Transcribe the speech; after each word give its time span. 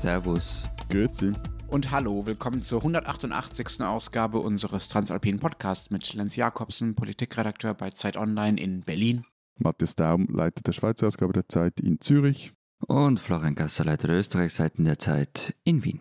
Servus. 0.00 0.66
Grüezi. 0.88 1.34
Und 1.68 1.90
hallo, 1.90 2.24
willkommen 2.24 2.62
zur 2.62 2.78
188. 2.78 3.82
Ausgabe 3.82 4.38
unseres 4.38 4.88
Transalpinen 4.88 5.40
Podcasts 5.40 5.90
mit 5.90 6.14
Lenz 6.14 6.36
Jakobsen, 6.36 6.94
Politikredakteur 6.94 7.74
bei 7.74 7.90
Zeit 7.90 8.16
Online 8.16 8.58
in 8.58 8.80
Berlin. 8.80 9.26
Matthias 9.58 9.96
Daum, 9.96 10.26
Leiter 10.32 10.62
der 10.62 10.72
Schweizer 10.72 11.06
Ausgabe 11.06 11.34
der 11.34 11.48
Zeit 11.50 11.80
in 11.80 12.00
Zürich. 12.00 12.54
Und 12.86 13.20
Florian 13.20 13.54
Gasser, 13.54 13.84
Leiter 13.84 14.08
der 14.08 14.16
Österreichseiten 14.16 14.86
der 14.86 14.98
Zeit 14.98 15.54
in 15.64 15.84
Wien. 15.84 16.00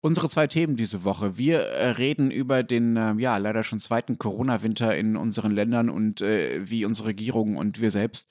Unsere 0.00 0.28
zwei 0.28 0.46
Themen 0.46 0.76
diese 0.76 1.02
Woche. 1.02 1.36
Wir 1.36 1.58
äh, 1.58 1.90
reden 1.90 2.30
über 2.30 2.62
den, 2.62 2.96
äh, 2.96 3.14
ja, 3.18 3.36
leider 3.36 3.64
schon 3.64 3.80
zweiten 3.80 4.16
Corona-Winter 4.16 4.96
in 4.96 5.16
unseren 5.16 5.50
Ländern 5.50 5.90
und 5.90 6.20
äh, 6.20 6.70
wie 6.70 6.84
unsere 6.84 7.08
Regierung 7.08 7.56
und 7.56 7.80
wir 7.80 7.90
selbst 7.90 8.28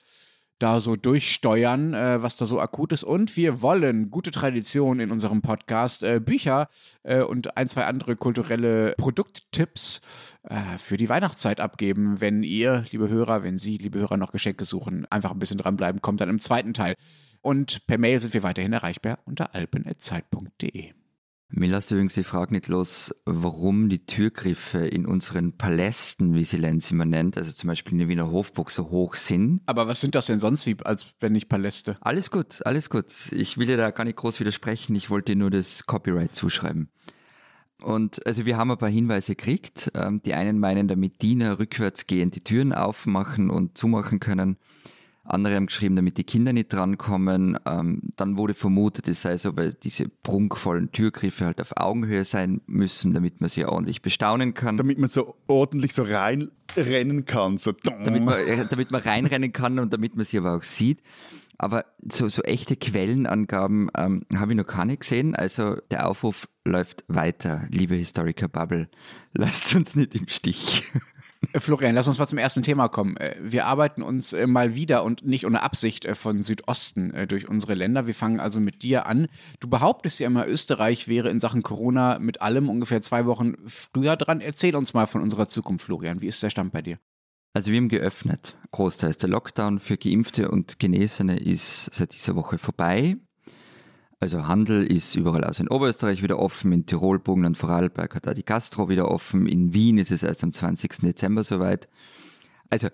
da 0.59 0.79
so 0.79 0.95
durchsteuern, 0.95 1.93
äh, 1.93 2.21
was 2.21 2.35
da 2.35 2.45
so 2.45 2.59
akut 2.59 2.91
ist. 2.91 3.03
Und 3.03 3.35
wir 3.37 3.61
wollen, 3.61 4.11
gute 4.11 4.31
Tradition 4.31 4.99
in 4.99 5.11
unserem 5.11 5.41
Podcast, 5.41 6.03
äh, 6.03 6.19
Bücher 6.19 6.67
äh, 7.03 7.21
und 7.21 7.57
ein, 7.57 7.69
zwei 7.69 7.85
andere 7.85 8.15
kulturelle 8.15 8.93
Produkttipps 8.97 10.01
äh, 10.43 10.77
für 10.77 10.97
die 10.97 11.09
Weihnachtszeit 11.09 11.59
abgeben. 11.59 12.21
Wenn 12.21 12.43
ihr, 12.43 12.85
liebe 12.91 13.09
Hörer, 13.09 13.43
wenn 13.43 13.57
Sie, 13.57 13.77
liebe 13.77 13.99
Hörer, 13.99 14.17
noch 14.17 14.31
Geschenke 14.31 14.65
suchen, 14.65 15.05
einfach 15.09 15.31
ein 15.31 15.39
bisschen 15.39 15.57
dranbleiben, 15.57 16.01
kommt 16.01 16.21
dann 16.21 16.29
im 16.29 16.39
zweiten 16.39 16.73
Teil. 16.73 16.95
Und 17.41 17.87
per 17.87 17.97
Mail 17.97 18.19
sind 18.19 18.33
wir 18.33 18.43
weiterhin 18.43 18.73
erreichbar 18.73 19.19
unter 19.25 19.55
alpen.zeit.de. 19.55 20.93
Mir 21.51 21.69
lässt 21.69 21.89
übrigens 21.89 22.13
die 22.13 22.23
Frage 22.23 22.53
nicht 22.53 22.67
los, 22.67 23.13
warum 23.25 23.89
die 23.89 24.05
Türgriffe 24.05 24.85
in 24.85 25.07
unseren 25.07 25.57
Palästen, 25.57 26.35
wie 26.35 26.43
sie 26.43 26.57
Lenz 26.57 26.91
immer 26.91 27.05
nennt, 27.05 27.37
also 27.37 27.51
zum 27.51 27.67
Beispiel 27.69 27.93
in 27.93 27.99
der 27.99 28.07
Wiener 28.07 28.29
Hofburg, 28.29 28.69
so 28.69 28.91
hoch 28.91 29.15
sind. 29.15 29.61
Aber 29.65 29.87
was 29.87 29.99
sind 29.99 30.13
das 30.13 30.27
denn 30.27 30.39
sonst 30.39 30.67
wie, 30.67 30.77
als 30.83 31.07
wenn 31.19 31.33
nicht 31.33 31.49
Paläste? 31.49 31.97
Alles 32.01 32.29
gut, 32.29 32.63
alles 32.65 32.91
gut. 32.91 33.31
Ich 33.31 33.57
will 33.57 33.65
dir 33.65 33.77
da 33.77 33.89
gar 33.89 34.03
nicht 34.03 34.17
groß 34.17 34.39
widersprechen, 34.39 34.95
ich 34.95 35.09
wollte 35.09 35.31
dir 35.31 35.37
nur 35.37 35.49
das 35.49 35.87
Copyright 35.87 36.35
zuschreiben. 36.35 36.89
Und 37.81 38.25
also 38.27 38.45
wir 38.45 38.57
haben 38.57 38.71
ein 38.71 38.77
paar 38.77 38.89
Hinweise 38.89 39.35
gekriegt. 39.35 39.91
Ähm, 39.95 40.21
die 40.21 40.33
einen 40.33 40.59
meinen, 40.59 40.87
damit 40.87 41.21
Diener 41.21 41.59
rückwärts 41.59 42.05
gehend 42.05 42.35
die 42.35 42.43
Türen 42.43 42.73
aufmachen 42.73 43.49
und 43.49 43.77
zumachen 43.77 44.19
können. 44.19 44.57
Andere 45.31 45.55
haben 45.55 45.67
geschrieben, 45.67 45.95
damit 45.95 46.17
die 46.17 46.23
Kinder 46.23 46.53
nicht 46.53 46.71
drankommen. 46.71 47.57
Ähm, 47.65 48.01
dann 48.15 48.37
wurde 48.37 48.53
vermutet, 48.53 49.07
es 49.07 49.21
sei 49.21 49.37
so, 49.37 49.55
weil 49.55 49.73
diese 49.73 50.09
prunkvollen 50.09 50.91
Türgriffe 50.91 51.45
halt 51.45 51.61
auf 51.61 51.77
Augenhöhe 51.77 52.23
sein 52.23 52.61
müssen, 52.67 53.13
damit 53.13 53.41
man 53.41 53.49
sie 53.49 53.65
ordentlich 53.65 54.01
bestaunen 54.01 54.53
kann. 54.53 54.77
Damit 54.77 54.97
man 54.97 55.09
so 55.09 55.35
ordentlich 55.47 55.93
so 55.93 56.03
reinrennen 56.03 57.25
kann. 57.25 57.57
So. 57.57 57.71
Damit 57.71 58.23
man, 58.23 58.39
äh, 58.39 58.65
damit 58.69 58.91
man 58.91 59.01
reinrennen 59.01 59.53
kann 59.53 59.79
und 59.79 59.93
damit 59.93 60.15
man 60.15 60.25
sie 60.25 60.37
aber 60.37 60.55
auch 60.55 60.63
sieht. 60.63 61.01
Aber 61.61 61.85
so, 62.09 62.29
so 62.29 62.41
echte 62.43 62.77
Quellenangaben 62.77 63.91
ähm, 63.95 64.21
habe 64.33 64.53
ich 64.53 64.57
noch 64.57 64.65
keine 64.65 64.95
gesehen. 64.95 65.35
Also 65.35 65.75
der 65.91 66.07
Aufruf 66.07 66.47
läuft 66.63 67.03
weiter, 67.09 67.67
liebe 67.69 67.95
Historiker 67.95 68.47
Bubble. 68.47 68.87
Lasst 69.33 69.75
uns 69.75 69.93
nicht 69.95 70.15
im 70.15 70.29
Stich. 70.29 70.89
Äh, 71.53 71.59
Florian, 71.59 71.95
lass 71.95 72.07
uns 72.07 72.19
mal 72.19 72.27
zum 72.27 72.37
ersten 72.37 72.63
Thema 72.63 72.87
kommen. 72.87 73.17
Äh, 73.17 73.35
wir 73.41 73.65
arbeiten 73.65 74.01
uns 74.01 74.33
äh, 74.33 74.47
mal 74.47 74.75
wieder 74.75 75.03
und 75.03 75.25
nicht 75.25 75.45
ohne 75.45 75.63
Absicht 75.63 76.07
von 76.15 76.43
Südosten 76.43 77.13
durch 77.27 77.47
unsere 77.47 77.73
Länder. 77.73 78.07
Wir 78.07 78.13
fangen 78.13 78.39
also 78.39 78.59
mit 78.59 78.83
dir 78.83 79.05
an. 79.05 79.27
Du 79.59 79.69
behauptest 79.69 80.19
ja 80.19 80.27
immer, 80.27 80.47
Österreich 80.47 81.07
wäre 81.07 81.29
in 81.29 81.39
Sachen 81.39 81.63
Corona 81.63 82.19
mit 82.19 82.41
allem 82.41 82.69
ungefähr 82.69 83.01
zwei 83.01 83.25
Wochen 83.25 83.55
früher 83.65 84.15
dran. 84.15 84.41
Erzähl 84.41 84.75
uns 84.75 84.93
mal 84.93 85.07
von 85.07 85.21
unserer 85.21 85.47
Zukunft, 85.47 85.85
Florian. 85.85 86.21
Wie 86.21 86.27
ist 86.27 86.43
der 86.43 86.49
Stand 86.49 86.71
bei 86.71 86.81
dir? 86.81 86.99
Also 87.53 87.71
wir 87.71 87.77
haben 87.77 87.89
geöffnet. 87.89 88.55
Großteils 88.71 89.17
der 89.17 89.29
Lockdown 89.29 89.79
für 89.79 89.97
Geimpfte 89.97 90.51
und 90.51 90.79
Genesene 90.79 91.39
ist 91.39 91.93
seit 91.93 92.13
dieser 92.13 92.35
Woche 92.35 92.57
vorbei. 92.57 93.17
Also 94.21 94.47
Handel 94.47 94.85
ist 94.85 95.15
überall 95.15 95.45
aus 95.45 95.59
in 95.59 95.69
Oberösterreich 95.69 96.21
wieder 96.21 96.39
offen, 96.39 96.73
in 96.73 96.85
Tirol, 96.85 97.19
Burgen 97.19 97.45
und 97.45 97.57
Vorarlberg 97.57 98.15
hat 98.15 98.27
da 98.27 98.33
die 98.33 98.43
Gastro 98.43 98.89
wieder 98.89 99.09
offen, 99.09 99.47
in 99.47 99.73
Wien 99.73 99.97
ist 99.97 100.11
es 100.11 100.23
erst 100.23 100.43
am 100.43 100.51
20. 100.51 100.97
Dezember 100.99 101.43
soweit. 101.43 101.87
Also 102.69 102.89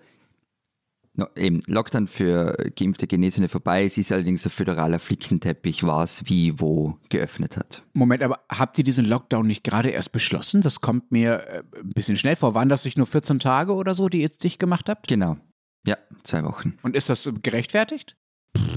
no, 1.14 1.26
eben 1.34 1.62
Lockdown 1.66 2.06
für 2.06 2.70
geimpfte 2.76 3.08
Genesene 3.08 3.48
vorbei. 3.48 3.84
Es 3.84 3.98
ist 3.98 4.12
allerdings 4.12 4.46
ein 4.46 4.50
föderaler 4.50 5.00
Flickenteppich, 5.00 5.82
was 5.82 6.26
wie 6.26 6.60
wo 6.60 6.96
geöffnet 7.08 7.56
hat. 7.56 7.82
Moment, 7.92 8.22
aber 8.22 8.38
habt 8.48 8.78
ihr 8.78 8.84
diesen 8.84 9.04
Lockdown 9.04 9.48
nicht 9.48 9.64
gerade 9.64 9.90
erst 9.90 10.12
beschlossen? 10.12 10.62
Das 10.62 10.80
kommt 10.80 11.10
mir 11.10 11.40
äh, 11.48 11.62
ein 11.80 11.90
bisschen 11.90 12.16
schnell 12.16 12.36
vor. 12.36 12.54
Waren 12.54 12.68
das 12.68 12.84
nicht 12.84 12.98
nur 12.98 13.06
14 13.08 13.40
Tage 13.40 13.74
oder 13.74 13.94
so, 13.94 14.08
die 14.08 14.18
ihr 14.18 14.24
jetzt 14.24 14.44
dicht 14.44 14.60
gemacht 14.60 14.88
habt? 14.88 15.08
Genau. 15.08 15.38
Ja, 15.84 15.96
zwei 16.22 16.44
Wochen. 16.44 16.78
Und 16.82 16.94
ist 16.94 17.08
das 17.08 17.32
gerechtfertigt? 17.42 18.16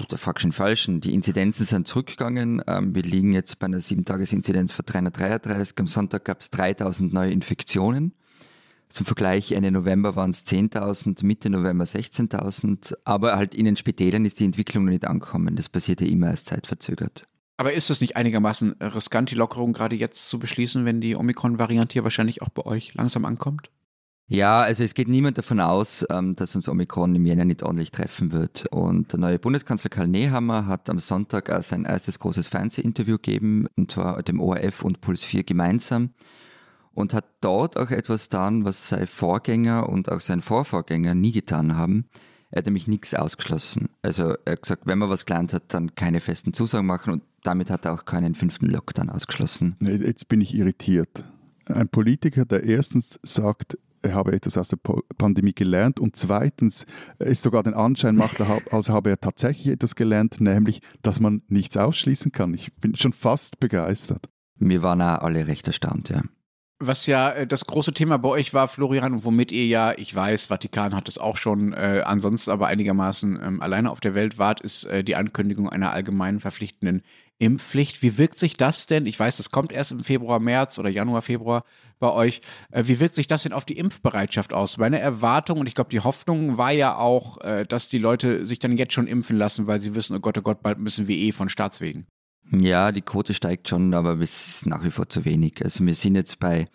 Der 0.09 0.17
fuck 0.17 0.41
schon 0.41 0.51
falschen. 0.51 1.01
Die 1.01 1.13
Inzidenzen 1.13 1.65
sind 1.65 1.87
zurückgegangen. 1.87 2.61
Ähm, 2.67 2.95
wir 2.95 3.03
liegen 3.03 3.33
jetzt 3.33 3.59
bei 3.59 3.65
einer 3.65 3.79
7-Tages-Inzidenz 3.79 4.73
von 4.73 4.85
333. 4.85 5.77
Am 5.79 5.87
Sonntag 5.87 6.25
gab 6.25 6.41
es 6.41 6.49
3000 6.51 7.13
neue 7.13 7.31
Infektionen. 7.31 8.13
Zum 8.89 9.05
Vergleich, 9.05 9.51
Ende 9.51 9.69
November 9.69 10.15
waren 10.15 10.31
es 10.31 10.45
10.000, 10.45 11.23
Mitte 11.23 11.49
November 11.49 11.85
16.000. 11.85 12.95
Aber 13.03 13.35
halt 13.35 13.53
in 13.53 13.65
den 13.65 13.75
Spitälern 13.75 14.25
ist 14.25 14.39
die 14.39 14.45
Entwicklung 14.45 14.85
noch 14.85 14.91
nicht 14.91 15.05
angekommen. 15.05 15.55
Das 15.55 15.69
passiert 15.69 16.01
ja 16.01 16.07
immer 16.07 16.27
erst 16.31 16.47
zeitverzögert. 16.47 17.27
Aber 17.57 17.73
ist 17.73 17.89
es 17.89 18.01
nicht 18.01 18.15
einigermaßen 18.15 18.77
riskant, 18.81 19.31
die 19.31 19.35
Lockerung 19.35 19.73
gerade 19.73 19.95
jetzt 19.95 20.29
zu 20.29 20.39
beschließen, 20.39 20.85
wenn 20.85 21.01
die 21.01 21.15
Omikron-Variante 21.15 21.93
hier 21.93 22.03
wahrscheinlich 22.03 22.41
auch 22.41 22.49
bei 22.49 22.65
euch 22.65 22.93
langsam 22.95 23.25
ankommt? 23.25 23.69
Ja, 24.31 24.59
also 24.59 24.83
es 24.83 24.93
geht 24.93 25.07
niemand 25.07 25.39
davon 25.39 25.59
aus, 25.59 26.05
ähm, 26.11 26.35
dass 26.35 26.53
uns 26.53 26.69
Omikron 26.69 27.15
im 27.15 27.25
Jänner 27.25 27.45
nicht 27.45 27.63
ordentlich 27.63 27.89
treffen 27.89 28.31
wird. 28.31 28.67
Und 28.67 29.11
der 29.11 29.19
neue 29.19 29.39
Bundeskanzler 29.39 29.89
Karl 29.89 30.07
Nehammer 30.07 30.67
hat 30.67 30.87
am 30.87 30.99
Sonntag 30.99 31.49
auch 31.49 31.63
sein 31.63 31.83
erstes 31.83 32.19
großes 32.19 32.47
Fernsehinterview 32.47 33.15
gegeben, 33.15 33.65
und 33.75 33.91
zwar 33.91 34.21
dem 34.21 34.39
ORF 34.39 34.83
und 34.83 35.01
Puls 35.01 35.23
4 35.23 35.43
gemeinsam. 35.43 36.11
Und 36.93 37.15
hat 37.15 37.25
dort 37.41 37.75
auch 37.75 37.89
etwas 37.89 38.29
getan, 38.29 38.65
was 38.65 38.89
sein 38.89 39.07
Vorgänger 39.07 39.89
und 39.89 40.11
auch 40.11 40.21
sein 40.21 40.41
Vorvorgänger 40.41 41.15
nie 41.15 41.31
getan 41.31 41.75
haben. 41.75 42.05
Er 42.51 42.59
hat 42.59 42.65
nämlich 42.65 42.87
nichts 42.87 43.15
ausgeschlossen. 43.15 43.89
Also 44.03 44.35
er 44.45 44.53
hat 44.53 44.61
gesagt, 44.61 44.85
wenn 44.85 44.99
man 44.99 45.09
was 45.09 45.25
gelernt 45.25 45.53
hat, 45.53 45.73
dann 45.73 45.95
keine 45.95 46.19
festen 46.19 46.53
Zusagen 46.53 46.85
machen 46.85 47.13
und 47.13 47.23
damit 47.41 47.71
hat 47.71 47.85
er 47.85 47.93
auch 47.93 48.05
keinen 48.05 48.35
fünften 48.35 48.67
Lockdown 48.67 49.09
ausgeschlossen. 49.09 49.75
Jetzt 49.79 50.29
bin 50.29 50.41
ich 50.41 50.53
irritiert. 50.53 51.25
Ein 51.65 51.89
Politiker, 51.89 52.45
der 52.45 52.63
erstens 52.63 53.19
sagt, 53.23 53.77
habe 54.07 54.33
etwas 54.33 54.57
aus 54.57 54.69
der 54.69 54.77
Pandemie 55.17 55.53
gelernt 55.53 55.99
und 55.99 56.15
zweitens 56.15 56.85
es 57.17 57.41
sogar 57.41 57.63
den 57.63 57.73
Anschein 57.73 58.15
macht, 58.15 58.41
als 58.71 58.89
habe 58.89 59.09
er 59.09 59.19
tatsächlich 59.19 59.67
etwas 59.67 59.95
gelernt, 59.95 60.41
nämlich, 60.41 60.81
dass 61.01 61.19
man 61.19 61.41
nichts 61.47 61.77
ausschließen 61.77 62.31
kann. 62.31 62.53
Ich 62.53 62.73
bin 62.75 62.95
schon 62.95 63.13
fast 63.13 63.59
begeistert. 63.59 64.29
Wir 64.55 64.83
waren 64.83 65.01
auch 65.01 65.19
alle 65.19 65.47
recht 65.47 65.67
erstaunt, 65.67 66.09
ja. 66.09 66.21
Was 66.81 67.07
ja 67.07 67.31
äh, 67.31 67.47
das 67.47 67.65
große 67.65 67.93
Thema 67.93 68.17
bei 68.17 68.29
euch 68.29 68.53
war, 68.53 68.69
Florian, 68.69 69.13
und 69.13 69.25
womit 69.25 69.51
ihr 69.51 69.65
ja, 69.65 69.93
ich 69.97 70.15
weiß, 70.15 70.45
Vatikan 70.45 70.95
hat 70.95 71.09
es 71.09 71.17
auch 71.17 71.35
schon, 71.35 71.73
äh, 71.73 72.03
ansonsten 72.05 72.51
aber 72.51 72.67
einigermaßen 72.67 73.37
ähm, 73.43 73.61
alleine 73.61 73.91
auf 73.91 73.99
der 73.99 74.15
Welt 74.15 74.37
wart, 74.37 74.61
ist 74.61 74.85
äh, 74.85 75.03
die 75.03 75.17
Ankündigung 75.17 75.67
einer 75.67 75.91
allgemeinen 75.91 76.39
verpflichtenden 76.39 77.01
Impfpflicht. 77.39 78.01
Wie 78.03 78.17
wirkt 78.17 78.37
sich 78.37 78.55
das 78.55 78.85
denn? 78.85 79.05
Ich 79.05 79.19
weiß, 79.19 79.37
das 79.37 79.49
kommt 79.49 79.71
erst 79.71 79.91
im 79.91 80.03
Februar, 80.03 80.39
März 80.39 80.77
oder 80.77 80.89
Januar, 80.89 81.21
Februar 81.21 81.63
bei 81.99 82.11
euch. 82.11 82.41
Äh, 82.71 82.83
wie 82.85 82.99
wirkt 82.99 83.15
sich 83.15 83.27
das 83.27 83.43
denn 83.43 83.53
auf 83.53 83.65
die 83.65 83.77
Impfbereitschaft 83.77 84.53
aus? 84.53 84.77
Meine 84.77 84.99
Erwartung 84.99 85.59
und 85.59 85.67
ich 85.67 85.75
glaube, 85.75 85.89
die 85.89 86.01
Hoffnung 86.01 86.57
war 86.57 86.71
ja 86.71 86.97
auch, 86.97 87.39
äh, 87.41 87.65
dass 87.65 87.89
die 87.89 87.97
Leute 87.97 88.45
sich 88.45 88.59
dann 88.59 88.77
jetzt 88.77 88.93
schon 88.93 89.07
impfen 89.07 89.37
lassen, 89.37 89.67
weil 89.67 89.79
sie 89.79 89.95
wissen, 89.95 90.15
oh 90.15 90.19
Gott, 90.19 90.37
oh 90.37 90.41
Gott, 90.41 90.61
bald 90.61 90.79
müssen 90.79 91.07
wir 91.07 91.17
eh 91.17 91.31
von 91.31 91.49
Staatswegen. 91.49 92.05
Ja, 92.51 92.91
die 92.91 93.01
Quote 93.01 93.33
steigt 93.33 93.69
schon, 93.69 93.93
aber 93.93 94.19
es 94.19 94.55
ist 94.55 94.65
nach 94.65 94.83
wie 94.83 94.91
vor 94.91 95.07
zu 95.07 95.23
wenig. 95.23 95.63
Also 95.63 95.85
wir 95.85 95.93
sind 95.93 96.15
jetzt 96.15 96.39
bei 96.39 96.67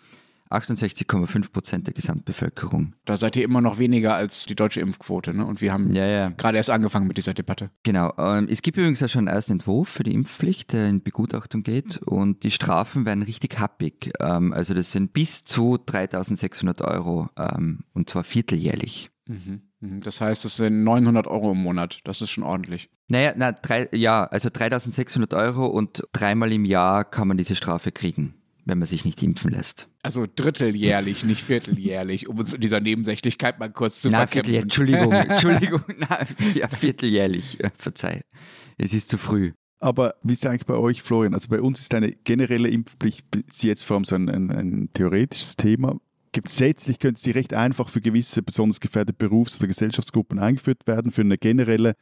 68,5 0.49 1.51
Prozent 1.51 1.87
der 1.87 1.93
Gesamtbevölkerung. 1.93 2.93
Da 3.05 3.17
seid 3.17 3.35
ihr 3.35 3.43
immer 3.43 3.61
noch 3.61 3.79
weniger 3.79 4.15
als 4.15 4.45
die 4.45 4.55
deutsche 4.55 4.79
Impfquote, 4.79 5.33
ne? 5.33 5.45
Und 5.45 5.61
wir 5.61 5.73
haben 5.73 5.93
ja, 5.93 6.05
ja. 6.05 6.29
gerade 6.29 6.57
erst 6.57 6.69
angefangen 6.69 7.07
mit 7.07 7.17
dieser 7.17 7.33
Debatte. 7.33 7.71
Genau. 7.83 8.13
Ähm, 8.17 8.47
es 8.49 8.61
gibt 8.61 8.77
übrigens 8.77 9.01
auch 9.01 9.09
schon 9.09 9.27
einen 9.27 9.35
ersten 9.35 9.53
Entwurf 9.53 9.89
für 9.89 10.03
die 10.03 10.13
Impfpflicht, 10.13 10.73
der 10.73 10.87
in 10.87 11.01
Begutachtung 11.01 11.63
geht. 11.63 11.97
Und 11.97 12.43
die 12.43 12.51
Strafen 12.51 13.05
werden 13.05 13.23
richtig 13.23 13.59
happig. 13.59 14.11
Ähm, 14.19 14.53
also 14.53 14.73
das 14.73 14.91
sind 14.91 15.13
bis 15.13 15.45
zu 15.45 15.77
3600 15.83 16.81
Euro 16.81 17.29
ähm, 17.37 17.83
und 17.93 18.09
zwar 18.09 18.23
vierteljährlich. 18.23 19.09
Mhm. 19.27 19.61
mhm. 19.79 20.01
Das 20.01 20.21
heißt, 20.21 20.45
das 20.45 20.57
sind 20.57 20.83
900 20.83 21.27
Euro 21.27 21.51
im 21.51 21.57
Monat. 21.57 21.99
Das 22.03 22.21
ist 22.21 22.29
schon 22.31 22.43
ordentlich. 22.43 22.89
Naja, 23.07 23.33
na, 23.35 23.51
drei, 23.51 23.87
ja, 23.91 24.25
also 24.25 24.49
3600 24.51 25.33
Euro 25.33 25.67
und 25.67 26.03
dreimal 26.11 26.51
im 26.51 26.65
Jahr 26.65 27.03
kann 27.05 27.27
man 27.27 27.37
diese 27.37 27.55
Strafe 27.55 27.91
kriegen, 27.91 28.33
wenn 28.65 28.79
man 28.79 28.87
sich 28.87 29.05
nicht 29.05 29.21
impfen 29.21 29.51
lässt. 29.51 29.87
Also 30.01 30.25
dritteljährlich, 30.33 31.23
nicht 31.23 31.41
vierteljährlich, 31.41 32.27
um 32.27 32.39
uns 32.39 32.53
in 32.53 32.61
dieser 32.61 32.79
Nebensächlichkeit 32.79 33.59
mal 33.59 33.71
kurz 33.71 34.01
zu 34.01 34.09
na, 34.09 34.19
verkämpfen. 34.19 34.55
Entschuldigung, 34.55 35.11
Entschuldigung, 35.13 35.83
na, 35.97 36.19
ja, 36.55 36.67
vierteljährlich, 36.67 37.59
verzeih. 37.77 38.21
Es 38.77 38.93
ist 38.93 39.07
zu 39.07 39.17
früh. 39.17 39.53
Aber 39.79 40.15
wie 40.23 40.33
ist 40.33 40.43
es 40.43 40.49
eigentlich 40.49 40.65
bei 40.65 40.75
euch, 40.75 41.03
Florian? 41.03 41.35
Also 41.35 41.49
bei 41.49 41.61
uns 41.61 41.79
ist 41.79 41.93
eine 41.93 42.11
generelle 42.11 42.69
Impfpflicht 42.69 43.29
bis 43.29 43.61
jetzt 43.61 43.83
vor 43.83 43.95
allem 43.95 44.03
so 44.05 44.15
ein, 44.15 44.29
ein, 44.29 44.49
ein 44.49 44.89
theoretisches 44.93 45.57
Thema. 45.57 45.97
Gesetzlich 46.31 46.99
könnte 46.99 47.21
sie 47.21 47.31
recht 47.31 47.53
einfach 47.53 47.89
für 47.89 48.01
gewisse 48.01 48.41
besonders 48.41 48.79
gefährdete 48.79 49.17
Berufs- 49.17 49.59
oder 49.59 49.67
Gesellschaftsgruppen 49.67 50.39
eingeführt 50.39 50.87
werden, 50.87 51.11
für 51.11 51.21
eine 51.21 51.37
generelle 51.37 51.95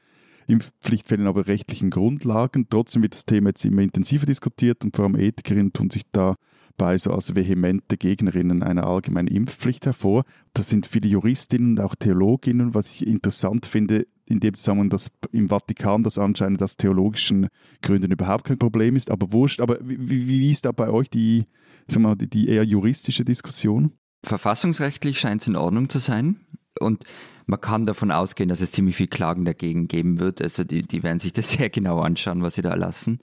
Impfpflichtfällen 0.47 1.27
aber 1.27 1.47
rechtlichen 1.47 1.89
Grundlagen. 1.89 2.67
Trotzdem 2.69 3.03
wird 3.03 3.13
das 3.13 3.25
Thema 3.25 3.49
jetzt 3.49 3.65
immer 3.65 3.81
intensiver 3.81 4.25
diskutiert 4.25 4.83
und 4.83 4.95
vor 4.95 5.05
allem 5.05 5.15
Ethikerinnen 5.15 5.73
tun 5.73 5.89
sich 5.89 6.03
dabei 6.11 6.97
so 6.97 7.11
als 7.11 7.35
vehemente 7.35 7.97
Gegnerinnen 7.97 8.63
einer 8.63 8.85
allgemeinen 8.85 9.27
Impfpflicht 9.27 9.85
hervor. 9.85 10.23
Das 10.53 10.69
sind 10.69 10.87
viele 10.87 11.07
Juristinnen 11.07 11.77
und 11.77 11.79
auch 11.79 11.95
Theologinnen, 11.95 12.73
was 12.73 12.89
ich 12.89 13.07
interessant 13.07 13.65
finde, 13.65 14.07
in 14.25 14.39
dem 14.39 14.53
Zusammenhang, 14.53 14.89
dass 14.89 15.11
im 15.31 15.49
Vatikan 15.49 16.03
das 16.03 16.17
anscheinend 16.17 16.61
aus 16.63 16.77
theologischen 16.77 17.47
Gründen 17.81 18.11
überhaupt 18.11 18.45
kein 18.45 18.57
Problem 18.57 18.95
ist, 18.95 19.11
aber 19.11 19.31
wurscht. 19.31 19.61
Aber 19.61 19.77
wie, 19.81 20.27
wie 20.27 20.51
ist 20.51 20.65
da 20.65 20.71
bei 20.71 20.89
euch 20.89 21.09
die, 21.09 21.45
sag 21.87 22.01
mal, 22.01 22.15
die 22.15 22.47
eher 22.47 22.63
juristische 22.63 23.25
Diskussion? 23.25 23.91
Verfassungsrechtlich 24.23 25.19
scheint 25.19 25.41
es 25.41 25.47
in 25.47 25.55
Ordnung 25.55 25.89
zu 25.89 25.99
sein. 25.99 26.37
Und 26.79 27.03
man 27.45 27.61
kann 27.61 27.85
davon 27.85 28.11
ausgehen, 28.11 28.49
dass 28.49 28.61
es 28.61 28.71
ziemlich 28.71 28.95
viel 28.95 29.07
Klagen 29.07 29.45
dagegen 29.45 29.87
geben 29.87 30.19
wird. 30.19 30.41
Also 30.41 30.63
die, 30.63 30.83
die 30.83 31.03
werden 31.03 31.19
sich 31.19 31.33
das 31.33 31.51
sehr 31.53 31.69
genau 31.69 31.99
anschauen, 31.99 32.41
was 32.41 32.55
sie 32.55 32.61
da 32.61 32.69
erlassen. 32.69 33.19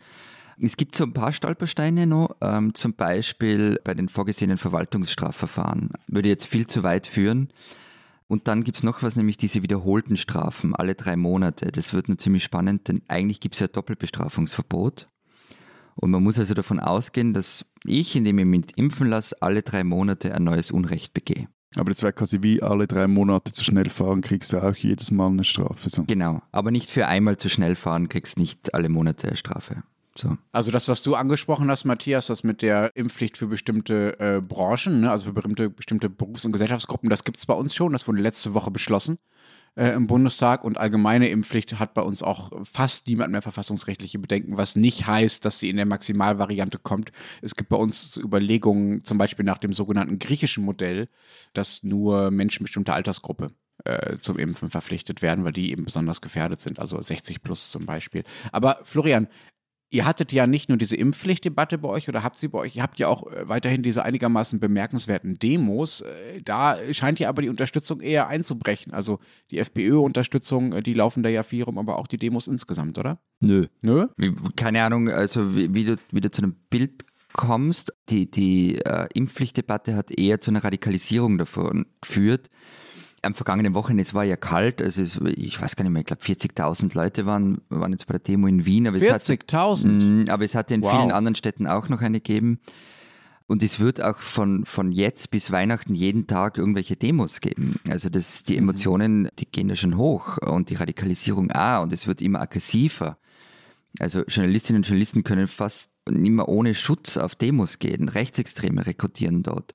Es 0.62 0.76
gibt 0.76 0.94
so 0.94 1.04
ein 1.04 1.14
paar 1.14 1.32
Stolpersteine 1.32 2.06
noch, 2.06 2.36
ähm, 2.42 2.74
zum 2.74 2.92
Beispiel 2.92 3.80
bei 3.82 3.94
den 3.94 4.10
vorgesehenen 4.10 4.58
Verwaltungsstrafverfahren. 4.58 5.90
Würde 6.06 6.28
jetzt 6.28 6.46
viel 6.46 6.66
zu 6.66 6.82
weit 6.82 7.06
führen. 7.06 7.48
Und 8.28 8.46
dann 8.46 8.62
gibt 8.62 8.76
es 8.76 8.82
noch 8.84 9.02
was, 9.02 9.16
nämlich 9.16 9.38
diese 9.38 9.62
wiederholten 9.62 10.16
Strafen, 10.16 10.74
alle 10.76 10.94
drei 10.94 11.16
Monate. 11.16 11.72
Das 11.72 11.94
wird 11.94 12.08
nur 12.08 12.18
ziemlich 12.18 12.44
spannend, 12.44 12.88
denn 12.88 13.02
eigentlich 13.08 13.40
gibt 13.40 13.54
es 13.54 13.60
ja 13.60 13.68
Doppelbestrafungsverbot. 13.68 15.08
Und 15.96 16.10
man 16.10 16.22
muss 16.22 16.38
also 16.38 16.54
davon 16.54 16.78
ausgehen, 16.78 17.34
dass 17.34 17.64
ich, 17.84 18.14
indem 18.14 18.38
ich 18.38 18.46
mich 18.46 18.64
impfen 18.76 19.08
lasse, 19.08 19.36
alle 19.40 19.62
drei 19.62 19.82
Monate 19.82 20.34
ein 20.34 20.44
neues 20.44 20.70
Unrecht 20.70 21.12
begehe. 21.12 21.48
Aber 21.76 21.90
das 21.90 22.02
wäre 22.02 22.12
quasi 22.12 22.42
wie 22.42 22.62
alle 22.62 22.86
drei 22.86 23.06
Monate 23.06 23.52
zu 23.52 23.62
schnell 23.62 23.88
fahren, 23.88 24.22
kriegst 24.22 24.52
du 24.52 24.58
auch 24.58 24.74
jedes 24.74 25.10
Mal 25.10 25.28
eine 25.28 25.44
Strafe. 25.44 25.88
So. 25.88 26.04
Genau, 26.04 26.42
aber 26.50 26.70
nicht 26.70 26.90
für 26.90 27.06
einmal 27.06 27.36
zu 27.36 27.48
schnell 27.48 27.76
fahren, 27.76 28.08
kriegst 28.08 28.38
nicht 28.38 28.74
alle 28.74 28.88
Monate 28.88 29.28
eine 29.28 29.36
Strafe. 29.36 29.82
So. 30.16 30.36
Also 30.50 30.72
das, 30.72 30.88
was 30.88 31.02
du 31.02 31.14
angesprochen 31.14 31.70
hast, 31.70 31.84
Matthias, 31.84 32.26
das 32.26 32.42
mit 32.42 32.62
der 32.62 32.96
Impfpflicht 32.96 33.36
für 33.36 33.46
bestimmte 33.46 34.18
äh, 34.18 34.40
Branchen, 34.40 35.02
ne, 35.02 35.10
also 35.10 35.26
für 35.26 35.32
bestimmte, 35.32 35.70
bestimmte 35.70 36.10
Berufs- 36.10 36.44
und 36.44 36.52
Gesellschaftsgruppen, 36.52 37.08
das 37.08 37.22
gibt 37.22 37.38
es 37.38 37.46
bei 37.46 37.54
uns 37.54 37.74
schon. 37.74 37.92
Das 37.92 38.08
wurde 38.08 38.20
letzte 38.20 38.52
Woche 38.52 38.72
beschlossen 38.72 39.18
äh, 39.76 39.90
im 39.90 40.06
Bundestag 40.06 40.64
und 40.64 40.78
allgemeine 40.78 41.28
Impfpflicht 41.28 41.78
hat 41.78 41.94
bei 41.94 42.02
uns 42.02 42.22
auch 42.22 42.50
fast 42.64 43.06
niemand 43.06 43.32
mehr 43.32 43.42
verfassungsrechtliche 43.42 44.18
Bedenken, 44.18 44.56
was 44.56 44.76
nicht 44.76 45.06
heißt, 45.06 45.44
dass 45.44 45.58
sie 45.58 45.70
in 45.70 45.76
der 45.76 45.86
Maximalvariante 45.86 46.78
kommt. 46.78 47.12
Es 47.42 47.54
gibt 47.54 47.70
bei 47.70 47.76
uns 47.76 48.16
Überlegungen, 48.16 49.04
zum 49.04 49.18
Beispiel 49.18 49.44
nach 49.44 49.58
dem 49.58 49.72
sogenannten 49.72 50.18
griechischen 50.18 50.64
Modell, 50.64 51.08
dass 51.52 51.82
nur 51.82 52.30
Menschen 52.30 52.64
bestimmter 52.64 52.94
Altersgruppe 52.94 53.52
äh, 53.84 54.18
zum 54.18 54.38
Impfen 54.38 54.68
verpflichtet 54.68 55.22
werden, 55.22 55.44
weil 55.44 55.52
die 55.52 55.70
eben 55.70 55.84
besonders 55.84 56.20
gefährdet 56.20 56.60
sind, 56.60 56.78
also 56.78 57.00
60 57.00 57.42
plus 57.42 57.70
zum 57.70 57.86
Beispiel. 57.86 58.24
Aber 58.52 58.80
Florian, 58.82 59.28
Ihr 59.92 60.06
hattet 60.06 60.32
ja 60.32 60.46
nicht 60.46 60.68
nur 60.68 60.78
diese 60.78 60.94
Impfpflichtdebatte 60.94 61.76
bei 61.76 61.88
euch 61.88 62.08
oder 62.08 62.22
habt 62.22 62.36
sie 62.36 62.46
bei 62.46 62.60
euch, 62.60 62.76
ihr 62.76 62.82
habt 62.82 63.00
ja 63.00 63.08
auch 63.08 63.26
äh, 63.26 63.48
weiterhin 63.48 63.82
diese 63.82 64.04
einigermaßen 64.04 64.60
bemerkenswerten 64.60 65.40
Demos. 65.40 66.02
Äh, 66.02 66.42
da 66.42 66.78
scheint 66.92 67.18
ja 67.18 67.28
aber 67.28 67.42
die 67.42 67.48
Unterstützung 67.48 68.00
eher 68.00 68.28
einzubrechen. 68.28 68.94
Also 68.94 69.18
die 69.50 69.58
FPÖ-Unterstützung, 69.58 70.72
äh, 70.72 70.82
die 70.82 70.94
laufen 70.94 71.24
da 71.24 71.28
ja 71.28 71.42
viel 71.42 71.64
rum, 71.64 71.76
aber 71.76 71.98
auch 71.98 72.06
die 72.06 72.18
Demos 72.18 72.46
insgesamt, 72.46 72.98
oder? 72.98 73.18
Nö. 73.40 73.66
Nö? 73.82 74.06
Keine 74.54 74.84
Ahnung, 74.84 75.08
also 75.08 75.56
wie, 75.56 75.74
wie, 75.74 75.84
du, 75.84 75.96
wie 76.12 76.20
du 76.20 76.30
zu 76.30 76.42
einem 76.42 76.54
Bild 76.70 77.04
kommst. 77.32 77.92
Die, 78.10 78.30
die 78.30 78.76
äh, 78.76 79.08
Impfpflichtdebatte 79.12 79.96
hat 79.96 80.12
eher 80.12 80.40
zu 80.40 80.52
einer 80.52 80.62
Radikalisierung 80.62 81.36
davon 81.36 81.86
geführt 82.00 82.48
am 83.22 83.34
vergangenen 83.34 83.74
Wochenende, 83.74 84.02
es 84.02 84.14
war 84.14 84.24
ja 84.24 84.36
kalt, 84.36 84.80
also 84.80 85.02
es, 85.02 85.20
ich 85.36 85.60
weiß 85.60 85.76
gar 85.76 85.84
nicht 85.84 85.92
mehr, 85.92 86.00
ich 86.00 86.06
glaube 86.06 86.22
40.000 86.22 86.94
Leute 86.96 87.26
waren, 87.26 87.60
waren 87.68 87.92
jetzt 87.92 88.06
bei 88.06 88.12
der 88.12 88.20
Demo 88.20 88.46
in 88.46 88.64
Wien. 88.64 88.88
40.000? 88.88 89.88
Mm, 89.88 90.30
aber 90.30 90.44
es 90.44 90.54
hat 90.54 90.70
in 90.70 90.82
wow. 90.82 90.90
vielen 90.90 91.12
anderen 91.12 91.34
Städten 91.34 91.66
auch 91.66 91.88
noch 91.88 92.00
eine 92.00 92.20
gegeben. 92.20 92.60
Und 93.46 93.64
es 93.64 93.80
wird 93.80 94.00
auch 94.00 94.18
von, 94.18 94.64
von 94.64 94.92
jetzt 94.92 95.32
bis 95.32 95.50
Weihnachten 95.50 95.92
jeden 95.96 96.28
Tag 96.28 96.56
irgendwelche 96.56 96.94
Demos 96.94 97.40
geben. 97.40 97.80
Also 97.88 98.08
das, 98.08 98.44
die 98.44 98.52
mhm. 98.52 98.60
Emotionen, 98.60 99.28
die 99.40 99.46
gehen 99.46 99.68
ja 99.68 99.74
schon 99.74 99.96
hoch 99.96 100.38
und 100.38 100.70
die 100.70 100.76
Radikalisierung 100.76 101.50
auch 101.50 101.82
und 101.82 101.92
es 101.92 102.06
wird 102.06 102.22
immer 102.22 102.40
aggressiver. 102.40 103.18
Also 103.98 104.22
Journalistinnen 104.22 104.80
und 104.82 104.86
Journalisten 104.86 105.24
können 105.24 105.48
fast 105.48 105.90
nicht 106.08 106.30
mehr 106.30 106.48
ohne 106.48 106.76
Schutz 106.76 107.16
auf 107.16 107.34
Demos 107.34 107.80
gehen. 107.80 108.08
Rechtsextreme 108.08 108.86
rekrutieren 108.86 109.42
dort. 109.42 109.72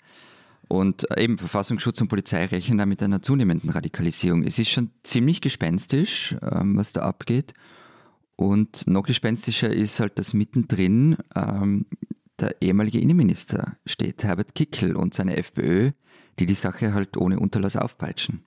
Und 0.68 1.06
eben 1.18 1.38
Verfassungsschutz 1.38 2.02
und 2.02 2.08
Polizei 2.08 2.46
rechnen 2.46 2.78
da 2.78 2.86
mit 2.86 3.04
einer 3.04 3.22
zunehmenden 3.22 3.70
Radikalisierung. 3.70 4.44
Es 4.44 4.58
ist 4.58 4.70
schon 4.70 4.92
ziemlich 5.04 5.42
gespenstisch, 5.42 6.36
ähm, 6.42 6.78
was 6.78 6.94
da 6.94 7.02
abgeht. 7.02 7.54
Und 8.36 8.88
noch 8.88 9.04
gespenstischer 9.04 9.72
ist 9.72 10.00
halt, 10.00 10.20
dass 10.20 10.34
mittendrin 10.34 11.18
ähm, 11.36 11.86
der 12.40 12.62
ehemalige 12.62 13.00
Innenminister 13.00 13.78
steht, 13.86 14.24
Herbert 14.24 14.56
Kickel 14.56 14.96
und 14.96 15.14
seine 15.14 15.38
FPÖ, 15.38 15.92
die 16.40 16.46
die 16.46 16.54
Sache 16.54 16.94
halt 16.94 17.16
ohne 17.16 17.40
Unterlass 17.40 17.78
aufpeitschen. 17.78 18.44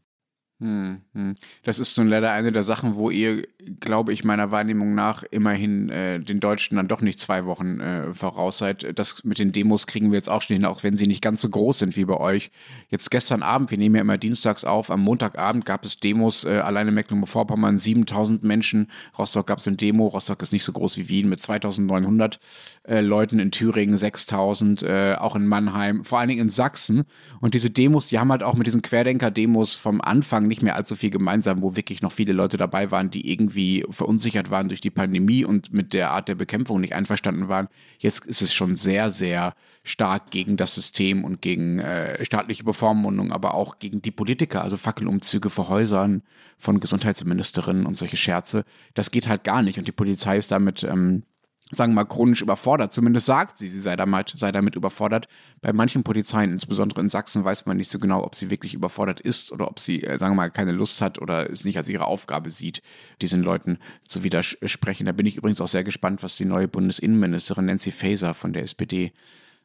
Hm, 0.61 1.03
hm. 1.15 1.37
Das 1.63 1.79
ist 1.79 1.97
nun 1.99 2.09
leider 2.09 2.33
eine 2.33 2.51
der 2.51 2.65
Sachen, 2.65 2.97
wo 2.97 3.11
ihr, 3.11 3.47
glaube 3.79 4.13
ich, 4.13 4.25
meiner 4.25 4.51
Wahrnehmung 4.51 4.93
nach 4.93 5.23
immerhin 5.31 5.89
äh, 5.89 6.19
den 6.19 6.41
Deutschen 6.41 6.77
dann 6.77 6.89
doch 6.89 7.01
nicht 7.01 7.21
zwei 7.21 7.47
Wochen 7.47 7.79
äh, 7.79 8.13
voraus 8.13 8.59
seid. 8.59 8.99
Das 8.99 9.23
mit 9.23 9.39
den 9.39 9.53
Demos 9.53 9.87
kriegen 9.87 10.11
wir 10.11 10.17
jetzt 10.17 10.29
auch 10.29 10.43
schon 10.43 10.57
hin, 10.57 10.65
auch 10.65 10.83
wenn 10.83 10.97
sie 10.97 11.07
nicht 11.07 11.23
ganz 11.23 11.43
so 11.43 11.49
groß 11.49 11.79
sind 11.79 11.97
wie 11.97 12.05
bei 12.05 12.17
euch. 12.17 12.51
Jetzt 12.91 13.13
gestern 13.13 13.45
Abend, 13.45 13.71
wir 13.71 13.79
nehmen 13.79 13.95
ja 13.95 14.01
immer 14.01 14.19
dienstags 14.19 14.65
auf, 14.65 14.91
am 14.91 15.01
Montagabend 15.01 15.65
gab 15.65 15.85
es 15.85 16.01
Demos, 16.01 16.43
äh, 16.43 16.59
alleine 16.59 16.91
Mecklenburg-Vorpommern 16.91 17.79
7000 17.79 18.43
Menschen, 18.43 18.91
Rostock 19.17 19.47
gab 19.47 19.59
es 19.59 19.69
eine 19.69 19.77
Demo, 19.77 20.09
Rostock 20.09 20.43
ist 20.43 20.53
nicht 20.53 20.65
so 20.65 20.73
groß 20.73 20.97
wie 20.97 21.09
Wien 21.09 21.29
mit 21.29 21.41
2900 21.41 22.41
äh, 22.83 23.01
Leuten, 23.01 23.39
in 23.39 23.53
Thüringen 23.53 23.97
6000, 23.97 24.83
äh, 24.83 25.15
auch 25.21 25.37
in 25.37 25.47
Mannheim, 25.47 26.05
vor 26.05 26.19
allen 26.19 26.31
Dingen 26.31 26.43
in 26.43 26.51
Sachsen. 26.51 27.05
Und 27.41 27.55
diese 27.55 27.71
Demos, 27.71 28.09
die 28.09 28.19
haben 28.19 28.33
halt 28.33 28.43
auch 28.43 28.55
mit 28.55 28.67
diesen 28.67 28.83
Querdenker-Demos 28.83 29.77
vom 29.77 30.01
Anfang 30.01 30.48
nicht 30.49 30.63
mehr 30.63 30.77
allzu 30.77 30.97
viel 30.97 31.11
gemeinsam, 31.11 31.63
wo 31.63 31.77
wirklich 31.77 32.03
noch 32.03 32.13
viele 32.13 32.33
Leute 32.33 32.57
dabei 32.57 32.91
waren, 32.91 33.11
die 33.11 33.31
irgendwie 33.31 33.85
verunsichert 33.91 34.51
waren 34.51 34.69
durch 34.69 34.81
die 34.81 34.91
Pandemie 34.91 35.45
und 35.45 35.73
mit 35.73 35.93
der 35.93 36.11
Art 36.11 36.29
der 36.29 36.35
Bekämpfung 36.35 36.81
nicht 36.81 36.95
einverstanden 36.95 37.49
waren. 37.49 37.69
Jetzt 37.99 38.27
ist 38.27 38.43
es 38.43 38.53
schon 38.55 38.75
sehr, 38.75 39.11
sehr 39.11 39.55
stark 39.85 40.31
gegen 40.31 40.57
das 40.57 40.75
System 40.75 41.25
und 41.25 41.41
gegen 41.41 41.79
äh, 41.79 42.25
staatliche 42.25 42.65
Bevormundung, 42.65 43.33
aber 43.33 43.55
auch 43.55 43.79
gegen 43.79 44.03
die 44.03 44.11
Politiker, 44.11 44.63
also 44.63 44.77
Fackelumzüge 44.77 45.51
vor 45.51 45.69
Häusern 45.69 46.23
von 46.59 46.81
Gesundheitsministerinnen 46.81 47.87
und 47.87 47.97
solche 47.97 48.17
Scherze. 48.17 48.65
Das 48.95 49.11
geht 49.11 49.29
halt 49.29 49.45
gar 49.45 49.63
nicht 49.63 49.79
und 49.79 49.87
die 49.87 49.93
Polizei 49.93 50.37
ist 50.37 50.51
damit 50.51 50.85
ähm, 50.85 51.23
sagen 51.71 51.93
wir 51.93 51.97
mal, 51.97 52.05
chronisch 52.05 52.41
überfordert. 52.41 52.93
Zumindest 52.93 53.27
sagt 53.27 53.59
sie, 53.59 53.69
sie 53.69 53.81
sei 53.81 53.95
damit, 53.97 54.33
sei 54.37 54.53
damit 54.53 54.75
überfordert. 54.75 55.29
Bei 55.61 55.73
manchen 55.73 56.03
Polizeien, 56.03 56.53
insbesondere 56.53 57.01
in 57.01 57.11
Sachsen, 57.11 57.45
weiß 57.45 57.67
man 57.67 57.77
nicht 57.77 57.91
so 57.91 57.99
genau, 57.99 58.25
ob 58.25 58.35
sie 58.35 58.51
wirklich 58.51 58.75
überfordert 58.75 59.21
ist 59.21 59.53
oder 59.53 59.69
ob 59.69 59.79
sie, 59.79 60.03
äh, 60.03 60.19
sagen 60.19 60.33
wir 60.33 60.37
mal, 60.37 60.51
keine 60.51 60.73
Lust 60.73 61.01
hat 61.03 61.21
oder 61.21 61.51
es 61.51 61.65
nicht 61.65 61.77
als 61.77 61.89
ihre 61.89 62.07
Aufgabe 62.07 62.51
sieht, 62.51 62.83
diesen 63.21 63.43
Leuten 63.43 63.79
zu 64.07 64.25
widersprechen. 64.25 65.07
Da 65.07 65.13
bin 65.13 65.27
ich 65.27 65.37
übrigens 65.37 65.61
auch 65.61 65.69
sehr 65.69 65.85
gespannt, 65.85 66.23
was 66.23 66.37
die 66.37 66.47
neue 66.47 66.69
Bundesinnenministerin 66.69 67.67
Nancy 67.67 67.91
Faeser 67.91 68.33
von 68.35 68.53
der 68.53 68.63
SPD 68.63 69.13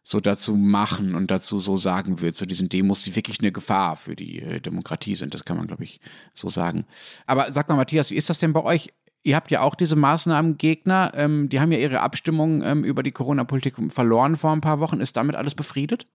so 0.03 0.19
dazu 0.19 0.55
machen 0.55 1.15
und 1.15 1.31
dazu 1.31 1.59
so 1.59 1.77
sagen 1.77 2.19
wird, 2.19 2.35
zu 2.35 2.45
diesen 2.45 2.67
Demos, 2.67 3.03
die 3.03 3.15
wirklich 3.15 3.39
eine 3.39 3.53
Gefahr 3.53 3.95
für 3.95 4.15
die 4.15 4.41
äh, 4.41 4.59
Demokratie 4.59 5.15
sind. 5.15 5.33
Das 5.33 5.45
kann 5.45 5.55
man, 5.55 5.67
glaube 5.67 5.85
ich, 5.85 6.01
so 6.33 6.49
sagen. 6.49 6.85
Aber 7.25 7.51
sag 7.53 7.69
mal, 7.69 7.75
Matthias, 7.75 8.11
wie 8.11 8.15
ist 8.15 8.29
das 8.29 8.39
denn 8.39 8.51
bei 8.51 8.63
euch? 8.63 8.89
Ihr 9.23 9.37
habt 9.37 9.51
ja 9.51 9.61
auch 9.61 9.75
diese 9.75 9.95
Maßnahmengegner, 9.95 11.13
ähm, 11.15 11.47
die 11.49 11.61
haben 11.61 11.71
ja 11.71 11.79
ihre 11.79 12.01
Abstimmung 12.01 12.61
ähm, 12.61 12.83
über 12.83 13.03
die 13.03 13.11
Corona-Politik 13.11 13.75
verloren 13.91 14.35
vor 14.35 14.51
ein 14.51 14.61
paar 14.61 14.81
Wochen. 14.81 14.99
Ist 14.99 15.15
damit 15.15 15.35
alles 15.35 15.55
befriedet? 15.55 16.05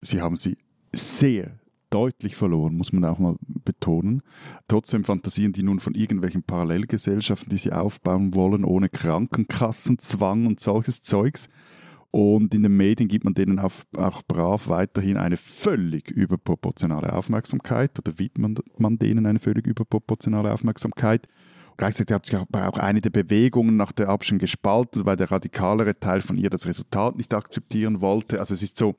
Sie 0.00 0.22
haben 0.22 0.36
sie 0.36 0.56
sehr 0.92 1.58
deutlich 1.90 2.36
verloren, 2.36 2.74
muss 2.74 2.92
man 2.92 3.04
auch 3.04 3.18
mal 3.18 3.36
betonen. 3.40 4.22
Trotzdem 4.66 5.04
fantasieren 5.04 5.52
die 5.52 5.62
nun 5.62 5.78
von 5.78 5.94
irgendwelchen 5.94 6.42
Parallelgesellschaften, 6.42 7.50
die 7.50 7.58
sie 7.58 7.72
aufbauen 7.72 8.34
wollen, 8.34 8.64
ohne 8.64 8.88
Krankenkassenzwang 8.88 10.46
und 10.46 10.58
solches 10.58 11.02
Zeugs. 11.02 11.48
Und 12.10 12.54
in 12.54 12.62
den 12.62 12.76
Medien 12.76 13.08
gibt 13.08 13.24
man 13.24 13.34
denen 13.34 13.58
auch, 13.58 13.72
auch 13.96 14.22
brav 14.22 14.68
weiterhin 14.68 15.16
eine 15.16 15.36
völlig 15.36 16.10
überproportionale 16.10 17.12
Aufmerksamkeit 17.12 17.98
oder 17.98 18.18
widmet 18.18 18.60
man 18.78 18.98
denen 18.98 19.26
eine 19.26 19.38
völlig 19.38 19.66
überproportionale 19.66 20.52
Aufmerksamkeit. 20.52 21.28
Gleichzeitig 21.76 22.14
hat 22.14 22.26
sich 22.26 22.36
auch 22.36 22.78
eine 22.78 23.00
der 23.00 23.10
Bewegungen 23.10 23.76
nach 23.76 23.92
der 23.92 24.08
Abstimmung 24.08 24.40
gespalten, 24.40 25.04
weil 25.04 25.16
der 25.16 25.30
radikalere 25.30 25.98
Teil 25.98 26.20
von 26.20 26.38
ihr 26.38 26.50
das 26.50 26.66
Resultat 26.66 27.16
nicht 27.16 27.34
akzeptieren 27.34 28.00
wollte. 28.00 28.38
Also 28.38 28.54
es 28.54 28.62
ist 28.62 28.78
so, 28.78 28.94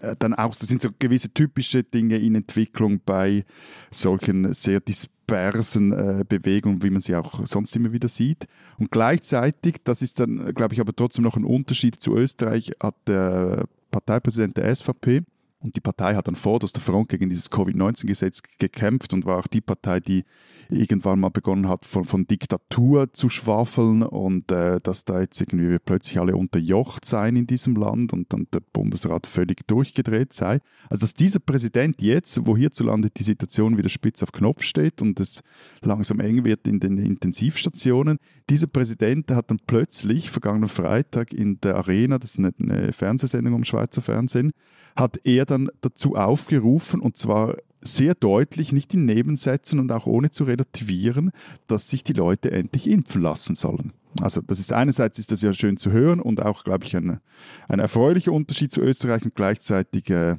äh, 0.00 0.16
dann 0.18 0.34
auch, 0.34 0.52
es 0.52 0.60
sind 0.60 0.82
so 0.82 0.88
gewisse 0.98 1.32
typische 1.32 1.84
Dinge 1.84 2.16
in 2.18 2.34
Entwicklung 2.34 3.00
bei 3.04 3.44
solchen 3.90 4.52
sehr 4.52 4.80
dispersen 4.80 5.92
äh, 5.92 6.24
Bewegungen, 6.28 6.82
wie 6.82 6.90
man 6.90 7.00
sie 7.00 7.14
auch 7.14 7.46
sonst 7.46 7.76
immer 7.76 7.92
wieder 7.92 8.08
sieht. 8.08 8.48
Und 8.78 8.90
gleichzeitig, 8.90 9.76
das 9.84 10.02
ist 10.02 10.18
dann, 10.18 10.54
glaube 10.54 10.74
ich, 10.74 10.80
aber 10.80 10.94
trotzdem 10.94 11.24
noch 11.24 11.36
ein 11.36 11.44
Unterschied 11.44 11.96
zu 11.96 12.16
Österreich, 12.16 12.72
hat 12.80 12.96
der 13.06 13.66
Parteipräsident 13.92 14.56
der 14.56 14.74
SVP, 14.74 15.22
Und 15.58 15.74
die 15.74 15.80
Partei 15.80 16.14
hat 16.14 16.28
dann 16.28 16.36
vorderster 16.36 16.80
Front 16.80 17.08
gegen 17.08 17.30
dieses 17.30 17.50
Covid-19-Gesetz 17.50 18.42
gekämpft 18.58 19.14
und 19.14 19.24
war 19.24 19.38
auch 19.38 19.46
die 19.46 19.62
Partei, 19.62 20.00
die 20.00 20.24
irgendwann 20.68 21.20
mal 21.20 21.30
begonnen 21.30 21.68
hat, 21.68 21.84
von, 21.84 22.04
von 22.04 22.26
Diktatur 22.26 23.12
zu 23.12 23.28
schwafeln 23.28 24.02
und 24.02 24.50
äh, 24.52 24.80
dass 24.80 25.04
da 25.04 25.20
jetzt 25.20 25.40
irgendwie 25.40 25.70
wir 25.70 25.78
plötzlich 25.78 26.18
alle 26.18 26.36
unterjocht 26.36 27.04
seien 27.04 27.36
in 27.36 27.46
diesem 27.46 27.76
Land 27.76 28.12
und 28.12 28.32
dann 28.32 28.46
der 28.52 28.60
Bundesrat 28.60 29.26
völlig 29.26 29.66
durchgedreht 29.66 30.32
sei. 30.32 30.60
Also 30.90 31.02
dass 31.02 31.14
dieser 31.14 31.40
Präsident 31.40 32.02
jetzt, 32.02 32.46
wo 32.46 32.56
hierzulande 32.56 33.10
die 33.10 33.22
Situation 33.22 33.78
wieder 33.78 33.88
spitz 33.88 34.22
auf 34.22 34.32
Knopf 34.32 34.62
steht 34.62 35.00
und 35.02 35.20
es 35.20 35.42
langsam 35.80 36.20
eng 36.20 36.44
wird 36.44 36.68
in 36.68 36.80
den 36.80 36.98
Intensivstationen, 36.98 38.18
dieser 38.50 38.66
Präsident 38.66 39.30
hat 39.30 39.50
dann 39.50 39.60
plötzlich 39.66 40.30
vergangenen 40.30 40.68
Freitag 40.68 41.32
in 41.32 41.60
der 41.60 41.76
Arena, 41.76 42.18
das 42.18 42.32
ist 42.32 42.38
eine, 42.38 42.52
eine 42.58 42.92
Fernsehsendung 42.92 43.54
am 43.54 43.64
Schweizer 43.64 44.02
Fernsehen, 44.02 44.52
hat 44.96 45.20
er 45.24 45.45
dann 45.46 45.70
dazu 45.80 46.14
aufgerufen, 46.14 47.00
und 47.00 47.16
zwar 47.16 47.56
sehr 47.82 48.14
deutlich, 48.14 48.72
nicht 48.72 48.94
in 48.94 49.04
Nebensätzen 49.04 49.78
und 49.78 49.90
auch 49.92 50.06
ohne 50.06 50.30
zu 50.30 50.44
relativieren, 50.44 51.30
dass 51.66 51.88
sich 51.88 52.02
die 52.04 52.12
Leute 52.12 52.50
endlich 52.50 52.88
impfen 52.88 53.22
lassen 53.22 53.54
sollen. 53.54 53.92
Also 54.20 54.40
das 54.40 54.58
ist 54.58 54.72
einerseits 54.72 55.18
ist 55.18 55.30
das 55.30 55.42
ja 55.42 55.52
schön 55.52 55.76
zu 55.76 55.90
hören 55.90 56.20
und 56.20 56.42
auch, 56.42 56.64
glaube 56.64 56.84
ich, 56.84 56.96
ein, 56.96 57.20
ein 57.68 57.78
erfreulicher 57.78 58.32
Unterschied 58.32 58.72
zu 58.72 58.80
Österreich 58.80 59.24
und 59.24 59.34
gleichzeitig, 59.34 60.10
äh, 60.10 60.36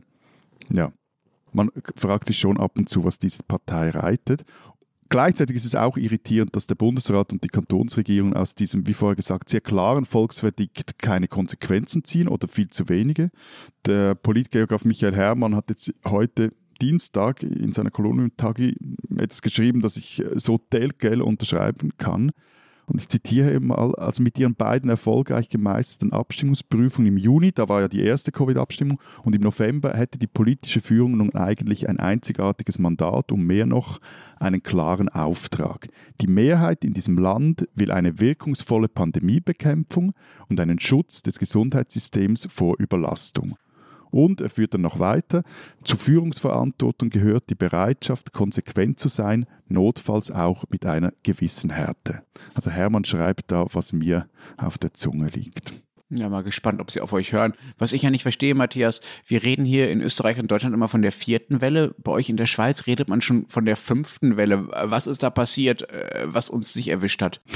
ja, 0.70 0.92
man 1.54 1.72
fragt 1.96 2.28
sich 2.28 2.38
schon 2.38 2.60
ab 2.60 2.78
und 2.78 2.90
zu, 2.90 3.04
was 3.04 3.20
diese 3.20 3.44
Partei 3.44 3.90
reitet. 3.92 4.44
Gleichzeitig 5.10 5.56
ist 5.56 5.66
es 5.66 5.76
auch 5.76 5.98
irritierend, 5.98 6.56
dass 6.56 6.68
der 6.68 6.76
Bundesrat 6.76 7.32
und 7.32 7.44
die 7.44 7.50
Kantonsregierung 7.50 8.34
aus 8.34 8.56
diesem, 8.56 8.88
wie 8.88 8.94
vorher 8.94 9.16
gesagt, 9.16 9.50
sehr 9.50 9.62
klaren 9.62 10.06
Volksverdikt 10.06 11.00
keine 11.00 11.28
Konsequenzen 11.28 12.04
ziehen 12.04 12.28
oder 12.28 12.48
viel 12.48 12.70
zu 12.70 12.90
wenige. 12.90 13.30
Der 13.86 14.16
Politgeograf 14.16 14.84
Michael 14.84 15.16
Herrmann 15.16 15.56
hat 15.56 15.70
jetzt 15.70 15.94
heute 16.06 16.52
Dienstag 16.82 17.44
in 17.44 17.72
seiner 17.72 17.92
Kolumne 17.92 18.26
im 18.26 18.38
Tagi 18.38 18.76
etwas 19.18 19.42
geschrieben, 19.42 19.82
dass 19.82 19.98
ich 19.98 20.24
so 20.36 20.58
telgel 20.58 21.22
unterschreiben 21.22 21.92
kann. 21.98 22.32
Und 22.89 23.01
ich 23.01 23.10
zitiere 23.10 23.60
mal, 23.60 23.94
also 23.96 24.24
mit 24.24 24.39
ihren 24.39 24.56
beiden 24.56 24.89
erfolgreich 24.89 25.50
gemeisterten 25.50 26.13
Abstimmungsprüfungen 26.13 27.12
im 27.12 27.17
Juni, 27.17 27.51
da 27.51 27.67
war 27.67 27.82
ja 27.82 27.89
die 27.89 28.01
erste 28.01 28.32
Covid-Abstimmung, 28.32 29.01
und 29.24 29.36
im 29.36 29.41
November 29.41 29.94
hätte 29.94 30.17
die 30.17 30.27
politische 30.27 30.79
Führung 30.79 31.17
nun 31.17 31.36
eigentlich 31.36 31.89
ein 31.89 32.00
einzigartiges 32.00 32.79
Mandat 32.79 33.34
und 33.34 33.44
mehr 33.44 33.65
noch 33.65 34.00
einen 34.39 34.63
klaren 34.63 35.10
Auftrag. 35.10 35.89
Die 36.22 36.27
Mehrheit 36.27 36.86
in 36.86 36.94
diesem 36.94 37.17
Land 37.17 37.67
will 37.75 37.91
eine 37.91 38.22
wirkungsvolle 38.22 38.88
Pandemiebekämpfung 38.88 40.13
und 40.48 40.60
einen 40.60 40.79
Schutz 40.79 41.22
des 41.22 41.39
Gesundheitssystems 41.39 42.48
vor 42.50 42.79
Überlastung. 42.79 43.58
Und 44.12 44.42
er 44.42 44.50
führt 44.50 44.74
dann 44.74 44.82
noch 44.82 45.00
weiter, 45.00 45.44
zur 45.84 46.00
Führungsverantwortung 46.00 47.10
gehört 47.10 47.50
die 47.50 47.56
Bereitschaft, 47.56 48.34
konsequent 48.34 49.00
zu 49.00 49.08
sein, 49.08 49.46
notfalls 49.68 50.32
auch 50.32 50.66
mit 50.70 50.86
einer 50.86 51.14
gewissen 51.24 51.70
Härte. 51.70 52.24
Also 52.54 52.72
Hermann 52.72 53.06
schreibt 53.06 53.52
da, 53.52 53.66
was 53.74 53.94
mir 53.94 54.28
auf 54.58 54.78
der 54.78 54.94
Zunge 54.94 55.28
liegt. 55.28 55.74
Ja, 56.10 56.30
mal 56.30 56.44
gespannt, 56.44 56.80
ob 56.80 56.90
sie 56.90 57.02
auf 57.02 57.12
euch 57.12 57.34
hören. 57.34 57.54
Was 57.78 57.92
ich 57.92 58.04
ja 58.04 58.10
nicht 58.10 58.22
verstehe, 58.22 58.56
Matthias, 58.56 59.02
wir 59.26 59.44
reden 59.44 59.66
hier 59.66 59.90
in 59.90 60.02
Österreich 60.02 60.40
und 60.40 60.50
Deutschland 60.50 60.74
immer 60.74 60.88
von 60.88 61.02
der 61.02 61.12
vierten 61.12 61.60
Welle. 61.60 61.94
Bei 61.98 62.14
euch 62.14 62.30
in 62.30 62.38
der 62.38 62.46
Schweiz 62.46 62.88
redet 62.88 63.10
man 63.10 63.20
schon 63.20 63.46
von 63.50 63.66
der 63.66 63.76
fünften 63.76 64.38
Welle. 64.38 64.70
Was 64.70 65.06
ist 65.06 65.22
da 65.22 65.30
passiert, 65.30 65.92
äh, 65.92 66.24
was 66.26 66.50
uns 66.50 66.76
nicht 66.76 66.88
erwischt 66.88 67.22
hat? 67.22 67.42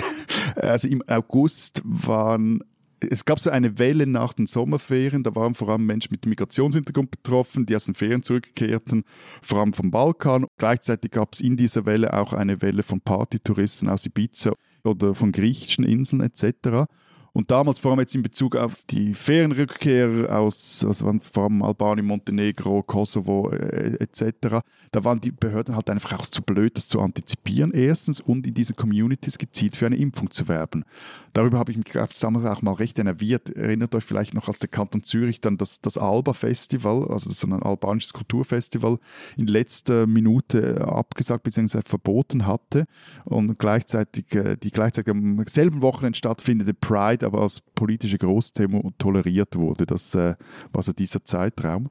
Also 0.55 0.87
im 0.87 1.03
August 1.07 1.81
waren 1.85 2.63
es 3.09 3.25
gab 3.25 3.39
so 3.39 3.49
eine 3.49 3.79
Welle 3.79 4.05
nach 4.05 4.33
den 4.33 4.47
Sommerferien, 4.47 5.23
da 5.23 5.33
waren 5.35 5.55
vor 5.55 5.69
allem 5.69 5.85
Menschen 5.85 6.09
mit 6.11 6.25
Migrationshintergrund 6.25 7.11
betroffen, 7.11 7.65
die 7.65 7.75
aus 7.75 7.85
den 7.85 7.95
Ferien 7.95 8.23
zurückkehrten, 8.23 9.03
vor 9.41 9.59
allem 9.59 9.73
vom 9.73 9.91
Balkan. 9.91 10.45
Gleichzeitig 10.57 11.11
gab 11.11 11.33
es 11.33 11.41
in 11.41 11.57
dieser 11.57 11.85
Welle 11.85 12.13
auch 12.13 12.33
eine 12.33 12.61
Welle 12.61 12.83
von 12.83 13.01
Partytouristen 13.01 13.89
aus 13.89 14.05
Ibiza 14.05 14.53
oder 14.83 15.15
von 15.15 15.31
griechischen 15.31 15.83
Inseln 15.83 16.21
etc. 16.21 16.87
Und 17.33 17.49
damals, 17.49 17.79
vor 17.79 17.91
allem 17.91 18.01
jetzt 18.01 18.13
in 18.13 18.23
Bezug 18.23 18.57
auf 18.57 18.83
die 18.89 19.13
Ferienrückkehrer 19.13 20.37
aus 20.37 20.83
also 20.85 21.11
vor 21.21 21.43
allem 21.43 21.61
Albanien, 21.61 22.05
Montenegro, 22.05 22.83
Kosovo 22.83 23.49
äh, 23.51 23.95
etc., 23.99 24.59
da 24.91 25.05
waren 25.05 25.21
die 25.21 25.31
Behörden 25.31 25.75
halt 25.75 25.89
einfach 25.89 26.19
auch 26.19 26.25
zu 26.25 26.41
blöd, 26.41 26.75
das 26.75 26.89
zu 26.89 26.99
antizipieren, 26.99 27.71
erstens, 27.71 28.19
und 28.19 28.45
in 28.45 28.53
diesen 28.53 28.75
Communities 28.75 29.37
gezielt 29.37 29.77
für 29.77 29.85
eine 29.85 29.95
Impfung 29.95 30.29
zu 30.31 30.49
werben. 30.49 30.83
Darüber 31.31 31.59
habe 31.59 31.71
ich 31.71 31.77
mich, 31.77 31.85
glaube 31.85 32.09
ich, 32.11 32.19
damals 32.19 32.45
auch 32.45 32.61
mal 32.61 32.73
recht 32.73 32.99
enerviert. 32.99 33.49
Erinnert 33.49 33.95
euch 33.95 34.03
vielleicht 34.03 34.33
noch, 34.33 34.49
als 34.49 34.59
der 34.59 34.67
Kanton 34.67 35.03
Zürich 35.03 35.39
dann 35.39 35.57
das, 35.57 35.79
das 35.79 35.97
Alba-Festival, 35.97 37.07
also 37.09 37.29
das 37.29 37.41
ein 37.43 37.53
albanisches 37.53 38.11
Kulturfestival, 38.11 38.99
in 39.37 39.47
letzter 39.47 40.07
Minute 40.07 40.85
abgesagt 40.85 41.43
bzw. 41.43 41.81
verboten 41.85 42.45
hatte 42.45 42.85
und 43.23 43.57
gleichzeitig, 43.57 44.35
äh, 44.35 44.57
die 44.57 44.71
gleichzeitig 44.71 45.11
am 45.11 45.41
selben 45.47 45.81
Wochenende 45.81 46.17
stattfindende 46.17 46.73
Pride 46.73 47.20
Zeit 47.21 47.27
aber 47.27 47.41
als 47.41 47.61
politische 47.75 48.17
Großthema 48.17 48.81
toleriert 48.97 49.55
wurde. 49.55 49.85
Das 49.85 50.15
äh, 50.15 50.35
war 50.71 50.83
so 50.83 50.91
dieser 50.93 51.23
Zeitraum. 51.23 51.89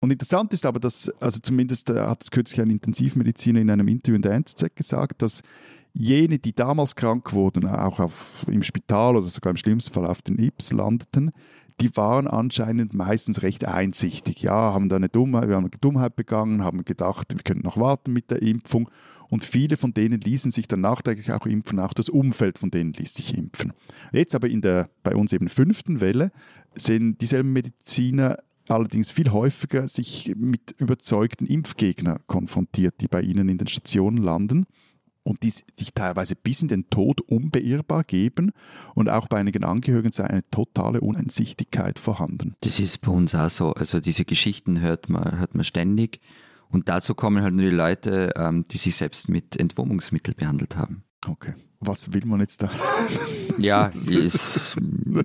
Und 0.00 0.12
interessant 0.12 0.52
ist 0.52 0.64
aber, 0.64 0.80
dass, 0.80 1.10
also 1.20 1.38
zumindest 1.40 1.90
äh, 1.90 2.00
hat 2.00 2.22
es 2.22 2.30
kürzlich 2.30 2.60
ein 2.60 2.70
Intensivmediziner 2.70 3.60
in 3.60 3.70
einem 3.70 3.88
Interview 3.88 4.16
in 4.16 4.22
der 4.22 4.32
NZZ 4.32 4.74
gesagt, 4.74 5.22
dass 5.22 5.42
jene, 5.92 6.38
die 6.38 6.54
damals 6.54 6.94
krank 6.94 7.32
wurden, 7.32 7.66
auch 7.66 7.98
auf, 8.00 8.46
im 8.48 8.62
Spital 8.62 9.16
oder 9.16 9.26
sogar 9.26 9.50
im 9.50 9.56
schlimmsten 9.56 9.92
Fall 9.92 10.06
auf 10.06 10.22
den 10.22 10.38
IPS 10.38 10.72
landeten, 10.72 11.32
die 11.80 11.94
waren 11.96 12.26
anscheinend 12.26 12.94
meistens 12.94 13.42
recht 13.42 13.64
einsichtig. 13.64 14.42
Ja, 14.42 14.74
haben 14.74 14.88
da 14.88 14.96
eine 14.96 15.08
Dummheit, 15.08 15.48
wir 15.48 15.56
haben 15.56 15.64
eine 15.64 15.80
Dummheit 15.80 16.14
begangen, 16.14 16.62
haben 16.62 16.84
gedacht, 16.84 17.32
wir 17.34 17.42
könnten 17.42 17.64
noch 17.64 17.78
warten 17.78 18.12
mit 18.12 18.30
der 18.30 18.42
Impfung 18.42 18.90
und 19.30 19.44
viele 19.44 19.76
von 19.76 19.94
denen 19.94 20.20
ließen 20.20 20.50
sich 20.50 20.68
dann 20.68 20.82
nachträglich 20.82 21.32
auch 21.32 21.46
impfen, 21.46 21.78
auch 21.78 21.94
das 21.94 22.08
Umfeld 22.08 22.58
von 22.58 22.70
denen 22.70 22.92
ließ 22.92 23.14
sich 23.14 23.36
impfen. 23.36 23.72
Jetzt 24.12 24.34
aber 24.34 24.48
in 24.48 24.60
der 24.60 24.90
bei 25.02 25.14
uns 25.14 25.32
eben 25.32 25.48
fünften 25.48 26.00
Welle 26.00 26.32
sind 26.74 27.20
dieselben 27.22 27.52
Mediziner 27.52 28.38
allerdings 28.68 29.10
viel 29.10 29.32
häufiger 29.32 29.88
sich 29.88 30.32
mit 30.36 30.74
überzeugten 30.78 31.46
Impfgegnern 31.46 32.20
konfrontiert, 32.26 33.00
die 33.00 33.08
bei 33.08 33.22
ihnen 33.22 33.48
in 33.48 33.58
den 33.58 33.66
Stationen 33.66 34.18
landen 34.18 34.66
und 35.22 35.42
die 35.42 35.50
sich 35.50 35.92
teilweise 35.94 36.34
bis 36.34 36.62
in 36.62 36.68
den 36.68 36.88
Tod 36.88 37.20
unbeirrbar 37.20 38.04
geben 38.04 38.52
und 38.94 39.08
auch 39.08 39.28
bei 39.28 39.38
einigen 39.38 39.64
Angehörigen 39.64 40.12
sei 40.12 40.24
eine 40.24 40.48
totale 40.50 41.00
Uneinsichtigkeit 41.00 41.98
vorhanden. 41.98 42.54
Das 42.60 42.80
ist 42.80 42.98
bei 42.98 43.10
uns 43.10 43.34
auch 43.34 43.50
so. 43.50 43.72
Also 43.72 44.00
diese 44.00 44.24
Geschichten 44.24 44.80
hört 44.80 45.08
man, 45.08 45.38
hört 45.38 45.54
man 45.54 45.64
ständig. 45.64 46.20
Und 46.70 46.88
dazu 46.88 47.14
kommen 47.14 47.42
halt 47.42 47.54
nur 47.54 47.64
die 47.64 47.76
Leute, 47.76 48.32
ähm, 48.36 48.66
die 48.68 48.78
sich 48.78 48.96
selbst 48.96 49.28
mit 49.28 49.58
Entwurmungsmittel 49.58 50.34
behandelt 50.34 50.76
haben. 50.76 51.04
Okay. 51.26 51.54
Was 51.80 52.12
will 52.12 52.24
man 52.26 52.40
jetzt 52.40 52.62
da? 52.62 52.70
ja, 53.58 53.86
ist, 53.86 54.76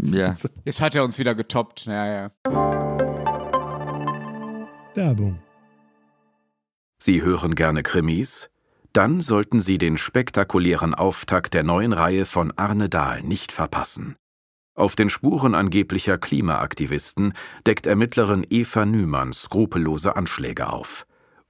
ja. 0.03 0.35
Jetzt 0.63 0.81
hat 0.81 0.95
er 0.95 1.03
uns 1.03 1.19
wieder 1.19 1.35
getoppt. 1.35 1.85
Ja, 1.85 2.05
ja. 2.05 2.31
Werbung. 4.95 5.39
Sie 6.97 7.21
hören 7.21 7.55
gerne 7.55 7.83
Krimis? 7.83 8.49
Dann 8.93 9.19
sollten 9.19 9.59
Sie 9.59 9.77
den 9.77 9.97
spektakulären 9.97 10.95
Auftakt 10.95 11.53
der 11.53 11.63
neuen 11.63 11.91
Reihe 11.91 12.25
von 12.25 12.53
Arne 12.55 12.87
Dahl 12.87 13.21
nicht 13.21 13.51
verpassen. 13.51 14.15
Auf 14.73 14.95
den 14.95 15.09
Spuren 15.09 15.53
angeblicher 15.53 16.17
Klimaaktivisten 16.17 17.33
deckt 17.67 17.85
Ermittlerin 17.85 18.45
Eva 18.49 18.85
Nümann 18.85 19.33
skrupellose 19.33 20.15
Anschläge 20.15 20.71
auf 20.71 21.05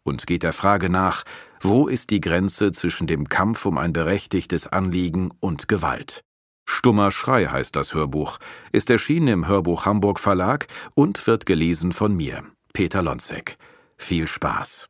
und 0.05 0.27
geht 0.27 0.43
der 0.43 0.53
Frage 0.53 0.89
nach, 0.89 1.23
wo 1.59 1.87
ist 1.87 2.11
die 2.11 2.21
Grenze 2.21 2.71
zwischen 2.71 3.07
dem 3.07 3.27
Kampf 3.27 3.65
um 3.65 3.77
ein 3.77 3.91
berechtigtes 3.91 4.67
Anliegen 4.67 5.31
und 5.41 5.67
Gewalt. 5.67 6.21
Stummer 6.67 7.11
Schrei 7.11 7.47
heißt 7.47 7.75
das 7.75 7.93
Hörbuch, 7.93 8.37
ist 8.71 8.89
erschienen 8.89 9.27
im 9.27 9.47
Hörbuch 9.47 9.85
Hamburg 9.85 10.19
Verlag 10.19 10.67
und 10.93 11.27
wird 11.27 11.45
gelesen 11.45 11.91
von 11.91 12.15
mir, 12.15 12.43
Peter 12.73 13.01
Lonzek. 13.01 13.57
Viel 13.97 14.27
Spaß. 14.27 14.89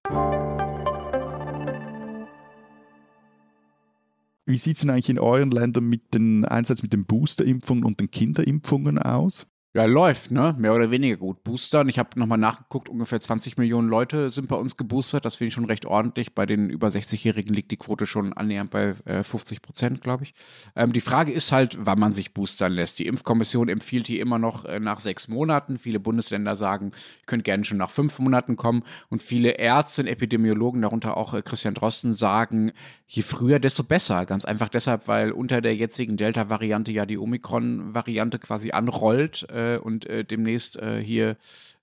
Wie 4.48 4.57
sieht 4.57 4.75
es 4.75 4.81
denn 4.81 4.91
eigentlich 4.91 5.10
in 5.10 5.19
euren 5.19 5.50
Ländern 5.51 5.86
mit 5.86 6.13
den 6.13 6.45
Einsatz 6.45 6.84
mit 6.84 6.93
den 6.93 7.05
Boosterimpfungen 7.05 7.84
und 7.84 8.00
den 8.00 8.12
Kinderimpfungen 8.12 9.00
aus? 9.00 9.48
Ja, 9.75 9.84
läuft, 9.84 10.32
ne? 10.32 10.55
Mehr 10.58 10.74
oder 10.74 10.89
weniger 10.89 11.17
gut. 11.17 11.44
Boostern, 11.44 11.89
ich 11.89 12.00
habe 12.00 12.17
nochmal 12.17 12.38
nachgeguckt, 12.38 12.88
ungefähr 12.88 13.20
20 13.20 13.58
Millionen 13.58 13.89
Leute 13.89 14.29
sind 14.29 14.48
bei 14.48 14.55
uns 14.55 14.77
geboostert. 14.77 15.25
Das 15.25 15.36
finde 15.36 15.50
ich 15.50 15.53
schon 15.53 15.65
recht 15.65 15.86
ordentlich. 15.86 16.34
Bei 16.34 16.46
den 16.46 16.70
über 16.70 16.88
60-Jährigen 16.88 17.53
liegt 17.53 17.72
die 17.72 17.75
Quote 17.75 18.05
schon 18.05 18.32
annähernd 18.32 18.72
bei 18.72 18.96
äh, 19.03 19.22
50 19.22 19.62
Prozent, 19.62 20.00
glaube 20.00 20.24
ich. 20.24 20.34
Ähm, 20.77 20.94
die 20.94 21.01
Frage 21.01 21.34
ist 21.34 21.51
halt, 21.51 21.77
wann 21.77 22.00
man 22.00 22.13
sich 22.13 22.34
boostern 22.34 22.72
lässt. 22.72 23.00
Die 23.00 23.05
Impfkommission 23.05 23.67
empfiehlt 23.67 24.08
hier 24.08 24.22
immer 24.22 24.39
noch 24.39 24.63
äh, 24.63 24.79
nach 24.79 25.01
sechs 25.01 25.27
Monaten. 25.27 25.77
Viele 25.77 26.00
Bundesländer 26.00 26.55
sagen, 26.55 26.91
ihr 26.94 27.25
könnt 27.25 27.44
gerne 27.44 27.65
schon 27.65 27.77
nach 27.77 27.91
fünf 27.91 28.17
Monaten 28.20 28.55
kommen. 28.55 28.84
Und 29.10 29.22
viele 29.22 29.58
Ärzte 29.58 30.03
und 30.03 30.08
Epidemiologen, 30.08 30.84
darunter 30.84 31.17
auch 31.17 31.34
äh, 31.34 31.41
Christian 31.41 31.74
Drosten, 31.74 32.13
sagen, 32.13 32.72
je 33.08 33.24
früher, 33.24 33.60
desto 33.60 33.84
besser. 33.84 34.25
Ganz 34.25 34.46
einfach 34.46 34.70
deshalb, 34.70 35.10
weil 35.10 35.34
unter 35.34 35.60
der 35.60 35.75
jetzigen 35.75 36.15
Delta-Variante 36.15 36.94
ja 36.94 37.05
die 37.05 37.17
Omikron-Variante 37.17 38.39
quasi 38.39 38.72
anrollt. 38.72 39.46
Äh, 39.65 39.77
und 39.77 40.05
äh, 40.05 40.24
demnächst 40.24 40.77
äh, 40.77 41.01
hier 41.01 41.38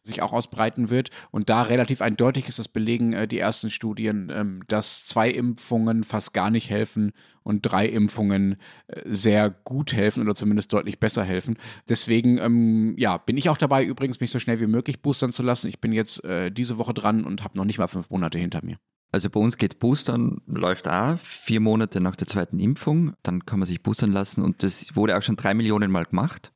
sich 0.05 0.21
auch 0.21 0.33
ausbreiten 0.33 0.91
wird. 0.91 1.11
Und 1.31 1.49
da 1.49 1.63
relativ 1.63 2.03
eindeutig 2.03 2.49
ist 2.49 2.59
das 2.59 2.67
belegen 2.67 3.13
äh, 3.13 3.29
die 3.29 3.39
ersten 3.39 3.71
Studien, 3.71 4.33
ähm, 4.35 4.63
dass 4.67 5.07
zwei 5.07 5.31
Impfungen 5.31 6.03
fast 6.03 6.35
gar 6.35 6.51
nicht 6.51 6.71
helfen 6.71 7.13
und 7.45 7.63
drei 7.63 7.87
Impfungen 7.87 8.57
äh, 8.89 9.03
sehr 9.07 9.51
gut 9.51 9.93
helfen 9.93 10.23
oder 10.23 10.35
zumindest 10.35 10.73
deutlich 10.73 10.99
besser 10.99 11.23
helfen. 11.23 11.57
Deswegen 11.89 12.39
ähm, 12.39 12.95
ja, 12.99 13.19
bin 13.19 13.37
ich 13.37 13.49
auch 13.49 13.59
dabei, 13.59 13.85
übrigens 13.85 14.19
mich 14.19 14.31
so 14.31 14.41
schnell 14.41 14.61
wie 14.61 14.67
möglich 14.67 15.03
boostern 15.03 15.31
zu 15.31 15.45
lassen. 15.45 15.69
Ich 15.69 15.81
bin 15.81 15.93
jetzt 15.93 16.25
äh, 16.25 16.51
diese 16.51 16.79
Woche 16.79 16.95
dran 16.95 17.25
und 17.25 17.45
habe 17.45 17.57
noch 17.57 17.65
nicht 17.65 17.79
mal 17.79 17.89
fünf 17.89 18.11
Monate 18.11 18.39
hinter 18.39 18.65
mir. 18.65 18.79
Also 19.13 19.29
bei 19.29 19.39
uns 19.39 19.59
geht 19.59 19.79
Boostern, 19.79 20.41
läuft 20.47 20.89
auch 20.89 21.19
vier 21.19 21.61
Monate 21.61 22.01
nach 22.01 22.17
der 22.17 22.27
zweiten 22.27 22.59
Impfung. 22.59 23.13
Dann 23.23 23.45
kann 23.45 23.59
man 23.59 23.67
sich 23.67 23.83
boostern 23.83 24.11
lassen 24.11 24.43
und 24.43 24.63
das 24.63 24.97
wurde 24.97 25.17
auch 25.17 25.23
schon 25.23 25.37
drei 25.37 25.53
Millionen 25.53 25.91
Mal 25.91 26.07
gemacht. 26.07 26.51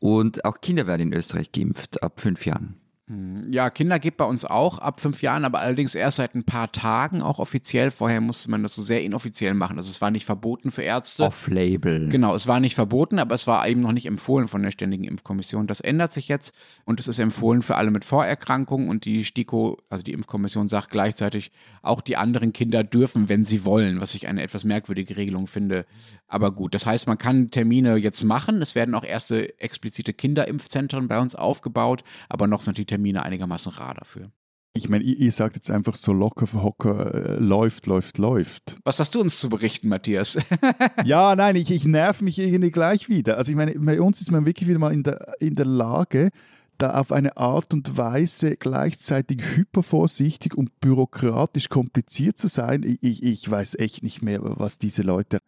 Und 0.00 0.44
auch 0.44 0.60
Kinder 0.60 0.86
werden 0.86 1.08
in 1.08 1.12
Österreich 1.12 1.52
geimpft 1.52 2.02
ab 2.02 2.20
fünf 2.20 2.46
Jahren. 2.46 2.80
Hm, 3.10 3.52
ja, 3.52 3.70
Kinder 3.70 3.98
geht 3.98 4.16
bei 4.16 4.24
uns 4.24 4.44
auch 4.44 4.78
ab 4.78 5.00
fünf 5.00 5.20
Jahren, 5.20 5.44
aber 5.44 5.58
allerdings 5.58 5.96
erst 5.96 6.18
seit 6.18 6.36
ein 6.36 6.44
paar 6.44 6.70
Tagen 6.70 7.22
auch 7.22 7.40
offiziell. 7.40 7.90
Vorher 7.90 8.20
musste 8.20 8.48
man 8.48 8.62
das 8.62 8.76
so 8.76 8.84
sehr 8.84 9.02
inoffiziell 9.02 9.52
machen. 9.52 9.78
Also 9.78 9.90
es 9.90 10.00
war 10.00 10.12
nicht 10.12 10.24
verboten 10.24 10.70
für 10.70 10.82
Ärzte. 10.82 11.24
Off-Label. 11.24 12.08
Genau, 12.08 12.36
es 12.36 12.46
war 12.46 12.60
nicht 12.60 12.76
verboten, 12.76 13.18
aber 13.18 13.34
es 13.34 13.48
war 13.48 13.66
eben 13.66 13.80
noch 13.80 13.90
nicht 13.90 14.06
empfohlen 14.06 14.46
von 14.46 14.62
der 14.62 14.70
Ständigen 14.70 15.02
Impfkommission. 15.02 15.66
Das 15.66 15.80
ändert 15.80 16.12
sich 16.12 16.28
jetzt 16.28 16.54
und 16.84 17.00
es 17.00 17.08
ist 17.08 17.18
empfohlen 17.18 17.62
für 17.62 17.74
alle 17.74 17.90
mit 17.90 18.04
Vorerkrankungen 18.04 18.88
und 18.88 19.04
die 19.04 19.24
STIKO, 19.24 19.78
also 19.88 20.04
die 20.04 20.12
Impfkommission, 20.12 20.68
sagt 20.68 20.90
gleichzeitig, 20.90 21.50
auch 21.82 22.02
die 22.02 22.16
anderen 22.16 22.52
Kinder 22.52 22.84
dürfen, 22.84 23.28
wenn 23.28 23.42
sie 23.42 23.64
wollen, 23.64 24.00
was 24.00 24.14
ich 24.14 24.28
eine 24.28 24.42
etwas 24.42 24.62
merkwürdige 24.62 25.16
Regelung 25.16 25.48
finde. 25.48 25.84
Aber 26.30 26.52
gut, 26.52 26.74
das 26.74 26.86
heißt, 26.86 27.08
man 27.08 27.18
kann 27.18 27.50
Termine 27.50 27.96
jetzt 27.96 28.22
machen. 28.22 28.62
Es 28.62 28.76
werden 28.76 28.94
auch 28.94 29.04
erste 29.04 29.58
explizite 29.58 30.12
Kinderimpfzentren 30.14 31.08
bei 31.08 31.18
uns 31.18 31.34
aufgebaut, 31.34 32.04
aber 32.28 32.46
noch 32.46 32.60
sind 32.60 32.78
die 32.78 32.86
Termine 32.86 33.24
einigermaßen 33.24 33.72
rar 33.72 33.94
dafür. 33.94 34.30
Ich 34.72 34.88
meine, 34.88 35.02
ihr, 35.02 35.16
ihr, 35.16 35.32
sagt 35.32 35.56
jetzt 35.56 35.72
einfach 35.72 35.96
so 35.96 36.12
locker 36.12 36.46
für 36.46 36.62
Hocker, 36.62 37.14
äh, 37.14 37.34
läuft, 37.40 37.88
läuft, 37.88 38.18
läuft. 38.18 38.76
Was 38.84 39.00
hast 39.00 39.16
du 39.16 39.20
uns 39.20 39.40
zu 39.40 39.48
berichten, 39.48 39.88
Matthias? 39.88 40.38
ja, 41.04 41.34
nein, 41.34 41.56
ich, 41.56 41.72
ich 41.72 41.84
nerv 41.84 42.22
mich 42.22 42.38
irgendwie 42.38 42.70
gleich 42.70 43.08
wieder. 43.08 43.36
Also 43.36 43.50
ich 43.50 43.56
meine, 43.56 43.72
bei 43.72 44.00
uns 44.00 44.20
ist 44.20 44.30
man 44.30 44.46
wirklich 44.46 44.68
wieder 44.68 44.78
mal 44.78 44.92
in 44.92 45.02
der, 45.02 45.34
in 45.40 45.56
der 45.56 45.66
Lage, 45.66 46.30
da 46.78 46.94
auf 46.94 47.10
eine 47.10 47.36
Art 47.36 47.74
und 47.74 47.96
Weise 47.96 48.56
gleichzeitig 48.56 49.42
hypervorsichtig 49.56 50.54
und 50.54 50.80
bürokratisch 50.80 51.68
kompliziert 51.68 52.38
zu 52.38 52.46
sein. 52.46 52.84
Ich, 53.02 53.24
ich 53.24 53.50
weiß 53.50 53.74
echt 53.74 54.04
nicht 54.04 54.22
mehr, 54.22 54.38
was 54.40 54.78
diese 54.78 55.02
Leute 55.02 55.40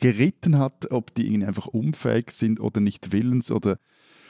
geritten 0.00 0.58
hat, 0.58 0.90
ob 0.90 1.14
die 1.14 1.26
irgendwie 1.26 1.46
einfach 1.46 1.66
unfähig 1.66 2.30
sind 2.30 2.60
oder 2.60 2.80
nicht 2.80 3.12
willens 3.12 3.50
oder 3.50 3.78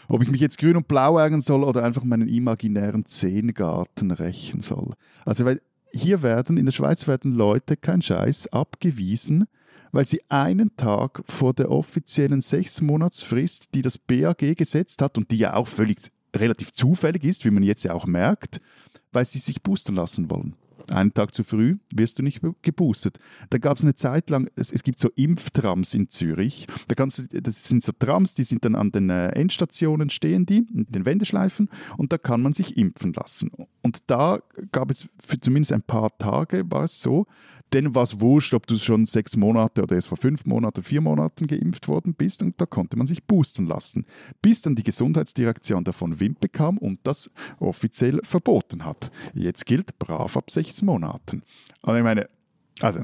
ob 0.09 0.23
ich 0.23 0.31
mich 0.31 0.41
jetzt 0.41 0.59
grün 0.59 0.77
und 0.77 0.89
blau 0.89 1.19
ärgern 1.19 1.41
soll 1.41 1.63
oder 1.63 1.85
einfach 1.85 2.03
meinen 2.03 2.29
imaginären 2.29 3.07
Zehngarten 3.07 4.11
rächen 4.11 4.61
soll. 4.61 4.95
Also, 5.25 5.45
weil 5.45 5.63
hier 5.93 6.23
werden, 6.23 6.57
in 6.57 6.67
der 6.67 6.73
Schweiz 6.73 7.07
werden 7.07 7.33
Leute, 7.33 7.77
kein 7.77 8.03
Scheiß, 8.03 8.49
abgewiesen, 8.49 9.47
weil 9.93 10.07
sie 10.07 10.21
einen 10.29 10.77
Tag 10.77 11.23
vor 11.29 11.53
der 11.55 11.71
offiziellen 11.71 12.41
Sechsmonatsfrist, 12.41 13.75
die 13.75 13.83
das 13.83 13.99
BAG 13.99 14.57
gesetzt 14.57 15.03
hat 15.03 15.17
und 15.17 15.31
die 15.31 15.39
ja 15.39 15.55
auch 15.55 15.67
völlig 15.67 15.99
relativ 16.35 16.73
zufällig 16.73 17.25
ist, 17.25 17.45
wie 17.45 17.51
man 17.51 17.63
jetzt 17.63 17.85
ja 17.85 17.93
auch 17.93 18.07
merkt, 18.07 18.61
weil 19.13 19.25
sie 19.25 19.39
sich 19.39 19.63
boostern 19.63 19.97
lassen 19.97 20.31
wollen 20.31 20.55
einen 20.91 21.15
Tag 21.15 21.35
zu 21.35 21.45
früh 21.45 21.77
wirst 21.95 22.19
du 22.19 22.23
nicht 22.23 22.41
geboostet. 22.63 23.19
Da 23.51 23.59
gab 23.59 23.77
es 23.77 23.83
eine 23.83 23.95
Zeit 23.95 24.31
lang, 24.31 24.49
es, 24.57 24.73
es, 24.73 24.83
gibt 24.83 24.99
so 24.99 25.11
Impftrams 25.15 25.95
in 25.95 26.09
Zürich. 26.11 26.67
Da 26.89 26.95
kannst 26.95 27.19
du, 27.19 27.41
das 27.41 27.65
sind 27.65 27.83
so 27.83 27.93
Trams, 27.93 28.35
die 28.35 28.45
sind 28.45 28.65
dann 28.65 28.75
an 28.75 28.93
den 28.93 29.11
äh, 29.11 29.29
Endstationen 29.29 30.11
stehen, 30.11 30.47
die, 30.47 30.67
in 30.73 30.87
den 30.89 31.07
Wendeschleifen, 31.07 31.69
und 31.97 32.13
da 32.13 32.19
kann 32.19 32.43
man 32.43 32.53
sich 32.53 32.77
impfen 32.77 33.13
lassen. 33.13 33.51
Und 33.83 33.99
da 34.07 34.41
gab 34.73 34.91
es 34.91 35.09
für 35.25 35.41
zumindest 35.41 35.73
ein 35.73 35.83
paar 35.83 36.17
Tage 36.19 36.71
war 36.71 36.85
es 36.85 37.01
so, 37.01 37.27
denen 37.73 37.95
war 37.95 38.03
es 38.03 38.21
wurscht, 38.21 38.55
ob 38.55 38.67
du 38.67 38.79
schon 38.79 39.07
sechs 39.07 39.37
Monate 39.37 39.83
oder 39.83 39.97
erst 39.97 40.09
vor 40.09 40.19
fünf 40.19 40.45
Monaten, 40.45 40.83
vier 40.83 41.01
Monaten 41.01 41.47
geimpft 41.47 41.89
worden 41.89 42.15
bist 42.15 42.43
und 42.43 42.61
da 42.61 42.67
konnte 42.67 42.97
man 42.97 43.07
sich 43.07 43.25
boosten 43.25 43.67
lassen, 43.67 44.07
bis 44.43 44.63
dann 44.63 44.75
die 44.75 44.83
Gesundheitsdirektion 44.83 45.85
davon 45.85 46.21
Wind 46.21 46.41
bekam 46.41 46.79
und 46.79 47.01
das 47.05 47.31
offiziell 47.59 48.21
verboten 48.23 48.85
hat. 48.85 49.11
Jetzt 49.35 49.67
gilt 49.67 49.99
brav 49.99 50.37
ab 50.37 50.51
sechs 50.51 50.83
Monaten. 50.83 51.43
Und 51.83 51.97
ich 51.97 52.03
meine, 52.03 52.29
also 52.81 53.01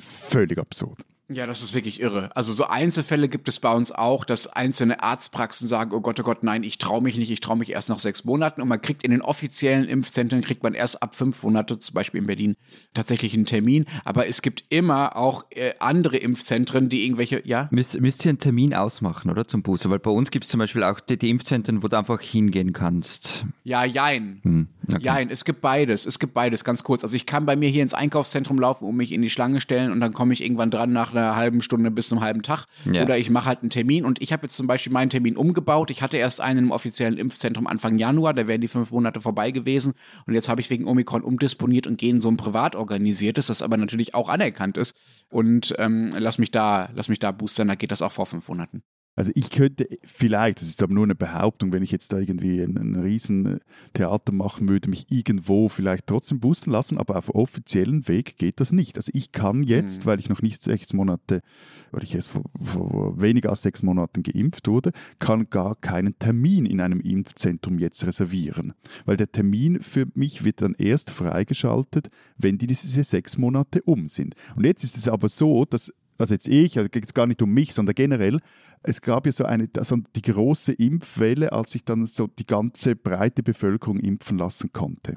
völlig 0.00 0.58
absurd. 0.58 1.04
Ja, 1.34 1.46
das 1.46 1.62
ist 1.62 1.74
wirklich 1.74 2.00
irre. 2.00 2.30
Also 2.34 2.52
so 2.52 2.64
Einzelfälle 2.64 3.28
gibt 3.28 3.48
es 3.48 3.58
bei 3.60 3.72
uns 3.72 3.92
auch, 3.92 4.24
dass 4.24 4.46
einzelne 4.46 5.02
Arztpraxen 5.02 5.66
sagen, 5.68 5.92
oh 5.92 6.00
Gott, 6.00 6.20
oh 6.20 6.22
Gott, 6.22 6.42
nein, 6.42 6.62
ich 6.62 6.78
traue 6.78 7.02
mich 7.02 7.16
nicht, 7.16 7.30
ich 7.30 7.40
traue 7.40 7.56
mich 7.56 7.70
erst 7.70 7.88
nach 7.88 7.98
sechs 7.98 8.24
Monaten. 8.24 8.60
Und 8.60 8.68
man 8.68 8.80
kriegt 8.80 9.02
in 9.02 9.10
den 9.10 9.22
offiziellen 9.22 9.86
Impfzentren, 9.86 10.42
kriegt 10.42 10.62
man 10.62 10.74
erst 10.74 11.02
ab 11.02 11.14
fünf 11.14 11.42
Monate, 11.42 11.78
zum 11.78 11.94
Beispiel 11.94 12.20
in 12.20 12.26
Berlin, 12.26 12.56
tatsächlich 12.94 13.34
einen 13.34 13.46
Termin. 13.46 13.86
Aber 14.04 14.26
es 14.26 14.42
gibt 14.42 14.64
immer 14.68 15.16
auch 15.16 15.44
äh, 15.50 15.72
andere 15.78 16.18
Impfzentren, 16.18 16.88
die 16.88 17.04
irgendwelche, 17.04 17.42
ja? 17.46 17.68
Müsst, 17.70 17.98
müsst 18.00 18.24
ihr 18.24 18.30
einen 18.30 18.38
Termin 18.38 18.74
ausmachen, 18.74 19.30
oder, 19.30 19.48
zum 19.48 19.62
Booster? 19.62 19.90
Weil 19.90 19.98
bei 19.98 20.10
uns 20.10 20.30
gibt 20.30 20.44
es 20.44 20.50
zum 20.50 20.58
Beispiel 20.58 20.82
auch 20.82 21.00
die, 21.00 21.16
die, 21.16 21.30
Impfzentren, 21.30 21.82
wo 21.82 21.88
du 21.88 21.96
einfach 21.96 22.20
hingehen 22.20 22.72
kannst. 22.72 23.46
Ja, 23.64 23.84
jein. 23.84 24.40
Hm, 24.42 24.68
okay. 24.86 25.02
Jein, 25.02 25.30
es 25.30 25.44
gibt 25.44 25.62
beides, 25.62 26.06
es 26.06 26.18
gibt 26.18 26.34
beides, 26.34 26.64
ganz 26.64 26.84
kurz. 26.84 27.02
Also 27.02 27.16
ich 27.16 27.26
kann 27.26 27.46
bei 27.46 27.56
mir 27.56 27.68
hier 27.68 27.82
ins 27.82 27.94
Einkaufszentrum 27.94 28.58
laufen 28.58 28.84
und 28.84 28.96
mich 28.96 29.12
in 29.12 29.22
die 29.22 29.30
Schlange 29.30 29.60
stellen 29.60 29.90
und 29.92 30.00
dann 30.00 30.12
komme 30.12 30.32
ich 30.32 30.42
irgendwann 30.42 30.70
dran 30.70 30.92
nach 30.92 31.12
einer 31.12 31.21
einer 31.22 31.36
halben 31.36 31.62
Stunde 31.62 31.90
bis 31.90 32.08
zum 32.08 32.20
halben 32.20 32.42
Tag. 32.42 32.66
Ja. 32.90 33.02
Oder 33.02 33.18
ich 33.18 33.30
mache 33.30 33.46
halt 33.46 33.60
einen 33.60 33.70
Termin 33.70 34.04
und 34.04 34.20
ich 34.20 34.32
habe 34.32 34.44
jetzt 34.44 34.56
zum 34.56 34.66
Beispiel 34.66 34.92
meinen 34.92 35.10
Termin 35.10 35.36
umgebaut. 35.36 35.90
Ich 35.90 36.02
hatte 36.02 36.16
erst 36.16 36.40
einen 36.40 36.66
im 36.66 36.70
offiziellen 36.70 37.18
Impfzentrum 37.18 37.66
Anfang 37.66 37.98
Januar, 37.98 38.34
da 38.34 38.46
wären 38.46 38.60
die 38.60 38.68
fünf 38.68 38.90
Monate 38.90 39.20
vorbei 39.20 39.50
gewesen. 39.50 39.94
Und 40.26 40.34
jetzt 40.34 40.48
habe 40.48 40.60
ich 40.60 40.70
wegen 40.70 40.86
Omikron 40.86 41.22
umdisponiert 41.22 41.86
und 41.86 41.98
gehe 41.98 42.10
in 42.10 42.20
so 42.20 42.28
ein 42.28 42.36
privat 42.36 42.76
organisiertes, 42.76 43.46
das 43.46 43.62
aber 43.62 43.76
natürlich 43.76 44.14
auch 44.14 44.28
anerkannt 44.28 44.76
ist. 44.76 44.96
Und 45.30 45.74
ähm, 45.78 46.14
lass 46.16 46.38
mich 46.38 46.50
da, 46.50 46.90
lass 46.94 47.08
mich 47.08 47.18
da 47.18 47.32
boostern, 47.32 47.68
da 47.68 47.74
geht 47.74 47.92
das 47.92 48.02
auch 48.02 48.12
vor 48.12 48.26
fünf 48.26 48.48
Monaten. 48.48 48.82
Also 49.14 49.30
ich 49.34 49.50
könnte 49.50 49.86
vielleicht, 50.04 50.60
das 50.60 50.68
ist 50.68 50.82
aber 50.82 50.94
nur 50.94 51.04
eine 51.04 51.14
Behauptung, 51.14 51.72
wenn 51.72 51.82
ich 51.82 51.90
jetzt 51.90 52.12
da 52.14 52.18
irgendwie 52.18 52.62
einen, 52.62 52.78
einen 52.78 53.02
riesen 53.02 53.60
Theater 53.92 54.32
machen 54.32 54.70
würde, 54.70 54.88
mich 54.88 55.06
irgendwo 55.10 55.68
vielleicht 55.68 56.06
trotzdem 56.06 56.40
boosten 56.40 56.70
lassen, 56.70 56.96
aber 56.96 57.16
auf 57.16 57.34
offiziellen 57.34 58.08
Weg 58.08 58.38
geht 58.38 58.58
das 58.58 58.72
nicht. 58.72 58.96
Also 58.96 59.10
ich 59.14 59.30
kann 59.30 59.64
jetzt, 59.64 60.02
mhm. 60.02 60.06
weil 60.06 60.18
ich 60.18 60.30
noch 60.30 60.40
nicht 60.40 60.62
sechs 60.62 60.94
Monate, 60.94 61.42
weil 61.90 62.04
ich 62.04 62.14
erst 62.14 62.30
vor, 62.30 62.44
vor, 62.58 63.20
weniger 63.20 63.50
als 63.50 63.62
sechs 63.62 63.82
Monaten 63.82 64.22
geimpft 64.22 64.66
wurde, 64.66 64.92
kann 65.18 65.50
gar 65.50 65.76
keinen 65.76 66.18
Termin 66.18 66.64
in 66.64 66.80
einem 66.80 67.00
Impfzentrum 67.00 67.78
jetzt 67.78 68.06
reservieren. 68.06 68.72
Weil 69.04 69.18
der 69.18 69.30
Termin 69.30 69.82
für 69.82 70.06
mich 70.14 70.42
wird 70.42 70.62
dann 70.62 70.74
erst 70.74 71.10
freigeschaltet, 71.10 72.08
wenn 72.38 72.56
die 72.56 72.66
diese 72.66 73.04
sechs 73.04 73.36
Monate 73.36 73.82
um 73.82 74.08
sind. 74.08 74.36
Und 74.56 74.64
jetzt 74.64 74.84
ist 74.84 74.96
es 74.96 75.06
aber 75.06 75.28
so, 75.28 75.66
dass 75.66 75.92
also 76.18 76.34
jetzt 76.34 76.48
ich, 76.48 76.78
also 76.78 76.88
geht 76.88 77.04
es 77.04 77.14
gar 77.14 77.26
nicht 77.26 77.42
um 77.42 77.50
mich, 77.50 77.74
sondern 77.74 77.94
generell, 77.94 78.40
es 78.82 79.00
gab 79.00 79.26
ja 79.26 79.32
so 79.32 79.44
eine, 79.44 79.68
also 79.76 79.98
die 80.16 80.22
große 80.22 80.72
Impfwelle, 80.72 81.52
als 81.52 81.72
sich 81.72 81.84
dann 81.84 82.06
so 82.06 82.26
die 82.26 82.46
ganze 82.46 82.96
breite 82.96 83.42
Bevölkerung 83.42 83.98
impfen 83.98 84.38
lassen 84.38 84.72
konnte. 84.72 85.16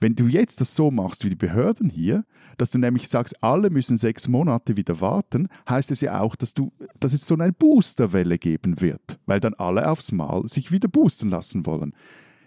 Wenn 0.00 0.16
du 0.16 0.26
jetzt 0.26 0.60
das 0.60 0.74
so 0.74 0.90
machst 0.90 1.24
wie 1.24 1.30
die 1.30 1.36
Behörden 1.36 1.88
hier, 1.88 2.24
dass 2.58 2.70
du 2.70 2.78
nämlich 2.78 3.08
sagst, 3.08 3.42
alle 3.42 3.70
müssen 3.70 3.96
sechs 3.96 4.28
Monate 4.28 4.76
wieder 4.76 5.00
warten, 5.00 5.48
heißt 5.68 5.90
es 5.90 6.00
ja 6.00 6.20
auch, 6.20 6.36
dass, 6.36 6.52
du, 6.52 6.72
dass 7.00 7.12
es 7.12 7.26
so 7.26 7.34
eine 7.34 7.52
Boosterwelle 7.52 8.38
geben 8.38 8.80
wird, 8.80 9.18
weil 9.26 9.40
dann 9.40 9.54
alle 9.54 9.88
aufs 9.88 10.12
Mal 10.12 10.46
sich 10.46 10.72
wieder 10.72 10.88
boosten 10.88 11.30
lassen 11.30 11.64
wollen. 11.64 11.94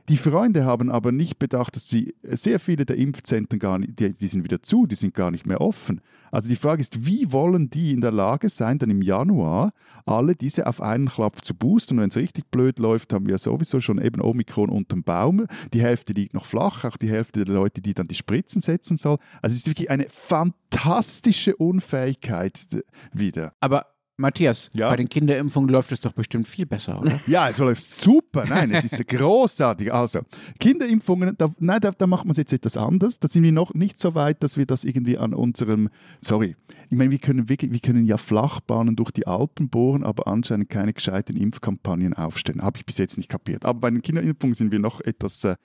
Die 0.09 0.15
Freunde 0.15 0.63
haben 0.63 0.89
aber 0.89 1.11
nicht 1.11 1.37
bedacht, 1.37 1.75
dass 1.75 1.89
sie 1.89 2.15
sehr 2.23 2.61
viele 2.61 2.85
der 2.85 2.95
Impfzentren 2.95 3.59
gar 3.59 3.77
nicht, 3.77 3.99
die, 3.99 4.13
die, 4.13 4.27
sind 4.27 4.45
wieder 4.45 4.63
zu, 4.63 4.85
die 4.85 4.95
sind 4.95 5.13
gar 5.13 5.31
nicht 5.31 5.45
mehr 5.45 5.59
offen. 5.59 5.99
Also 6.31 6.47
die 6.47 6.55
Frage 6.55 6.79
ist, 6.79 7.05
wie 7.05 7.33
wollen 7.33 7.69
die 7.69 7.91
in 7.91 7.99
der 7.99 8.13
Lage 8.13 8.47
sein, 8.47 8.79
dann 8.79 8.89
im 8.89 9.01
Januar 9.01 9.71
alle 10.05 10.35
diese 10.35 10.65
auf 10.65 10.81
einen 10.81 11.09
Klapp 11.09 11.43
zu 11.43 11.53
boosten? 11.53 11.95
Und 11.95 12.03
wenn 12.03 12.09
es 12.09 12.15
richtig 12.15 12.49
blöd 12.51 12.79
läuft, 12.79 13.11
haben 13.11 13.27
wir 13.27 13.37
sowieso 13.37 13.81
schon 13.81 14.01
eben 14.01 14.21
Omikron 14.21 14.69
unterm 14.69 15.03
Baum. 15.03 15.45
Die 15.73 15.81
Hälfte 15.81 16.13
liegt 16.13 16.33
noch 16.33 16.45
flach, 16.45 16.85
auch 16.85 16.95
die 16.95 17.09
Hälfte 17.09 17.43
der 17.43 17.53
Leute, 17.53 17.81
die 17.81 17.93
dann 17.93 18.07
die 18.07 18.15
Spritzen 18.15 18.61
setzen 18.61 18.95
soll. 18.95 19.17
Also 19.41 19.55
es 19.55 19.61
ist 19.61 19.67
wirklich 19.67 19.89
eine 19.89 20.07
fantastische 20.07 21.57
Unfähigkeit 21.57 22.81
wieder. 23.11 23.53
Aber 23.59 23.87
Matthias, 24.19 24.71
ja? 24.73 24.89
bei 24.89 24.95
den 24.95 25.09
Kinderimpfungen 25.09 25.69
läuft 25.69 25.91
es 25.91 26.01
doch 26.01 26.11
bestimmt 26.11 26.47
viel 26.47 26.65
besser, 26.65 26.99
oder? 26.99 27.19
Ja, 27.27 27.49
es 27.49 27.59
läuft 27.59 27.85
super. 27.85 28.45
Nein, 28.49 28.71
es 28.71 28.83
ist 28.83 29.07
großartig. 29.07 29.93
Also, 29.93 30.21
Kinderimpfungen, 30.59 31.35
da, 31.37 31.53
nein, 31.59 31.79
da, 31.81 31.91
da 31.91 32.07
macht 32.07 32.25
man 32.25 32.31
es 32.31 32.37
jetzt 32.37 32.51
etwas 32.51 32.77
anders. 32.77 33.19
Da 33.19 33.27
sind 33.27 33.43
wir 33.43 33.51
noch 33.51 33.75
nicht 33.75 33.99
so 33.99 34.15
weit, 34.15 34.41
dass 34.41 34.57
wir 34.57 34.65
das 34.65 34.85
irgendwie 34.85 35.19
an 35.19 35.35
unserem, 35.35 35.89
sorry, 36.21 36.55
ich 36.89 36.97
meine, 36.97 37.11
wir 37.11 37.19
können, 37.19 37.47
wirklich, 37.47 37.71
wir 37.71 37.79
können 37.79 38.05
ja 38.05 38.17
Flachbahnen 38.17 38.95
durch 38.95 39.11
die 39.11 39.27
Alpen 39.27 39.69
bohren, 39.69 40.03
aber 40.03 40.25
anscheinend 40.25 40.69
keine 40.69 40.93
gescheiten 40.93 41.37
Impfkampagnen 41.37 42.15
aufstellen. 42.15 42.63
Habe 42.63 42.79
ich 42.79 42.87
bis 42.87 42.97
jetzt 42.97 43.17
nicht 43.17 43.29
kapiert. 43.29 43.65
Aber 43.65 43.81
bei 43.81 43.91
den 43.91 44.01
Kinderimpfungen 44.01 44.55
sind 44.55 44.71
wir 44.71 44.79
noch 44.79 44.99
etwas 45.01 45.43
äh, 45.43 45.57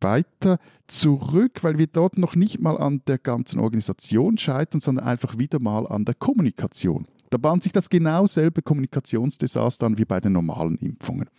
weiter 0.00 0.58
zurück, 0.88 1.62
weil 1.62 1.78
wir 1.78 1.86
dort 1.86 2.18
noch 2.18 2.34
nicht 2.34 2.60
mal 2.60 2.76
an 2.76 3.02
der 3.06 3.18
ganzen 3.18 3.60
Organisation 3.60 4.36
scheitern, 4.36 4.80
sondern 4.80 5.06
einfach 5.06 5.38
wieder 5.38 5.60
mal 5.60 5.86
an 5.86 6.04
der 6.04 6.14
Kommunikation. 6.14 7.06
Da 7.30 7.38
bahnt 7.38 7.62
sich 7.62 7.72
das 7.72 7.88
genau 7.88 8.26
selbe 8.26 8.60
Kommunikationsdesaster 8.60 9.86
an 9.86 9.98
wie 9.98 10.04
bei 10.04 10.20
den 10.20 10.32
normalen 10.32 10.76
Impfungen. 10.78 11.30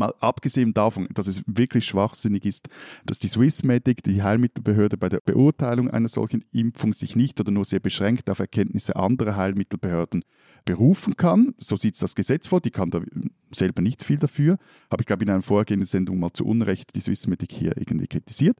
Mal 0.00 0.14
abgesehen 0.20 0.72
davon, 0.72 1.08
dass 1.12 1.26
es 1.26 1.42
wirklich 1.46 1.84
schwachsinnig 1.84 2.46
ist, 2.46 2.70
dass 3.04 3.18
die 3.18 3.28
Swissmedic, 3.28 4.02
die 4.02 4.22
Heilmittelbehörde, 4.22 4.96
bei 4.96 5.10
der 5.10 5.20
Beurteilung 5.20 5.90
einer 5.90 6.08
solchen 6.08 6.42
Impfung 6.52 6.94
sich 6.94 7.16
nicht 7.16 7.38
oder 7.38 7.50
nur 7.50 7.66
sehr 7.66 7.80
beschränkt 7.80 8.30
auf 8.30 8.38
Erkenntnisse 8.38 8.96
anderer 8.96 9.36
Heilmittelbehörden 9.36 10.24
berufen 10.64 11.16
kann. 11.16 11.54
So 11.58 11.76
sieht 11.76 12.00
das 12.00 12.14
Gesetz 12.14 12.46
vor. 12.46 12.62
Die 12.62 12.70
kann 12.70 12.88
da 12.88 13.02
selber 13.50 13.82
nicht 13.82 14.02
viel 14.02 14.16
dafür. 14.16 14.56
Habe 14.90 15.02
ich, 15.02 15.06
glaube 15.06 15.22
ich, 15.22 15.28
in 15.28 15.34
einer 15.34 15.42
vorgehenden 15.42 15.86
Sendung 15.86 16.18
mal 16.18 16.32
zu 16.32 16.46
Unrecht 16.46 16.94
die 16.94 17.00
Swissmedic 17.02 17.52
hier 17.52 17.76
irgendwie 17.76 18.06
kritisiert. 18.06 18.56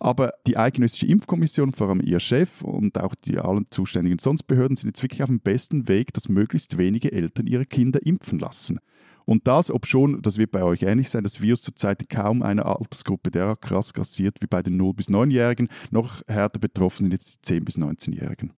Aber 0.00 0.32
die 0.48 0.56
Eidgenössische 0.56 1.06
Impfkommission, 1.06 1.72
vor 1.72 1.90
allem 1.90 2.00
ihr 2.00 2.18
Chef 2.18 2.62
und 2.62 2.98
auch 2.98 3.14
die 3.14 3.38
allen 3.38 3.66
zuständigen 3.70 4.18
sonst 4.18 4.44
Behörden 4.44 4.76
sind 4.76 4.88
jetzt 4.88 5.02
wirklich 5.04 5.22
auf 5.22 5.28
dem 5.28 5.38
besten 5.38 5.86
Weg, 5.86 6.12
dass 6.12 6.28
möglichst 6.28 6.76
wenige 6.76 7.12
Eltern 7.12 7.46
ihre 7.46 7.66
Kinder 7.66 8.04
impfen 8.04 8.40
lassen. 8.40 8.80
Und 9.24 9.46
das, 9.46 9.70
ob 9.70 9.86
schon, 9.86 10.22
das 10.22 10.38
wird 10.38 10.50
bei 10.50 10.62
euch 10.62 10.82
ähnlich 10.82 11.10
sein, 11.10 11.24
das 11.24 11.40
Virus 11.40 11.62
zurzeit 11.62 12.02
in 12.02 12.08
kaum 12.08 12.42
einer 12.42 12.66
Altersgruppe 12.66 13.30
derart 13.30 13.62
krass 13.62 13.92
grassiert 13.92 14.36
wie 14.40 14.46
bei 14.46 14.62
den 14.62 14.80
0- 14.80 14.94
bis 14.94 15.08
9-Jährigen, 15.08 15.68
noch 15.90 16.22
härter 16.26 16.58
betroffen 16.58 17.04
sind 17.04 17.12
jetzt 17.12 17.48
die 17.48 17.54
10- 17.54 17.64
bis 17.64 17.78
19-Jährigen. 17.78 18.52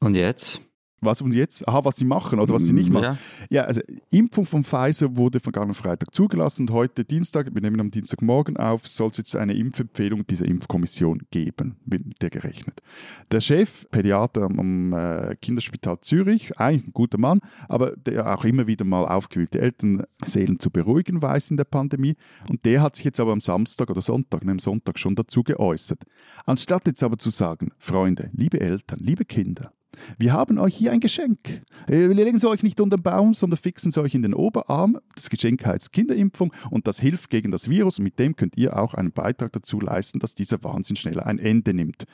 Und 0.00 0.14
jetzt? 0.14 0.60
Was 1.02 1.20
und 1.20 1.34
jetzt? 1.34 1.66
Aha, 1.66 1.84
was 1.84 1.96
sie 1.96 2.04
machen 2.04 2.38
oder 2.38 2.54
was 2.54 2.64
sie 2.64 2.72
nicht 2.72 2.90
machen. 2.92 3.02
Ja, 3.02 3.16
ja 3.50 3.62
also 3.64 3.80
Impfung 4.10 4.46
von 4.46 4.62
Pfizer 4.62 5.16
wurde 5.16 5.40
vergangenen 5.40 5.74
Freitag 5.74 6.14
zugelassen 6.14 6.62
und 6.62 6.70
heute 6.70 7.04
Dienstag, 7.04 7.52
wir 7.52 7.60
nehmen 7.60 7.80
am 7.80 7.90
Dienstagmorgen 7.90 8.56
auf, 8.56 8.86
soll 8.86 9.10
es 9.10 9.16
jetzt 9.16 9.34
eine 9.34 9.54
Impfempfehlung 9.54 10.24
dieser 10.26 10.46
Impfkommission 10.46 11.22
geben, 11.32 11.76
mit 11.84 12.22
der 12.22 12.30
gerechnet. 12.30 12.80
Der 13.32 13.40
Chef, 13.40 13.84
Pädiater 13.90 14.42
am 14.42 14.92
äh, 14.92 15.34
Kinderspital 15.42 16.00
Zürich, 16.00 16.56
eigentlich 16.58 16.86
ein 16.86 16.92
guter 16.92 17.18
Mann, 17.18 17.40
aber 17.68 17.96
der 17.96 18.32
auch 18.32 18.44
immer 18.44 18.68
wieder 18.68 18.84
mal 18.84 19.04
aufgewühlte 19.04 19.60
Elternseelen 19.60 20.60
zu 20.60 20.70
beruhigen 20.70 21.20
weiß 21.20 21.50
in 21.50 21.56
der 21.56 21.64
Pandemie 21.64 22.14
und 22.48 22.64
der 22.64 22.80
hat 22.80 22.94
sich 22.94 23.04
jetzt 23.04 23.18
aber 23.18 23.32
am 23.32 23.40
Samstag 23.40 23.90
oder 23.90 24.02
Sonntag, 24.02 24.44
ne, 24.44 24.52
am 24.52 24.60
Sonntag 24.60 25.00
schon 25.00 25.16
dazu 25.16 25.42
geäußert. 25.42 26.04
Anstatt 26.46 26.86
jetzt 26.86 27.02
aber 27.02 27.18
zu 27.18 27.30
sagen, 27.30 27.72
Freunde, 27.78 28.30
liebe 28.32 28.60
Eltern, 28.60 28.98
liebe 29.00 29.24
Kinder, 29.24 29.72
wir 30.18 30.32
haben 30.32 30.58
euch 30.58 30.76
hier 30.76 30.92
ein 30.92 31.00
Geschenk. 31.00 31.60
Wir 31.86 32.08
legen 32.08 32.36
es 32.36 32.44
euch 32.44 32.62
nicht 32.62 32.80
unter 32.80 32.96
den 32.96 33.02
Baum, 33.02 33.34
sondern 33.34 33.58
fixen 33.58 33.90
es 33.90 33.98
euch 33.98 34.14
in 34.14 34.22
den 34.22 34.34
Oberarm. 34.34 34.98
Das 35.14 35.30
Geschenk 35.30 35.64
heißt 35.64 35.92
Kinderimpfung 35.92 36.52
und 36.70 36.86
das 36.86 37.00
hilft 37.00 37.30
gegen 37.30 37.50
das 37.50 37.68
Virus. 37.68 37.98
Mit 37.98 38.18
dem 38.18 38.36
könnt 38.36 38.56
ihr 38.56 38.78
auch 38.78 38.94
einen 38.94 39.12
Beitrag 39.12 39.52
dazu 39.52 39.80
leisten, 39.80 40.18
dass 40.18 40.34
dieser 40.34 40.62
Wahnsinn 40.64 40.96
schneller 40.96 41.26
ein 41.26 41.38
Ende 41.38 41.74
nimmt. 41.74 42.04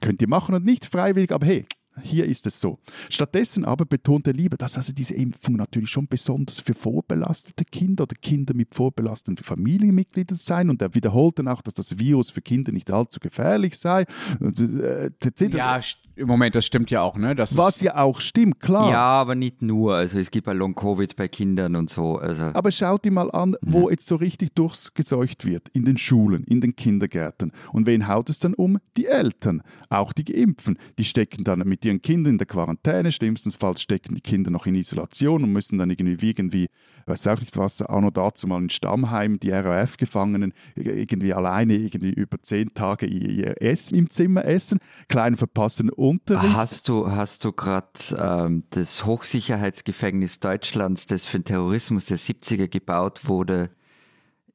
Könnt 0.00 0.22
ihr 0.22 0.28
machen 0.28 0.54
und 0.54 0.64
nicht 0.64 0.86
freiwillig, 0.86 1.32
aber 1.32 1.46
hey, 1.46 1.66
hier 2.00 2.24
ist 2.24 2.46
es 2.46 2.60
so. 2.60 2.78
Stattdessen 3.10 3.64
aber 3.64 3.84
betont 3.84 4.26
er 4.26 4.32
lieber, 4.32 4.56
dass 4.56 4.76
also 4.76 4.92
diese 4.92 5.14
Impfung 5.14 5.56
natürlich 5.56 5.90
schon 5.90 6.08
besonders 6.08 6.60
für 6.60 6.74
vorbelastete 6.74 7.64
Kinder 7.64 8.04
oder 8.04 8.16
Kinder 8.16 8.54
mit 8.54 8.74
vorbelasteten 8.74 9.36
Familienmitgliedern 9.36 10.38
sein 10.38 10.70
und 10.70 10.80
er 10.80 10.94
wiederholt 10.94 11.38
dann 11.38 11.48
auch, 11.48 11.60
dass 11.60 11.74
das 11.74 11.98
Virus 11.98 12.30
für 12.30 12.40
Kinder 12.40 12.72
nicht 12.72 12.90
allzu 12.90 13.20
gefährlich 13.20 13.78
sei. 13.78 14.06
Äh, 14.40 15.10
ja, 15.52 15.80
im 16.14 16.28
Moment, 16.28 16.54
das 16.54 16.66
stimmt 16.66 16.90
ja 16.90 17.02
auch, 17.02 17.16
ne? 17.16 17.34
Das 17.34 17.56
Was 17.56 17.80
ja 17.80 17.96
auch 17.96 18.20
stimmt, 18.20 18.60
klar. 18.60 18.90
Ja, 18.90 18.98
aber 18.98 19.34
nicht 19.34 19.62
nur. 19.62 19.94
Also 19.94 20.18
es 20.18 20.30
gibt 20.30 20.46
ja 20.46 20.52
Long-Covid 20.52 21.16
bei 21.16 21.28
Kindern 21.28 21.76
und 21.76 21.90
so. 21.90 22.18
Also. 22.18 22.44
Aber 22.44 22.70
schaut 22.70 23.04
dir 23.04 23.12
mal 23.12 23.30
an, 23.30 23.56
wo 23.62 23.88
jetzt 23.88 24.06
so 24.06 24.16
richtig 24.16 24.54
durchgeseucht 24.54 25.46
wird. 25.46 25.68
In 25.70 25.84
den 25.84 25.96
Schulen, 25.96 26.44
in 26.44 26.60
den 26.60 26.76
Kindergärten. 26.76 27.52
Und 27.72 27.86
wen 27.86 28.08
haut 28.08 28.28
es 28.28 28.38
dann 28.40 28.54
um? 28.54 28.78
Die 28.96 29.06
Eltern. 29.06 29.62
Auch 29.88 30.12
die 30.12 30.24
Geimpften. 30.24 30.78
Die 30.98 31.04
stecken 31.04 31.44
dann 31.44 31.60
mit 31.60 31.84
ihren 31.84 32.02
Kindern 32.02 32.34
in 32.34 32.38
der 32.38 32.46
Quarantäne. 32.46 33.10
Schlimmstenfalls 33.10 33.80
stecken 33.80 34.14
die 34.14 34.20
Kinder 34.20 34.50
noch 34.50 34.66
in 34.66 34.74
Isolation 34.74 35.44
und 35.44 35.52
müssen 35.52 35.78
dann 35.78 35.90
irgendwie, 35.90 36.16
irgendwie 36.20 36.68
weiß 37.06 37.26
auch 37.28 37.40
nicht 37.40 37.56
was, 37.56 37.82
auch 37.82 38.00
noch 38.00 38.10
dazu 38.10 38.46
mal 38.46 38.60
in 38.60 38.70
Stammheim, 38.70 39.38
die 39.38 39.50
RAF-Gefangenen, 39.50 40.52
irgendwie 40.76 41.32
alleine 41.32 41.74
irgendwie 41.74 42.10
über 42.10 42.40
zehn 42.42 42.74
Tage 42.74 43.06
ihr 43.06 43.60
Essen 43.60 43.96
im 43.96 44.10
Zimmer 44.10 44.44
essen. 44.44 44.78
Kleinen 45.08 45.36
verpassen 45.36 45.90
Unterricht. 46.02 46.56
Hast 46.56 46.88
du, 46.88 47.10
hast 47.10 47.44
du 47.44 47.52
gerade 47.52 47.86
ähm, 48.18 48.64
das 48.70 49.06
Hochsicherheitsgefängnis 49.06 50.40
Deutschlands, 50.40 51.06
das 51.06 51.26
für 51.26 51.38
den 51.38 51.44
Terrorismus 51.44 52.06
der 52.06 52.18
70er 52.18 52.68
gebaut 52.68 53.28
wurde, 53.28 53.70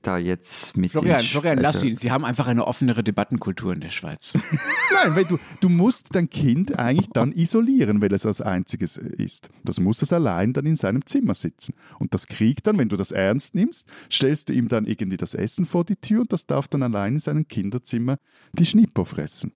da 0.01 0.17
jetzt 0.17 0.77
mit 0.77 0.91
Florian, 0.91 1.23
Florian, 1.23 1.57
also, 1.57 1.61
lass 1.61 1.83
ihn. 1.83 1.95
Sie 1.95 2.11
haben 2.11 2.23
einfach 2.23 2.47
eine 2.47 2.67
offenere 2.67 3.03
Debattenkultur 3.03 3.73
in 3.73 3.81
der 3.81 3.89
Schweiz. 3.89 4.33
Nein, 4.93 5.15
weil 5.15 5.25
du, 5.25 5.39
du 5.59 5.69
musst 5.69 6.13
dein 6.13 6.29
Kind 6.29 6.77
eigentlich 6.77 7.09
dann 7.13 7.31
isolieren, 7.31 8.01
weil 8.01 8.13
es 8.13 8.25
als 8.25 8.41
einziges 8.41 8.97
ist. 8.97 9.49
Das 9.63 9.79
muss 9.79 10.01
es 10.01 10.13
allein 10.13 10.53
dann 10.53 10.65
in 10.65 10.75
seinem 10.75 11.05
Zimmer 11.05 11.33
sitzen. 11.33 11.73
Und 11.97 12.13
das 12.13 12.27
kriegt 12.27 12.67
dann, 12.67 12.77
wenn 12.77 12.89
du 12.89 12.95
das 12.95 13.11
ernst 13.11 13.55
nimmst, 13.55 13.89
stellst 14.11 14.49
du 14.49 14.53
ihm 14.53 14.67
dann 14.67 14.85
irgendwie 14.85 15.17
das 15.17 15.33
Essen 15.33 15.65
vor 15.65 15.83
die 15.83 15.95
Tür 15.95 16.21
und 16.21 16.31
das 16.31 16.45
darf 16.45 16.67
dann 16.67 16.83
allein 16.83 17.13
in 17.13 17.19
seinem 17.19 17.47
Kinderzimmer 17.47 18.17
die 18.53 18.65
Schnippo 18.65 19.03
fressen. 19.03 19.53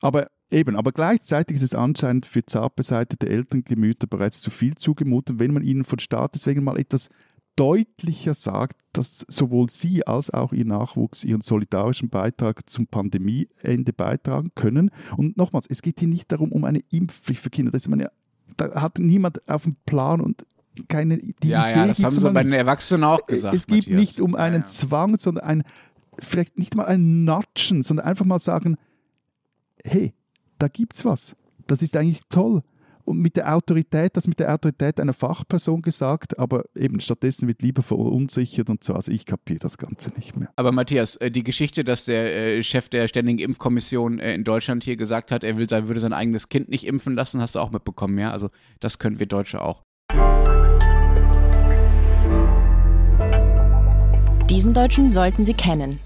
Aber 0.00 0.28
Eben, 0.50 0.74
aber 0.76 0.90
gleichzeitig 0.92 1.56
ist 1.56 1.62
es 1.62 1.74
anscheinend 1.74 2.26
für 2.26 2.44
zart 2.44 2.74
beseitete 2.74 3.28
Elterngemüter 3.28 4.06
bereits 4.08 4.40
zu 4.40 4.50
viel 4.50 4.74
zugemutet, 4.74 5.38
wenn 5.38 5.52
man 5.52 5.62
ihnen 5.62 5.84
von 5.84 6.00
Staat 6.00 6.44
wegen 6.44 6.64
mal 6.64 6.78
etwas 6.78 7.08
deutlicher 7.54 8.34
sagt, 8.34 8.76
dass 8.92 9.24
sowohl 9.28 9.70
Sie 9.70 10.06
als 10.06 10.30
auch 10.30 10.52
Ihr 10.52 10.64
Nachwuchs 10.64 11.24
Ihren 11.24 11.42
solidarischen 11.42 12.08
Beitrag 12.08 12.68
zum 12.68 12.86
Pandemieende 12.86 13.92
beitragen 13.92 14.50
können. 14.54 14.90
Und 15.16 15.36
nochmals, 15.36 15.66
es 15.68 15.82
geht 15.82 16.00
hier 16.00 16.08
nicht 16.08 16.32
darum, 16.32 16.52
um 16.52 16.64
eine 16.64 16.80
Impfpflicht 16.90 17.42
für 17.42 17.50
Kinder. 17.50 17.70
Das 17.70 17.86
man 17.88 18.00
ja, 18.00 18.08
da 18.56 18.80
hat 18.80 18.98
niemand 18.98 19.48
auf 19.48 19.64
dem 19.64 19.76
Plan 19.86 20.20
und 20.20 20.46
keine 20.88 21.18
die 21.18 21.48
Ja, 21.48 21.70
Idee 21.70 21.80
ja, 21.80 21.86
das 21.88 22.02
haben 22.02 22.18
sie 22.18 22.30
bei 22.30 22.42
den 22.42 22.52
Erwachsenen 22.52 23.04
auch 23.04 23.26
gesagt. 23.26 23.54
Es 23.54 23.66
geht 23.66 23.88
nicht 23.88 24.20
um 24.20 24.34
einen 24.34 24.54
ja, 24.54 24.60
ja. 24.60 24.66
Zwang, 24.66 25.18
sondern 25.18 25.44
ein, 25.44 25.62
vielleicht 26.18 26.58
nicht 26.58 26.74
mal 26.74 26.86
ein 26.86 27.24
Natschen, 27.24 27.82
sondern 27.82 28.06
einfach 28.06 28.24
mal 28.24 28.38
sagen, 28.38 28.76
hey, 29.84 30.14
da 30.60 30.68
gibt's 30.68 31.04
was. 31.04 31.36
Das 31.66 31.82
ist 31.82 31.96
eigentlich 31.96 32.20
toll 32.28 32.62
und 33.04 33.18
mit 33.18 33.36
der 33.36 33.54
Autorität, 33.54 34.16
das 34.16 34.28
mit 34.28 34.38
der 34.38 34.52
Autorität 34.52 35.00
einer 35.00 35.12
Fachperson 35.12 35.82
gesagt, 35.82 36.38
aber 36.38 36.64
eben 36.74 37.00
stattdessen 37.00 37.48
wird 37.48 37.62
lieber 37.62 37.82
verunsichert 37.82 38.70
und 38.70 38.84
so. 38.84 38.94
Also 38.94 39.10
ich 39.10 39.26
kapiere 39.26 39.58
das 39.58 39.78
Ganze 39.78 40.10
nicht 40.10 40.36
mehr. 40.36 40.50
Aber 40.56 40.70
Matthias, 40.70 41.16
äh, 41.16 41.30
die 41.30 41.42
Geschichte, 41.42 41.82
dass 41.82 42.04
der 42.04 42.58
äh, 42.58 42.62
Chef 42.62 42.88
der 42.88 43.08
Ständigen 43.08 43.38
Impfkommission 43.38 44.20
äh, 44.20 44.34
in 44.34 44.44
Deutschland 44.44 44.84
hier 44.84 44.96
gesagt 44.96 45.32
hat, 45.32 45.42
er 45.42 45.56
will 45.56 45.68
sein, 45.68 45.88
würde 45.88 46.00
sein 46.00 46.12
eigenes 46.12 46.48
Kind 46.50 46.68
nicht 46.68 46.86
impfen 46.86 47.16
lassen, 47.16 47.40
hast 47.40 47.54
du 47.54 47.60
auch 47.60 47.70
mitbekommen, 47.70 48.18
ja? 48.18 48.30
Also 48.30 48.50
das 48.78 48.98
können 48.98 49.18
wir 49.18 49.26
Deutsche 49.26 49.60
auch. 49.62 49.82
Diesen 54.48 54.74
Deutschen 54.74 55.10
sollten 55.10 55.46
Sie 55.46 55.54
kennen. 55.54 56.00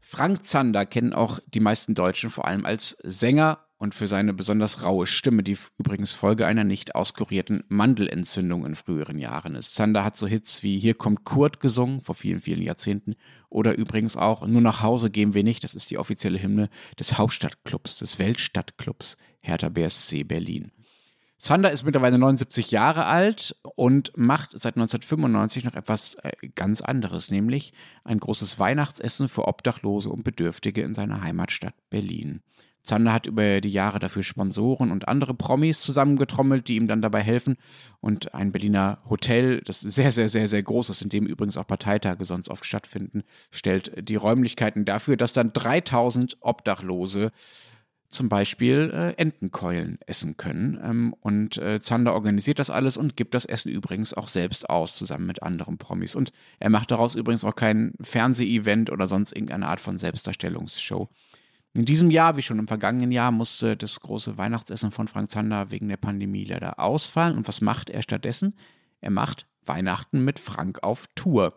Frank 0.00 0.46
Zander 0.46 0.86
kennen 0.86 1.12
auch 1.12 1.38
die 1.52 1.60
meisten 1.60 1.94
Deutschen 1.94 2.30
vor 2.30 2.46
allem 2.46 2.64
als 2.64 2.96
Sänger 3.02 3.58
und 3.78 3.94
für 3.94 4.08
seine 4.08 4.34
besonders 4.34 4.82
raue 4.82 5.06
Stimme, 5.06 5.42
die 5.42 5.56
übrigens 5.78 6.12
Folge 6.12 6.46
einer 6.46 6.64
nicht 6.64 6.94
auskurierten 6.94 7.64
Mandelentzündung 7.68 8.66
in 8.66 8.74
früheren 8.74 9.18
Jahren 9.18 9.54
ist. 9.54 9.74
Zander 9.74 10.04
hat 10.04 10.16
so 10.16 10.26
Hits 10.26 10.62
wie 10.62 10.78
Hier 10.78 10.94
kommt 10.94 11.24
Kurt 11.24 11.60
gesungen, 11.60 12.00
vor 12.02 12.16
vielen, 12.16 12.40
vielen 12.40 12.62
Jahrzehnten, 12.62 13.14
oder 13.48 13.78
übrigens 13.78 14.16
auch 14.16 14.46
Nur 14.46 14.60
nach 14.60 14.82
Hause 14.82 15.10
gehen 15.10 15.32
wir 15.32 15.44
nicht, 15.44 15.64
das 15.64 15.74
ist 15.74 15.90
die 15.90 15.98
offizielle 15.98 16.42
Hymne 16.42 16.68
des 16.98 17.16
Hauptstadtclubs, 17.16 17.96
des 17.98 18.18
Weltstadtclubs 18.18 19.16
Hertha 19.40 19.68
BSC 19.68 20.24
Berlin. 20.24 20.72
Zander 21.38 21.70
ist 21.70 21.84
mittlerweile 21.84 22.18
79 22.18 22.72
Jahre 22.72 23.06
alt 23.06 23.54
und 23.76 24.10
macht 24.16 24.50
seit 24.50 24.74
1995 24.74 25.62
noch 25.62 25.76
etwas 25.76 26.16
äh, 26.16 26.32
ganz 26.56 26.80
anderes, 26.80 27.30
nämlich 27.30 27.72
ein 28.02 28.18
großes 28.18 28.58
Weihnachtsessen 28.58 29.28
für 29.28 29.46
Obdachlose 29.46 30.10
und 30.10 30.24
Bedürftige 30.24 30.82
in 30.82 30.94
seiner 30.94 31.22
Heimatstadt 31.22 31.74
Berlin. 31.90 32.42
Zander 32.88 33.12
hat 33.12 33.26
über 33.26 33.60
die 33.60 33.68
Jahre 33.68 33.98
dafür 33.98 34.22
Sponsoren 34.22 34.90
und 34.90 35.08
andere 35.08 35.34
Promis 35.34 35.80
zusammengetrommelt, 35.80 36.68
die 36.68 36.76
ihm 36.76 36.88
dann 36.88 37.02
dabei 37.02 37.22
helfen. 37.22 37.58
Und 38.00 38.34
ein 38.34 38.50
Berliner 38.50 38.98
Hotel, 39.10 39.60
das 39.60 39.80
sehr, 39.80 40.10
sehr, 40.10 40.30
sehr, 40.30 40.48
sehr 40.48 40.62
groß 40.62 40.88
ist, 40.88 41.02
in 41.02 41.10
dem 41.10 41.26
übrigens 41.26 41.58
auch 41.58 41.66
Parteitage 41.66 42.24
sonst 42.24 42.48
oft 42.48 42.64
stattfinden, 42.64 43.24
stellt 43.50 44.08
die 44.08 44.16
Räumlichkeiten 44.16 44.86
dafür, 44.86 45.18
dass 45.18 45.34
dann 45.34 45.52
3000 45.52 46.38
Obdachlose 46.40 47.30
zum 48.08 48.30
Beispiel 48.30 48.90
äh, 48.90 49.20
Entenkeulen 49.20 49.98
essen 50.06 50.38
können. 50.38 50.80
Ähm, 50.82 51.14
und 51.20 51.58
äh, 51.58 51.82
Zander 51.82 52.14
organisiert 52.14 52.58
das 52.58 52.70
alles 52.70 52.96
und 52.96 53.18
gibt 53.18 53.34
das 53.34 53.44
Essen 53.44 53.70
übrigens 53.70 54.14
auch 54.14 54.28
selbst 54.28 54.70
aus, 54.70 54.96
zusammen 54.96 55.26
mit 55.26 55.42
anderen 55.42 55.76
Promis. 55.76 56.16
Und 56.16 56.32
er 56.58 56.70
macht 56.70 56.90
daraus 56.90 57.16
übrigens 57.16 57.44
auch 57.44 57.54
kein 57.54 57.92
Fernsehevent 58.00 58.90
oder 58.90 59.06
sonst 59.06 59.32
irgendeine 59.32 59.68
Art 59.68 59.80
von 59.80 59.98
Selbstdarstellungsshow. 59.98 61.10
In 61.74 61.84
diesem 61.84 62.10
Jahr, 62.10 62.36
wie 62.36 62.42
schon 62.42 62.58
im 62.58 62.66
vergangenen 62.66 63.12
Jahr, 63.12 63.30
musste 63.30 63.76
das 63.76 64.00
große 64.00 64.36
Weihnachtsessen 64.36 64.90
von 64.90 65.06
Frank 65.06 65.30
Zander 65.30 65.70
wegen 65.70 65.88
der 65.88 65.96
Pandemie 65.96 66.44
leider 66.44 66.80
ausfallen. 66.80 67.36
Und 67.36 67.46
was 67.46 67.60
macht 67.60 67.90
er 67.90 68.02
stattdessen? 68.02 68.56
Er 69.00 69.10
macht 69.10 69.46
Weihnachten 69.68 70.24
mit 70.24 70.38
Frank 70.38 70.82
auf 70.82 71.06
Tour. 71.14 71.56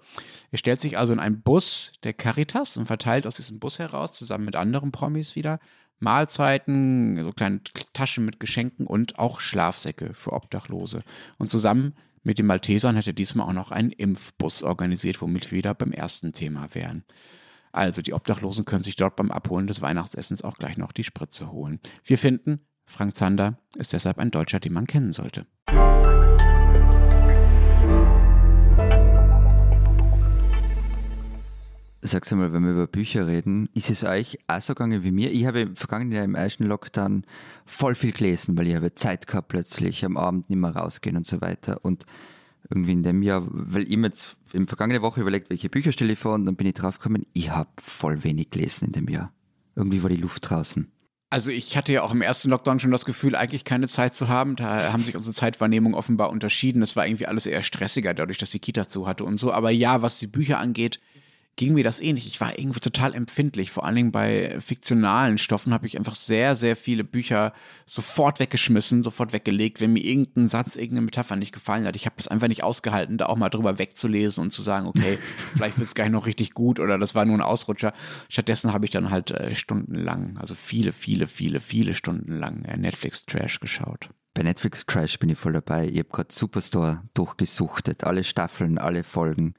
Er 0.52 0.58
stellt 0.58 0.82
sich 0.82 0.98
also 0.98 1.14
in 1.14 1.20
einen 1.20 1.42
Bus 1.42 1.94
der 2.04 2.14
Caritas 2.14 2.78
und 2.78 2.86
verteilt 2.86 3.26
aus 3.26 3.36
diesem 3.36 3.60
Bus 3.60 3.80
heraus, 3.80 4.14
zusammen 4.14 4.46
mit 4.46 4.56
anderen 4.56 4.92
Promis 4.92 5.36
wieder, 5.36 5.60
Mahlzeiten, 6.00 7.24
so 7.24 7.32
kleine 7.32 7.62
Taschen 7.94 8.26
mit 8.26 8.40
Geschenken 8.40 8.86
und 8.88 9.18
auch 9.18 9.40
Schlafsäcke 9.40 10.14
für 10.14 10.34
Obdachlose. 10.34 11.04
Und 11.38 11.50
zusammen 11.50 11.94
mit 12.24 12.38
den 12.38 12.48
Maltesern 12.48 12.96
hätte 12.96 13.14
diesmal 13.14 13.48
auch 13.48 13.54
noch 13.54 13.72
einen 13.72 13.92
Impfbus 13.92 14.64
organisiert, 14.64 15.22
womit 15.22 15.52
wir 15.52 15.58
wieder 15.58 15.74
beim 15.74 15.92
ersten 15.92 16.34
Thema 16.34 16.74
wären. 16.74 17.04
Also 17.72 18.02
die 18.02 18.14
Obdachlosen 18.14 18.66
können 18.66 18.84
sich 18.84 18.98
dort 18.98 19.16
beim 19.16 19.32
Abholen 19.32 19.68
des 19.68 19.82
Weihnachtsessens 19.82 20.44
auch 20.44 20.58
gleich 20.58 20.78
noch 20.78 20.92
die 20.92 21.04
Spritze 21.04 21.52
holen. 21.52 21.80
Wir 22.04 22.18
finden, 22.18 22.66
Frank 22.86 23.16
Zander 23.16 23.58
ist 23.78 23.94
deshalb 23.94 24.18
ein 24.18 24.32
Deutscher, 24.32 24.60
den 24.60 24.74
man 24.74 24.88
kennen 24.88 25.14
sollte. 25.14 25.46
Sag's 32.04 32.32
mal, 32.32 32.52
wenn 32.52 32.64
wir 32.64 32.72
über 32.72 32.88
Bücher 32.88 33.28
reden, 33.28 33.70
ist 33.76 33.92
es 33.92 34.04
euch 34.04 34.40
auch 34.48 34.60
so 34.60 34.74
gegangen 34.74 35.04
wie 35.04 35.12
mir? 35.12 35.32
Ich 35.32 35.46
habe 35.46 35.62
im 35.62 35.76
vergangenen 35.76 36.12
Jahr 36.12 36.26
im 36.26 36.34
ersten 36.34 36.66
Lockdown 36.66 37.26
voll 37.64 37.94
viel 37.94 38.12
gelesen, 38.12 38.58
weil 38.58 38.68
ich 38.68 38.76
habe 38.76 38.96
Zeit 38.96 39.28
gehabt 39.28 39.50
plötzlich, 39.50 40.04
am 40.04 40.18
Abend 40.18 40.50
nicht 40.50 40.58
mehr 40.58 40.76
rausgehen 40.76 41.16
und 41.16 41.28
so 41.28 41.42
weiter. 41.42 41.86
Und 41.86 42.06
irgendwie 42.72 42.94
in 42.94 43.04
dem 43.04 43.22
Jahr, 43.22 43.44
weil 43.50 43.84
ich 43.84 43.98
mir 43.98 44.08
jetzt 44.08 44.38
in 44.54 44.68
vergangene 44.68 45.02
Woche 45.02 45.22
überlegt, 45.22 45.50
welche 45.50 45.70
Bücher 45.70 45.92
stelle 45.92 46.14
ich 46.14 46.20
vor 46.20 46.34
und 46.34 46.46
dann 46.46 46.56
bin 46.56 46.68
ich 46.68 46.74
draufgekommen, 46.74 47.26
ich 47.34 47.50
habe 47.50 47.70
voll 47.82 48.24
wenig 48.24 48.50
gelesen 48.50 48.88
in 48.88 48.92
dem 48.94 49.08
Jahr. 49.08 49.32
Irgendwie 49.76 50.02
war 50.04 50.10
die 50.10 50.18
Luft 50.18 50.50
draußen. 50.50 50.92
Also 51.30 51.50
ich 51.50 51.78
hatte 51.78 51.94
ja 51.94 52.02
auch 52.02 52.12
im 52.12 52.22
ersten 52.22 52.50
Lockdown 52.50 52.82
schon 52.82 52.92
das 52.92 53.06
Gefühl, 53.06 53.38
eigentlich 53.38 53.64
keine 53.64 53.88
Zeit 53.88 54.16
zu 54.16 54.28
haben. 54.28 54.58
Da 54.58 54.92
haben 54.92 55.02
sich 55.02 55.16
unsere 55.16 55.34
Zeitwahrnehmungen 55.34 55.98
offenbar 55.98 56.30
unterschieden. 56.30 56.82
Es 56.82 56.98
war 56.98 57.08
irgendwie 57.08 57.26
alles 57.26 57.46
eher 57.46 57.64
stressiger, 57.64 58.14
dadurch, 58.14 58.38
dass 58.38 58.52
die 58.52 58.60
Kita 58.60 58.90
zu 58.90 59.08
hatte 59.08 59.24
und 59.24 59.38
so. 59.38 59.54
Aber 59.54 59.72
ja, 59.72 60.02
was 60.02 60.20
die 60.20 60.28
Bücher 60.28 60.60
angeht, 60.60 61.00
ging 61.56 61.74
mir 61.74 61.84
das 61.84 62.00
ähnlich. 62.00 62.28
Ich 62.28 62.42
war 62.42 62.58
irgendwie 62.58 62.80
total 62.80 63.14
empfindlich. 63.14 63.72
Vor 63.72 63.86
allen 63.86 63.96
Dingen 63.96 64.12
bei 64.12 64.58
fiktionalen 64.60 65.38
Stoffen 65.38 65.74
habe 65.74 65.86
ich 65.86 65.98
einfach 65.98 66.16
sehr, 66.16 66.56
sehr 66.56 66.76
viele 66.76 67.04
Bücher 67.04 67.54
sofort 67.86 68.40
weggeschmissen, 68.40 69.04
sofort 69.04 69.34
weggelegt, 69.34 69.82
wenn 69.82 69.94
mir 69.94 70.04
irgendein 70.04 70.48
Satz, 70.48 70.76
irgendeine 70.76 71.02
Metapher 71.02 71.36
nicht 71.36 71.52
gefallen 71.52 71.86
hat. 71.86 71.96
Ich 71.96 72.06
habe 72.06 72.16
das 72.18 72.28
einfach 72.28 72.48
nicht 72.48 72.64
ausgehalten, 72.64 73.18
da 73.18 73.28
auch 73.28 73.38
mal 73.38 73.50
drüber 73.50 73.78
wegzulesen 73.78 74.44
und 74.44 74.52
zu 74.52 74.62
sagen, 74.62 74.88
okay, 74.88 75.20
vielleicht 75.54 75.78
wird 75.78 75.88
es 75.88 75.96
gleich 75.96 76.10
noch 76.10 76.26
richtig 76.26 76.54
gut 76.54 76.80
oder 76.80 76.98
das 76.98 77.16
war 77.16 77.26
nur 77.26 77.38
ein 77.38 77.42
Ausrutscher. 77.42 77.94
Stattdessen 78.30 78.74
habe 78.74 78.86
ich 78.86 78.92
dann 78.92 79.10
halt 79.10 79.32
äh, 79.32 79.54
stundenlang, 79.54 80.38
also 80.38 80.56
viele, 80.56 80.94
viele, 80.94 81.28
viele, 81.28 81.60
viele 81.60 81.94
Stunden 81.94 82.38
lang 82.38 82.64
äh, 82.66 82.78
Netflix-Trash 82.78 83.60
geschaut. 83.60 84.10
Bei 84.34 84.44
Netflix 84.44 84.86
Trash 84.86 85.20
bin 85.20 85.30
ich 85.30 85.38
voll 85.38 85.54
dabei. 85.54 85.88
Ich 85.88 86.00
habe 86.00 86.10
gerade 86.10 86.34
Superstore 86.34 87.04
durchgesuchtet, 87.14 88.06
alle 88.06 88.24
Staffeln, 88.24 88.78
alle 88.78 89.04
Folgen. 89.04 89.56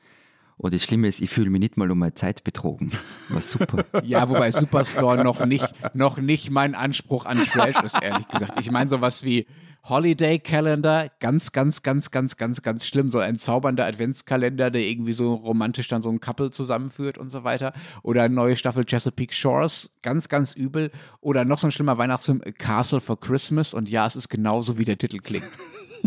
Und 0.56 0.74
das 0.74 0.82
Schlimme 0.82 1.08
ist, 1.08 1.20
ich 1.20 1.30
fühle 1.30 1.50
mich 1.50 1.60
nicht 1.60 1.76
mal 1.76 1.90
um 1.90 1.98
meine 1.98 2.14
Zeit 2.14 2.44
betrogen. 2.44 2.92
War 3.28 3.40
super. 3.40 3.84
ja, 4.04 4.28
wobei 4.28 4.52
Superstore 4.52 5.24
noch 5.24 5.44
nicht, 5.44 5.72
noch 5.94 6.18
nicht 6.18 6.50
mein 6.50 6.74
Anspruch 6.74 7.26
an 7.26 7.38
Trash 7.38 7.82
ist, 7.82 8.00
ehrlich 8.00 8.28
gesagt. 8.28 8.60
Ich 8.60 8.70
meine 8.70 8.88
sowas 8.88 9.24
wie 9.24 9.46
Holiday 9.84 10.38
Calendar, 10.38 11.10
ganz, 11.18 11.50
ganz, 11.50 11.82
ganz, 11.82 12.12
ganz, 12.12 12.36
ganz, 12.36 12.62
ganz 12.62 12.86
schlimm. 12.86 13.10
So 13.10 13.18
ein 13.18 13.36
zaubernder 13.36 13.84
Adventskalender, 13.84 14.70
der 14.70 14.82
irgendwie 14.82 15.12
so 15.12 15.34
romantisch 15.34 15.88
dann 15.88 16.02
so 16.02 16.10
ein 16.10 16.20
Couple 16.20 16.52
zusammenführt 16.52 17.18
und 17.18 17.30
so 17.30 17.42
weiter. 17.42 17.72
Oder 18.04 18.22
eine 18.22 18.34
neue 18.34 18.54
Staffel 18.54 18.84
Chesapeake 18.84 19.34
Shores, 19.34 19.96
ganz, 20.02 20.28
ganz 20.28 20.52
übel. 20.52 20.92
Oder 21.20 21.44
noch 21.44 21.58
so 21.58 21.66
ein 21.66 21.72
schlimmer 21.72 21.98
Weihnachtsfilm 21.98 22.42
Castle 22.58 23.00
for 23.00 23.18
Christmas. 23.18 23.74
Und 23.74 23.88
ja, 23.88 24.06
es 24.06 24.14
ist 24.14 24.28
genauso, 24.28 24.78
wie 24.78 24.84
der 24.84 24.98
Titel 24.98 25.18
klingt. 25.18 25.50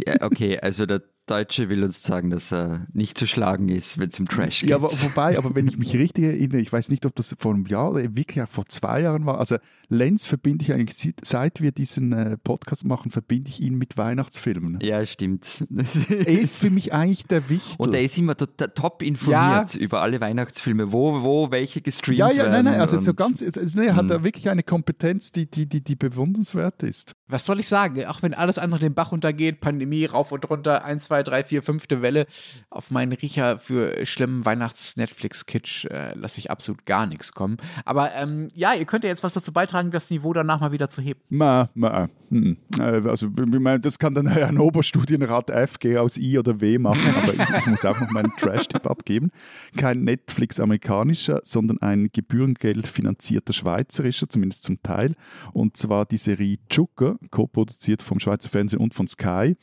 Ja, 0.06 0.16
okay, 0.22 0.60
also 0.60 0.86
der 0.86 1.04
Deutsche 1.26 1.70
will 1.70 1.84
uns 1.84 2.04
sagen, 2.04 2.30
dass 2.30 2.54
er 2.54 2.86
nicht 2.94 3.18
zu 3.18 3.26
schlagen 3.26 3.70
ist, 3.70 3.98
wenn 3.98 4.10
es 4.10 4.20
um 4.20 4.28
Trash 4.28 4.62
geht. 4.62 4.70
Ja, 4.70 4.76
aber, 4.76 4.92
wobei, 4.92 5.38
aber 5.38 5.56
wenn 5.56 5.68
ich 5.68 5.78
mich 5.78 5.94
richtig 5.98 6.26
erinnere, 6.26 6.60
ich 6.60 6.72
weiß 6.72 6.90
nicht, 6.90 7.06
ob 7.06 7.16
das 7.16 7.36
vor 7.38 7.54
einem 7.54 7.66
Jahr 7.66 7.92
oder 7.92 8.16
wirklich 8.16 8.42
auch 8.44 8.50
vor 8.50 8.66
zwei 8.68 9.02
Jahren 9.02 9.26
war. 9.26 9.40
Also 9.40 9.58
Lenz 9.90 10.26
verbinde 10.26 10.64
ich 10.64 10.74
eigentlich, 10.74 11.14
seit 11.24 11.62
wir 11.62 11.72
diesen 11.72 12.14
äh, 12.14 12.38
Podcast 12.38 12.86
machen, 12.86 13.12
verbinde 13.12 13.50
ich 13.50 13.62
ihn 13.62 13.76
mit 13.76 13.98
Weihnachtsfilmen. 13.98 14.80
Ja, 14.82 15.06
stimmt. 15.06 15.66
er 16.10 16.28
ist 16.28 16.58
für 16.58 16.70
mich 16.70 16.94
eigentlich 16.94 17.26
der 17.26 17.50
Wichtel. 17.50 17.76
Und 17.78 17.94
er 17.94 18.02
ist 18.02 18.18
immer 18.18 18.36
top 18.36 19.02
informiert 19.02 19.74
ja. 19.74 19.80
über 19.80 20.02
alle 20.02 20.22
Weihnachtsfilme, 20.22 20.92
wo, 20.92 21.24
wo 21.24 21.52
welche 21.52 21.82
gestreamt 21.82 22.20
werden. 22.20 22.38
Ja, 22.38 22.44
ja, 22.44 22.50
nein, 22.50 22.66
nein, 22.66 22.80
also 22.80 23.00
so 23.00 23.14
ganz, 23.14 23.42
also, 23.42 23.80
nee, 23.80 23.92
hat 23.92 24.10
er 24.10 24.24
wirklich 24.24 24.50
eine 24.50 24.64
Kompetenz, 24.64 25.32
die, 25.32 25.50
die, 25.50 25.68
die, 25.68 25.84
die 25.84 25.96
bewundernswert 25.96 26.84
ist. 26.84 27.14
Was 27.28 27.46
soll 27.46 27.60
ich 27.60 27.68
sagen? 27.68 28.06
Auch 28.06 28.22
wenn 28.22 28.34
alles 28.34 28.60
andere 28.60 28.82
den 28.82 28.94
Bach 28.94 29.12
untergeht, 29.12 29.60
Pandemie 29.60 30.06
rauf 30.06 30.32
und 30.32 30.48
runter, 30.50 30.86
ein, 30.86 31.00
zwei, 31.00 31.15
drei, 31.24 31.44
vier, 31.44 31.64
fünfte 31.64 32.02
Welle, 32.02 32.26
auf 32.70 32.92
meinen 32.92 33.14
Riecher 33.14 33.58
für 33.58 34.06
schlimmen 34.06 34.46
Weihnachts-Netflix-Kitsch 34.46 35.86
äh, 35.86 36.14
lasse 36.16 36.40
ich 36.40 36.52
absolut 36.52 36.86
gar 36.86 37.06
nichts 37.06 37.34
kommen. 37.34 37.58
Aber 37.86 38.14
ähm, 38.14 38.50
ja, 38.54 38.74
ihr 38.74 38.86
könnt 38.86 39.04
ja 39.04 39.10
jetzt 39.10 39.24
was 39.24 39.34
dazu 39.34 39.52
beitragen, 39.52 39.92
das 39.92 40.10
Niveau 40.10 40.34
danach 40.34 40.60
mal 40.60 40.72
wieder 40.72 40.90
zu 40.90 41.02
heben. 41.02 41.20
Ma, 41.30 41.70
ma, 41.74 42.10
hm. 42.30 42.58
Äh, 42.80 43.08
also, 43.08 43.30
das 43.30 44.00
kann 44.00 44.16
dann 44.16 44.28
ein 44.28 44.58
Oberstudienrat 44.58 45.50
FG 45.50 45.98
aus 45.98 46.18
I 46.18 46.38
oder 46.38 46.60
W 46.60 46.78
machen, 46.78 47.14
aber 47.24 47.34
ich, 47.34 47.58
ich 47.60 47.66
muss 47.68 47.86
auch 47.86 48.00
noch 48.00 48.10
meinen 48.12 48.32
Trash-Tipp 48.38 48.86
abgeben. 48.86 49.32
Kein 49.78 50.04
Netflix-amerikanischer, 50.04 51.42
sondern 51.44 51.80
ein 51.82 52.10
Gebührengeld 52.12 52.88
finanzierter 52.88 53.54
schweizerischer, 53.54 54.28
zumindest 54.28 54.64
zum 54.64 54.82
Teil. 54.82 55.16
Und 55.54 55.78
zwar 55.78 56.06
die 56.06 56.18
Serie 56.18 56.58
Zucker, 56.70 57.18
co-produziert 57.32 58.02
vom 58.02 58.20
Schweizer 58.20 58.50
Fernsehen 58.50 58.80
und 58.80 58.94
von 58.94 59.08
Sky. 59.08 59.56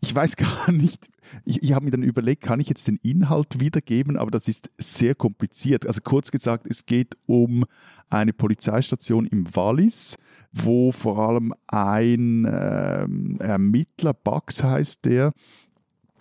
Ich 0.00 0.14
weiß 0.14 0.36
gar 0.36 0.72
nicht, 0.72 1.08
ich, 1.44 1.62
ich 1.62 1.72
habe 1.72 1.84
mir 1.84 1.90
dann 1.90 2.02
überlegt, 2.02 2.42
kann 2.42 2.60
ich 2.60 2.68
jetzt 2.68 2.86
den 2.86 2.98
Inhalt 3.02 3.60
wiedergeben, 3.60 4.16
aber 4.16 4.30
das 4.30 4.48
ist 4.48 4.70
sehr 4.78 5.14
kompliziert. 5.14 5.86
Also 5.86 6.00
kurz 6.02 6.30
gesagt, 6.30 6.66
es 6.68 6.86
geht 6.86 7.16
um 7.26 7.64
eine 8.08 8.32
Polizeistation 8.32 9.26
im 9.26 9.54
Wallis, 9.54 10.16
wo 10.52 10.92
vor 10.92 11.18
allem 11.18 11.52
ein 11.66 12.44
äh, 12.44 13.06
Ermittler, 13.42 14.14
Bugs 14.14 14.62
heißt 14.62 15.04
der, 15.04 15.32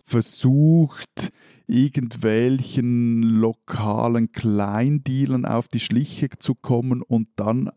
versucht, 0.04 1.32
irgendwelchen 1.68 3.22
lokalen 3.22 4.32
Kleindealern 4.32 5.46
auf 5.46 5.68
die 5.68 5.82
Schliche 5.82 6.30
zu 6.40 6.56
kommen 6.56 7.02
und 7.02 7.28
dann 7.36 7.70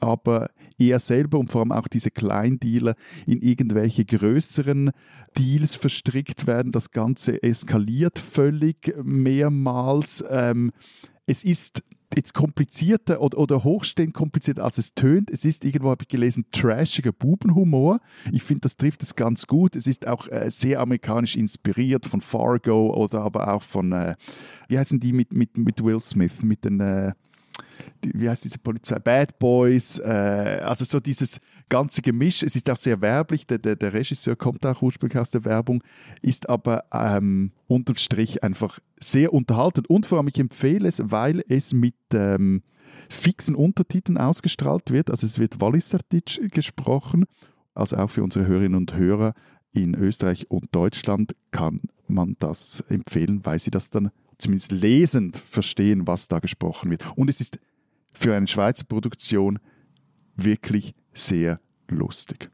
aber 0.00 0.50
er 0.78 0.98
selber 0.98 1.38
und 1.38 1.50
vor 1.50 1.62
allem 1.62 1.72
auch 1.72 1.88
diese 1.88 2.10
Kleindealer 2.10 2.94
in 3.26 3.40
irgendwelche 3.40 4.04
größeren 4.04 4.90
Deals 5.38 5.74
verstrickt 5.74 6.46
werden. 6.46 6.72
Das 6.72 6.90
Ganze 6.90 7.42
eskaliert 7.42 8.18
völlig 8.18 8.94
mehrmals. 9.02 10.22
Ähm, 10.28 10.72
es 11.26 11.42
ist 11.42 11.82
jetzt 12.14 12.34
komplizierter 12.34 13.20
oder, 13.20 13.38
oder 13.38 13.64
hochstehend 13.64 14.14
komplizierter, 14.14 14.64
als 14.64 14.78
es 14.78 14.94
tönt. 14.94 15.30
Es 15.30 15.44
ist 15.44 15.64
irgendwo, 15.64 15.90
habe 15.90 16.02
ich 16.02 16.08
gelesen, 16.08 16.46
trashiger 16.52 17.12
Bubenhumor. 17.12 18.00
Ich 18.32 18.42
finde, 18.42 18.62
das 18.62 18.76
trifft 18.76 19.02
es 19.02 19.14
ganz 19.14 19.46
gut. 19.46 19.76
Es 19.76 19.86
ist 19.86 20.06
auch 20.06 20.28
äh, 20.28 20.50
sehr 20.50 20.80
amerikanisch 20.80 21.36
inspiriert 21.36 22.06
von 22.06 22.20
Fargo 22.20 22.94
oder 22.94 23.20
aber 23.20 23.52
auch 23.52 23.62
von, 23.62 23.92
äh, 23.92 24.16
wie 24.68 24.78
heißen 24.78 25.00
die 25.00 25.12
mit, 25.12 25.32
mit, 25.32 25.56
mit 25.58 25.82
Will 25.82 26.00
Smith, 26.00 26.42
mit 26.42 26.64
den... 26.64 26.80
Äh, 26.80 27.12
die, 28.04 28.12
wie 28.14 28.28
heißt 28.28 28.44
diese 28.44 28.58
Polizei? 28.58 28.98
Bad 28.98 29.38
Boys, 29.38 29.98
äh, 29.98 30.60
also 30.62 30.84
so 30.84 31.00
dieses 31.00 31.40
ganze 31.68 32.02
Gemisch. 32.02 32.42
Es 32.42 32.56
ist 32.56 32.68
auch 32.70 32.76
sehr 32.76 33.00
werblich, 33.00 33.46
der, 33.46 33.58
der, 33.58 33.76
der 33.76 33.92
Regisseur 33.92 34.36
kommt 34.36 34.64
auch 34.66 34.82
ursprünglich 34.82 35.18
aus 35.18 35.30
der 35.30 35.44
Werbung, 35.44 35.82
ist 36.22 36.48
aber 36.48 36.84
ähm, 36.92 37.52
unterm 37.66 37.96
Strich 37.96 38.42
einfach 38.42 38.78
sehr 39.00 39.32
unterhaltend 39.32 39.88
und 39.90 40.06
vor 40.06 40.18
allem 40.18 40.28
ich 40.28 40.38
empfehle 40.38 40.88
es, 40.88 41.02
weil 41.04 41.44
es 41.48 41.72
mit 41.72 41.94
ähm, 42.12 42.62
fixen 43.08 43.54
Untertiteln 43.54 44.18
ausgestrahlt 44.18 44.90
wird, 44.90 45.10
also 45.10 45.26
es 45.26 45.38
wird 45.38 45.60
Walliserdeutsch 45.60 46.40
gesprochen, 46.52 47.24
also 47.74 47.96
auch 47.96 48.10
für 48.10 48.22
unsere 48.22 48.46
Hörerinnen 48.46 48.76
und 48.76 48.94
Hörer 48.94 49.34
in 49.72 49.94
Österreich 49.94 50.50
und 50.50 50.74
Deutschland 50.74 51.34
kann 51.50 51.82
man 52.08 52.36
das 52.38 52.80
empfehlen, 52.88 53.44
weil 53.44 53.58
sie 53.58 53.70
das 53.70 53.90
dann 53.90 54.10
zumindest 54.38 54.72
lesend 54.72 55.36
verstehen, 55.36 56.06
was 56.06 56.28
da 56.28 56.38
gesprochen 56.38 56.90
wird. 56.90 57.04
Und 57.16 57.28
es 57.28 57.40
ist 57.40 57.58
für 58.12 58.34
eine 58.34 58.46
Schweizer 58.46 58.84
Produktion 58.84 59.58
wirklich 60.38 60.94
sehr 61.12 61.60
lustig. 61.88 62.50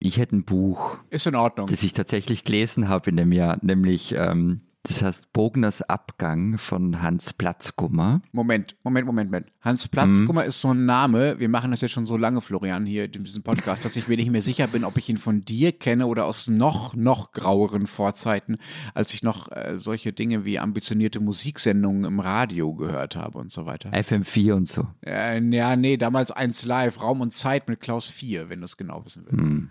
Ich 0.00 0.18
hätte 0.18 0.36
ein 0.36 0.44
Buch. 0.44 0.98
Ist 1.10 1.26
in 1.26 1.34
Ordnung. 1.34 1.66
Das 1.66 1.82
ich 1.82 1.92
tatsächlich 1.92 2.44
gelesen 2.44 2.88
habe 2.88 3.10
in 3.10 3.16
dem 3.16 3.32
Jahr, 3.32 3.58
nämlich 3.62 4.14
ähm, 4.16 4.60
das 4.88 5.02
heißt 5.02 5.32
Bogners 5.34 5.82
Abgang 5.82 6.56
von 6.56 7.02
Hans 7.02 7.34
Platzgummer. 7.34 8.22
Moment, 8.32 8.74
Moment, 8.82 9.06
Moment, 9.06 9.30
Moment. 9.30 9.52
Hans 9.60 9.86
Platzgummer 9.86 10.42
mhm. 10.42 10.48
ist 10.48 10.62
so 10.62 10.72
ein 10.72 10.86
Name. 10.86 11.38
Wir 11.38 11.50
machen 11.50 11.70
das 11.70 11.82
jetzt 11.82 11.92
schon 11.92 12.06
so 12.06 12.16
lange, 12.16 12.40
Florian, 12.40 12.86
hier 12.86 13.04
in 13.04 13.24
diesem 13.24 13.42
Podcast, 13.42 13.84
dass 13.84 13.96
ich 13.96 14.08
mir 14.08 14.16
nicht 14.16 14.30
mehr 14.30 14.40
sicher 14.40 14.66
bin, 14.66 14.84
ob 14.84 14.96
ich 14.96 15.10
ihn 15.10 15.18
von 15.18 15.44
dir 15.44 15.72
kenne 15.72 16.06
oder 16.06 16.24
aus 16.24 16.48
noch, 16.48 16.94
noch 16.94 17.32
graueren 17.32 17.86
Vorzeiten, 17.86 18.56
als 18.94 19.12
ich 19.12 19.22
noch 19.22 19.52
äh, 19.52 19.78
solche 19.78 20.14
Dinge 20.14 20.46
wie 20.46 20.58
ambitionierte 20.58 21.20
Musiksendungen 21.20 22.04
im 22.04 22.18
Radio 22.18 22.74
gehört 22.74 23.14
habe 23.14 23.38
und 23.38 23.52
so 23.52 23.66
weiter. 23.66 23.90
FM4 23.90 24.52
und 24.54 24.68
so. 24.68 24.86
Äh, 25.04 25.42
ja, 25.54 25.76
nee, 25.76 25.98
damals 25.98 26.30
1 26.30 26.64
Live, 26.64 27.02
Raum 27.02 27.20
und 27.20 27.34
Zeit 27.34 27.68
mit 27.68 27.80
Klaus 27.80 28.08
4, 28.08 28.48
wenn 28.48 28.60
du 28.60 28.64
es 28.64 28.78
genau 28.78 29.04
wissen 29.04 29.26
willst. 29.26 29.44
Mhm. 29.44 29.70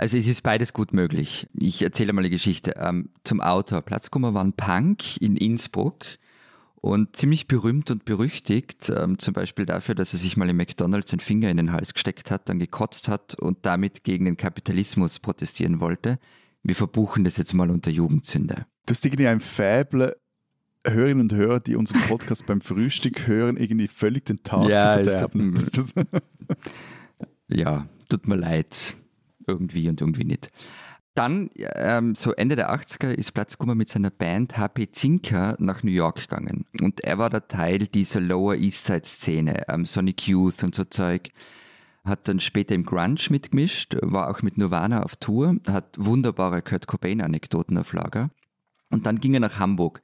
Also 0.00 0.16
es 0.16 0.26
ist 0.26 0.42
beides 0.42 0.72
gut 0.72 0.94
möglich. 0.94 1.46
Ich 1.52 1.82
erzähle 1.82 2.14
mal 2.14 2.22
die 2.22 2.30
Geschichte. 2.30 2.74
Ähm, 2.78 3.10
zum 3.22 3.42
Autor. 3.42 3.82
Platzkummer 3.82 4.32
war 4.32 4.42
ein 4.42 4.54
Punk 4.54 5.18
in 5.20 5.36
Innsbruck 5.36 6.06
und 6.76 7.14
ziemlich 7.14 7.48
berühmt 7.48 7.90
und 7.90 8.06
berüchtigt, 8.06 8.90
ähm, 8.96 9.18
zum 9.18 9.34
Beispiel 9.34 9.66
dafür, 9.66 9.94
dass 9.94 10.14
er 10.14 10.18
sich 10.18 10.38
mal 10.38 10.48
im 10.48 10.56
McDonalds 10.56 11.10
den 11.10 11.20
Finger 11.20 11.50
in 11.50 11.58
den 11.58 11.72
Hals 11.72 11.92
gesteckt 11.92 12.30
hat, 12.30 12.48
dann 12.48 12.58
gekotzt 12.58 13.08
hat 13.08 13.34
und 13.34 13.58
damit 13.66 14.02
gegen 14.02 14.24
den 14.24 14.38
Kapitalismus 14.38 15.18
protestieren 15.18 15.80
wollte. 15.80 16.18
wir 16.62 16.74
verbuchen 16.74 17.22
das 17.24 17.36
jetzt 17.36 17.52
mal 17.52 17.70
unter 17.70 17.90
Jugendsünde. 17.90 18.64
Das 18.86 18.98
ist 18.98 19.04
irgendwie 19.04 19.26
ein 19.28 19.40
Fäble, 19.40 20.16
Hörerinnen 20.86 21.20
und 21.24 21.34
Hörer, 21.34 21.60
die 21.60 21.76
unseren 21.76 22.00
Podcast 22.08 22.46
beim 22.46 22.62
Frühstück 22.62 23.26
hören, 23.26 23.58
irgendwie 23.58 23.86
völlig 23.88 24.24
den 24.24 24.42
Tag 24.42 24.66
Ja, 24.70 24.94
zu 24.94 25.00
ist- 25.02 25.10
verderben. 25.18 25.54
Das, 25.54 25.70
das, 25.72 25.92
Ja, 27.48 27.86
tut 28.08 28.26
mir 28.26 28.36
leid. 28.36 28.94
Irgendwie 29.50 29.88
und 29.88 30.00
irgendwie 30.00 30.24
nicht. 30.24 30.50
Dann, 31.14 31.50
ähm, 31.56 32.14
so 32.14 32.32
Ende 32.32 32.54
der 32.54 32.72
80er, 32.72 33.10
ist 33.10 33.32
Platzkummer 33.32 33.74
mit 33.74 33.88
seiner 33.88 34.10
Band 34.10 34.56
HP 34.56 34.92
Zinker 34.92 35.56
nach 35.58 35.82
New 35.82 35.90
York 35.90 36.28
gegangen. 36.28 36.66
Und 36.80 37.00
er 37.00 37.18
war 37.18 37.30
der 37.30 37.48
Teil 37.48 37.78
dieser 37.78 38.20
Lower 38.20 38.54
East 38.54 38.84
Side 38.84 39.04
Szene, 39.04 39.68
ähm, 39.68 39.84
Sonic 39.86 40.28
Youth 40.28 40.62
und 40.62 40.74
so 40.74 40.84
Zeug. 40.84 41.30
Hat 42.04 42.28
dann 42.28 42.38
später 42.40 42.74
im 42.74 42.84
Grunge 42.84 43.20
mitgemischt, 43.28 43.96
war 44.00 44.30
auch 44.30 44.42
mit 44.42 44.56
Nirvana 44.56 45.02
auf 45.02 45.16
Tour, 45.16 45.56
hat 45.66 45.96
wunderbare 45.98 46.62
Kurt 46.62 46.86
Cobain-Anekdoten 46.86 47.76
auf 47.76 47.92
Lager. 47.92 48.30
Und 48.88 49.04
dann 49.04 49.20
ging 49.20 49.34
er 49.34 49.40
nach 49.40 49.58
Hamburg, 49.58 50.00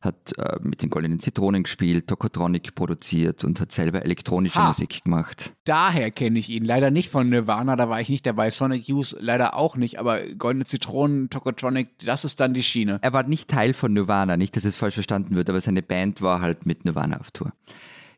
hat 0.00 0.36
äh, 0.38 0.58
mit 0.62 0.80
den 0.82 0.90
Goldenen 0.90 1.18
Zitronen 1.18 1.64
gespielt, 1.64 2.06
Tokotronic 2.06 2.74
produziert 2.76 3.42
und 3.42 3.60
hat 3.60 3.72
selber 3.72 4.04
elektronische 4.04 4.54
Ha. 4.54 4.68
Musik 4.68 5.02
gemacht. 5.04 5.52
Daher 5.64 6.10
kenne 6.12 6.38
ich 6.38 6.48
ihn. 6.50 6.64
Leider 6.64 6.90
nicht 6.92 7.10
von 7.10 7.28
Nirvana, 7.28 7.74
da 7.74 7.88
war 7.88 8.00
ich 8.00 8.08
nicht 8.08 8.24
dabei. 8.24 8.50
Sonic 8.52 8.86
Youth 8.86 9.16
leider 9.18 9.56
auch 9.56 9.76
nicht, 9.76 9.98
aber 9.98 10.20
Goldene 10.38 10.66
Zitronen, 10.66 11.30
Tokotronic, 11.30 11.98
das 12.04 12.24
ist 12.24 12.38
dann 12.38 12.54
die 12.54 12.62
Schiene. 12.62 12.98
er 13.02 13.12
war 13.12 13.24
nicht 13.24 13.48
Teil 13.50 13.74
von 13.74 13.92
Nirvana, 13.92 14.36
nicht, 14.36 14.56
dass 14.56 14.64
es 14.64 14.76
falsch 14.76 14.94
verstanden 14.94 15.34
wird, 15.34 15.50
aber 15.50 15.60
seine 15.60 15.82
Band 15.82 16.22
war 16.22 16.40
halt 16.40 16.64
mit 16.64 16.84
Nirvana 16.84 17.18
auf 17.18 17.32
Tour. 17.32 17.52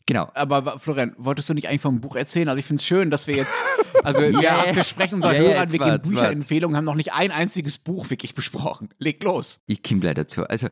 Genau. 0.06 0.30
Aber 0.34 0.78
Florian, 0.78 1.14
wolltest 1.18 1.48
du 1.48 1.54
nicht 1.54 1.68
eigentlich 1.68 1.80
vom 1.82 2.00
Buch 2.00 2.16
erzählen? 2.16 2.48
Also 2.48 2.58
ich 2.58 2.66
finde 2.66 2.80
es 2.80 2.86
schön, 2.86 3.10
dass 3.10 3.26
wir 3.26 3.36
jetzt, 3.36 3.52
also 4.02 4.20
wir, 4.20 4.32
Ja. 4.42 4.64
wir 4.74 4.82
sprechen 4.84 5.16
unseren 5.16 5.34
ja, 5.36 5.40
Hörern, 5.40 5.72
wir 5.72 5.80
wart, 5.80 6.02
Bücherempfehlungen, 6.02 6.76
haben 6.76 6.84
noch 6.84 6.94
nicht 6.96 7.12
ein 7.12 7.30
einziges 7.30 7.78
Buch 7.78 8.10
wirklich 8.10 8.34
besprochen. 8.34 8.88
Leg 8.98 9.22
los. 9.22 9.62
Ich 9.66 9.82
komme 9.82 10.00
gleich 10.00 10.14
dazu. 10.14 10.44
Also, 10.44 10.66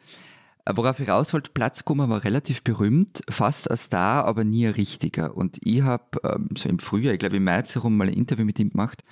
worauf 0.75 1.01
ich 1.01 1.09
raus 1.09 1.33
wollte, 1.33 1.51
Platzkummer 1.53 2.09
war 2.09 2.25
relativ 2.25 2.63
berühmt, 2.63 3.23
fast 3.29 3.71
ein 3.71 3.77
Star, 3.77 4.25
aber 4.25 4.45
nie 4.45 4.67
ein 4.67 4.75
richtiger. 4.75 5.37
Und 5.37 5.59
ich 5.61 5.83
habe 5.83 6.21
ähm, 6.25 6.51
so 6.57 6.69
im 6.69 6.79
Frühjahr, 6.79 7.15
ich 7.15 7.21
glaube 7.21 7.37
im 7.37 7.45
März 7.45 7.75
herum, 7.75 7.97
mal 7.97 8.09
ein 8.09 8.15
Interview 8.15 8.45
mit 8.45 8.59
ihm 8.59 8.71
gemacht. 8.71 9.03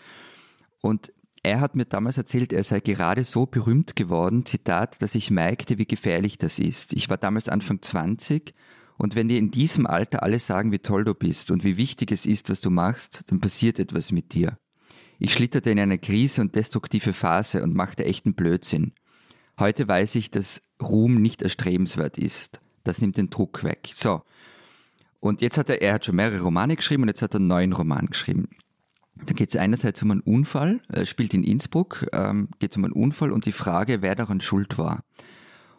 Und 0.81 1.13
er 1.43 1.61
hat 1.61 1.77
mir 1.77 1.85
damals 1.85 2.17
erzählt, 2.17 2.53
er 2.53 2.65
sei 2.65 2.81
gerade 2.81 3.23
so 3.23 3.47
berühmt 3.47 3.95
geworden, 3.95 4.45
Zitat, 4.47 5.01
dass 5.01 5.15
ich 5.15 5.31
merkte, 5.31 5.79
wie 5.79 5.87
gefährlich 5.87 6.39
das 6.39 6.59
ist. 6.59 6.93
Ich 6.93 7.09
war 7.09 7.17
damals 7.17 7.49
Anfang 7.49 7.81
20 7.81 8.53
und 8.99 9.15
wenn 9.15 9.29
dir 9.29 9.39
in 9.39 9.51
diesem 9.51 9.87
Alter 9.87 10.23
alle 10.23 10.39
sagen, 10.39 10.73
wie 10.73 10.79
toll 10.79 11.05
du 11.05 11.15
bist 11.15 11.51
und 11.51 11.65
wie 11.65 11.77
wichtig 11.77 12.11
es 12.13 12.27
ist, 12.27 12.49
was 12.49 12.61
du 12.61 12.71
machst, 12.71 13.25
dann 13.29 13.41
passiert 13.41 13.79
etwas 13.79 14.11
mit 14.11 14.33
dir. 14.35 14.59
Ich 15.19 15.33
schlitterte 15.33 15.71
in 15.71 15.79
eine 15.79 15.99
Krise 15.99 16.41
und 16.41 16.55
destruktive 16.55 17.13
Phase 17.13 17.63
und 17.63 17.75
machte 17.75 18.05
echten 18.05 18.35
Blödsinn. 18.35 18.93
Heute 19.59 19.89
weiß 19.89 20.15
ich, 20.17 20.31
dass 20.31 20.63
Ruhm 20.83 21.23
nicht 21.23 21.43
erstrebenswert 21.43 22.19
ist. 22.19 22.61
Das 22.85 23.01
nimmt 23.01 23.17
den 23.17 23.31
Druck 23.31 23.65
weg. 23.65 23.91
So. 23.95 24.23
Und 25.21 25.41
jetzt 25.41 25.57
hat 25.59 25.71
er, 25.71 25.81
er 25.81 25.95
hat 25.95 26.05
schon 26.05 26.17
mehrere 26.17 26.43
Romane 26.43 26.77
geschrieben 26.77 27.03
und 27.03 27.09
jetzt 27.09 27.23
hat 27.23 27.35
er 27.35 27.41
einen 27.41 27.49
neuen 27.49 27.73
Roman 27.73 28.07
geschrieben. 28.07 28.49
Da 29.25 29.33
geht 29.33 29.49
es 29.49 29.57
einerseits 29.57 30.03
um 30.03 30.11
einen 30.11 30.21
Unfall, 30.21 30.83
er 30.89 31.07
spielt 31.07 31.33
in 31.33 31.43
Innsbruck, 31.43 32.07
ähm, 32.13 32.49
geht 32.59 32.73
es 32.73 32.77
um 32.77 32.85
einen 32.85 32.93
Unfall 32.93 33.33
und 33.33 33.47
die 33.47 33.53
Frage, 33.53 34.03
wer 34.03 34.15
daran 34.15 34.43
schuld 34.43 34.77
war. 34.77 35.05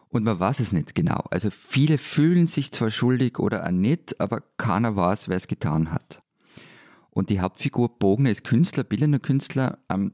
Und 0.08 0.24
man 0.24 0.40
weiß 0.40 0.58
es 0.58 0.72
nicht 0.72 0.94
genau. 0.94 1.24
Also 1.30 1.50
viele 1.50 1.98
fühlen 1.98 2.48
sich 2.48 2.72
zwar 2.72 2.90
schuldig 2.90 3.38
oder 3.38 3.64
auch 3.64 3.70
nicht, 3.70 4.20
aber 4.20 4.42
keiner 4.56 4.96
weiß, 4.96 5.28
wer 5.28 5.36
es 5.36 5.46
getan 5.46 5.92
hat. 5.92 6.22
Und 7.10 7.30
die 7.30 7.40
Hauptfigur 7.40 7.98
Bogner 7.98 8.30
ist 8.30 8.44
Künstler, 8.44 8.84
bildender 8.84 9.18
Künstler, 9.18 9.78
ähm, 9.88 10.12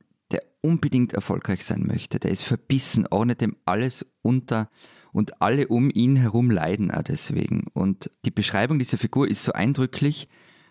unbedingt 0.64 1.12
erfolgreich 1.12 1.64
sein 1.64 1.86
möchte. 1.86 2.18
Der 2.18 2.30
ist 2.30 2.42
verbissen, 2.42 3.06
ordnet 3.06 3.42
dem 3.42 3.54
alles 3.66 4.06
unter 4.22 4.70
und 5.12 5.42
alle 5.42 5.68
um 5.68 5.90
ihn 5.90 6.16
herum 6.16 6.50
leiden 6.50 6.90
auch 6.90 7.02
deswegen. 7.02 7.66
Und 7.74 8.10
die 8.24 8.30
Beschreibung 8.30 8.78
dieser 8.78 8.96
Figur 8.96 9.28
ist 9.28 9.44
so 9.44 9.52
eindrücklich, 9.52 10.26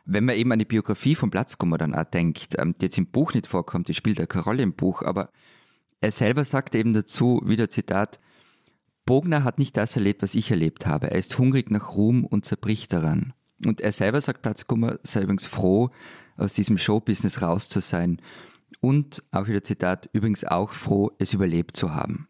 wenn 0.06 0.26
man 0.26 0.36
eben 0.36 0.52
an 0.52 0.60
die 0.60 0.66
Biografie 0.66 1.14
von 1.14 1.30
Platzkummer 1.30 1.78
dann 1.78 1.94
auch 1.94 2.04
denkt, 2.06 2.56
ähm, 2.58 2.76
die 2.80 2.88
jetzt 2.88 2.98
im 2.98 3.06
Buch 3.06 3.36
nicht 3.36 3.46
vorkommt, 3.46 3.88
die 3.88 3.94
spielt 3.94 4.18
ja 4.18 4.26
keine 4.26 4.44
Rolle 4.44 4.64
im 4.64 4.74
Buch, 4.74 5.04
aber 5.04 5.30
er 6.02 6.12
selber 6.12 6.44
sagt 6.44 6.74
eben 6.76 6.94
dazu, 6.94 7.42
wieder 7.46 7.70
Zitat, 7.70 8.20
Bogner 9.06 9.44
hat 9.44 9.60
nicht 9.60 9.78
das 9.78 9.96
erlebt, 9.96 10.24
was 10.24 10.36
ich 10.36 10.50
erlebt 10.50 10.88
habe. 10.88 11.12
Er 11.12 11.18
ist 11.18 11.38
hungrig 11.38 11.70
nach 11.70 11.94
Ruhm 11.96 12.26
und 12.26 12.46
zerbricht 12.46 12.92
daran. 12.94 13.34
Und 13.64 13.80
er 13.80 13.92
selber 13.92 14.20
sagt, 14.20 14.42
Platzkummer 14.42 15.00
sei 15.04 15.22
übrigens 15.22 15.46
froh, 15.46 15.92
aus 16.36 16.54
diesem 16.54 16.78
Showbusiness 16.78 17.42
raus 17.42 17.70
zu 17.70 17.80
sein. 17.80 18.20
Und, 18.84 19.24
auch 19.32 19.48
wieder 19.48 19.63
Zitat, 19.63 20.10
übrigens 20.12 20.43
auch 20.43 20.72
froh, 20.72 21.12
es 21.17 21.32
überlebt 21.32 21.78
zu 21.78 21.96
haben. 21.96 22.28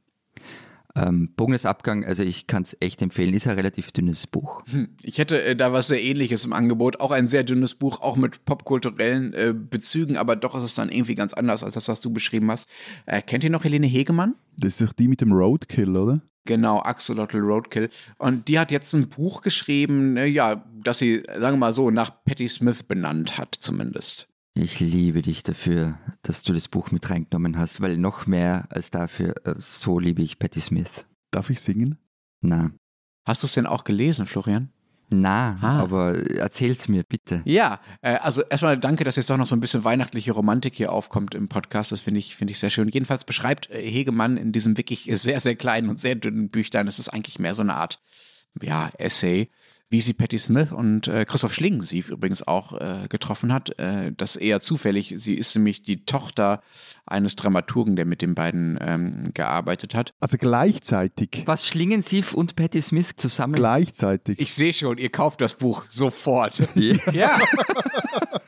Ähm, 0.96 1.34
Bogners 1.36 1.66
Abgang, 1.66 2.06
also 2.06 2.22
ich 2.22 2.46
kann 2.46 2.62
es 2.62 2.78
echt 2.80 3.02
empfehlen, 3.02 3.34
ist 3.34 3.48
ein 3.48 3.56
relativ 3.56 3.92
dünnes 3.92 4.28
Buch. 4.28 4.62
Ich 5.02 5.18
hätte 5.18 5.42
äh, 5.42 5.56
da 5.56 5.74
was 5.74 5.88
sehr 5.88 6.04
ähnliches 6.04 6.46
im 6.46 6.54
Angebot. 6.54 7.00
Auch 7.00 7.10
ein 7.10 7.26
sehr 7.26 7.44
dünnes 7.44 7.74
Buch, 7.74 8.02
auch 8.02 8.18
mit 8.18 8.46
popkulturellen 8.46 9.34
äh, 9.34 9.56
Bezügen, 9.58 10.16
aber 10.16 10.36
doch 10.36 10.54
ist 10.54 10.64
es 10.64 10.76
dann 10.76 10.90
irgendwie 10.90 11.16
ganz 11.16 11.34
anders 11.34 11.64
als 11.64 11.74
das, 11.74 11.88
was 11.88 12.02
du 12.02 12.14
beschrieben 12.14 12.52
hast. 12.52 12.70
Äh, 13.08 13.24
kennt 13.24 13.44
ihr 13.44 13.50
noch 13.50 13.64
Helene 13.64 13.88
Hegemann? 13.88 14.36
das 14.60 14.80
ist 14.80 14.88
doch 14.88 14.94
die 14.94 15.08
mit 15.08 15.22
dem 15.22 15.34
Roadkill, 15.34 15.98
oder? 15.98 16.22
Genau, 16.46 16.82
Axolotl 16.84 17.40
Roadkill. 17.40 17.90
Und 18.20 18.48
die 18.48 18.60
hat 18.60 18.70
jetzt 18.70 18.94
ein 18.94 19.10
Buch 19.10 19.42
geschrieben, 19.42 20.18
äh, 20.18 20.28
ja, 20.28 20.64
das 20.84 21.00
sie, 21.00 21.24
sagen 21.26 21.56
wir 21.56 21.58
mal 21.58 21.74
so, 21.74 21.90
nach 21.90 22.24
Patti 22.26 22.48
Smith 22.48 22.84
benannt 22.84 23.40
hat, 23.40 23.56
zumindest. 23.56 24.28
Ich 24.56 24.80
liebe 24.80 25.22
dich 25.24 25.42
dafür, 25.42 25.98
dass 26.22 26.44
du 26.44 26.54
das 26.54 26.68
Buch 26.68 26.92
mit 26.92 27.10
reingenommen 27.10 27.58
hast, 27.58 27.82
weil 27.82 27.98
noch 27.98 28.28
mehr 28.28 28.68
als 28.70 28.92
dafür, 28.92 29.34
äh, 29.46 29.56
so 29.58 29.98
liebe 30.00 30.22
ich 30.22 30.38
Patti 30.38 30.62
Smith. 30.62 31.06
Darf 31.32 31.50
ich 31.50 31.60
singen? 31.60 31.98
Na, 32.42 32.72
Hast 33.26 33.42
du 33.42 33.48
es 33.48 33.54
denn 33.54 33.66
auch 33.66 33.84
gelesen, 33.86 34.26
Florian? 34.26 34.70
na, 35.10 35.58
Ah. 35.62 35.80
aber 35.80 36.16
erzähl's 36.32 36.88
mir 36.88 37.04
bitte. 37.04 37.42
Ja, 37.46 37.80
äh, 38.02 38.16
also 38.16 38.42
erstmal 38.44 38.78
danke, 38.80 39.04
dass 39.04 39.16
jetzt 39.16 39.30
doch 39.30 39.38
noch 39.38 39.46
so 39.46 39.56
ein 39.56 39.60
bisschen 39.60 39.84
weihnachtliche 39.84 40.32
Romantik 40.34 40.74
hier 40.76 40.92
aufkommt 40.92 41.34
im 41.36 41.48
Podcast. 41.50 41.92
Das 41.92 42.00
finde 42.02 42.20
ich, 42.20 42.36
finde 42.36 42.52
ich 42.52 42.60
sehr 42.60 42.70
schön. 42.72 42.90
Jedenfalls 42.90 43.24
beschreibt 43.24 43.70
äh, 43.70 43.82
Hegemann 43.82 44.38
in 44.38 44.52
diesem 44.52 44.76
wirklich 44.78 45.10
sehr, 45.14 45.40
sehr 45.40 45.56
kleinen 45.56 45.90
und 45.90 46.00
sehr 46.00 46.16
dünnen 46.16 46.50
Büchlein, 46.50 46.86
das 46.86 47.00
ist 47.00 47.10
eigentlich 47.10 47.38
mehr 47.40 47.54
so 47.54 47.62
eine 47.62 47.76
Art, 47.76 48.02
ja, 48.62 48.90
Essay, 48.98 49.50
wie 49.94 50.02
sie 50.02 50.14
Patti 50.14 50.40
Smith 50.40 50.72
und 50.72 51.08
äh, 51.08 51.24
Christoph 51.24 51.54
Schlingensief 51.54 52.10
übrigens 52.10 52.48
auch 52.48 52.74
äh, 52.74 53.08
getroffen 53.10 53.54
hat. 53.54 53.78
Äh, 53.78 54.12
das 54.18 54.36
eher 54.36 54.60
zufällig. 54.60 55.14
Sie 55.18 55.36
ist 55.36 55.54
nämlich 55.56 55.84
die 55.84 56.04
Tochter 56.04 56.64
eines 57.06 57.36
Dramaturgen, 57.36 57.96
der 57.96 58.06
mit 58.06 58.22
den 58.22 58.36
beiden 58.36 58.78
ähm, 58.82 59.32
gearbeitet 59.34 59.96
hat. 59.96 60.14
Also 60.20 60.38
gleichzeitig. 60.38 61.44
Was 61.46 61.68
Schlingensief 61.68 62.34
und 62.34 62.56
Patti 62.56 62.82
Smith 62.82 63.14
zusammen? 63.18 63.56
Gleichzeitig. 63.56 64.40
Ich 64.40 64.54
sehe 64.54 64.74
schon, 64.74 64.98
ihr 64.98 65.10
kauft 65.10 65.42
das 65.42 65.56
Buch 65.56 65.86
sofort. 65.90 66.64
Ja. 66.76 66.94
Ja. 67.12 67.40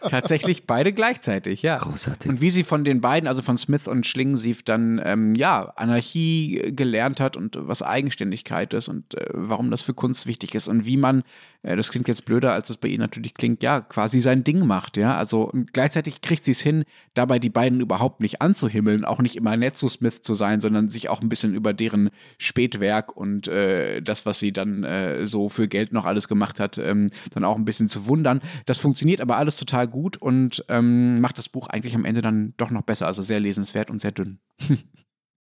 Tatsächlich 0.10 0.68
beide 0.68 0.94
gleichzeitig, 0.94 1.62
ja. 1.62 1.78
Großartig. 1.78 2.30
Und 2.30 2.42
wie 2.42 2.50
sie 2.50 2.64
von 2.64 2.84
den 2.84 3.02
beiden, 3.02 3.28
also 3.28 3.42
von 3.42 3.58
Smith 3.58 3.88
und 3.88 4.06
Schlingensief, 4.06 4.64
dann 4.64 5.02
ähm, 5.04 5.36
ja 5.36 5.74
Anarchie 5.76 6.72
gelernt 6.76 7.20
hat 7.20 7.38
und 7.38 7.58
was 7.60 7.82
Eigenständigkeit 7.82 8.74
ist 8.74 8.88
und 8.88 9.16
äh, 9.16 9.30
warum 9.34 9.72
das 9.72 9.82
für 9.82 9.94
Kunst 9.94 10.28
wichtig 10.28 10.56
ist 10.56 10.68
und 10.68 10.86
wie 10.86 10.98
man, 10.98 11.24
äh, 11.64 11.76
das 11.76 11.92
klingt 11.92 12.08
jetzt 12.08 12.26
blöder, 12.26 12.54
als 12.54 12.68
das 12.68 12.78
bei 12.78 12.88
ihnen 12.88 13.02
natürlich 13.02 13.34
klingt, 13.34 13.64
ja, 13.64 13.82
quasi 13.82 14.22
sein 14.22 14.44
Ding 14.44 14.66
macht, 14.66 14.98
ja. 14.98 15.18
Also 15.18 15.44
und 15.44 15.74
gleichzeitig 15.74 16.22
kriegt 16.22 16.46
sie 16.46 16.52
es 16.52 16.62
hin, 16.62 16.86
dabei 17.14 17.40
die 17.40 17.50
beiden 17.50 17.80
überhaupt 17.82 18.22
nicht 18.22 18.42
anzuhimmeln, 18.46 19.04
auch 19.04 19.20
nicht 19.20 19.36
immer 19.36 19.58
nett 19.58 19.76
zu 19.76 19.90
Smith 19.90 20.22
zu 20.22 20.36
sein, 20.36 20.62
sondern 20.62 20.90
sich 20.90 21.10
auch 21.10 21.22
ein 21.22 21.30
bisschen 21.30 21.56
über 21.56 21.74
deren 21.74 22.12
Spätwerk 22.38 23.18
und 23.18 23.48
äh, 23.48 24.02
das, 24.02 24.26
was 24.26 24.40
sie 24.40 24.54
dann 24.54 24.84
äh, 24.84 25.26
so 25.26 25.50
für 25.50 25.68
Geld 25.68 25.92
noch 25.92 26.06
alles 26.06 26.28
gemacht 26.28 26.60
hat, 26.60 26.78
ähm, 26.78 27.08
dann 27.34 27.44
auch 27.44 27.56
ein 27.56 27.66
bisschen 27.66 27.90
zu 27.90 28.08
wundern. 28.08 28.40
Das 28.66 28.78
funktioniert 28.78 29.20
aber 29.20 29.38
alles 29.38 29.58
total 29.58 29.88
gut 29.88 30.18
und 30.18 30.64
ähm, 30.70 31.20
macht 31.20 31.38
das 31.38 31.50
Buch 31.50 31.68
eigentlich 31.68 31.96
am 31.96 32.06
Ende 32.06 32.22
dann 32.22 32.54
doch 32.58 32.70
noch 32.70 32.84
besser. 32.84 33.08
Also 33.08 33.22
sehr 33.22 33.40
lesenswert 33.40 33.90
und 33.90 34.00
sehr 34.00 34.12
dünn. 34.12 34.40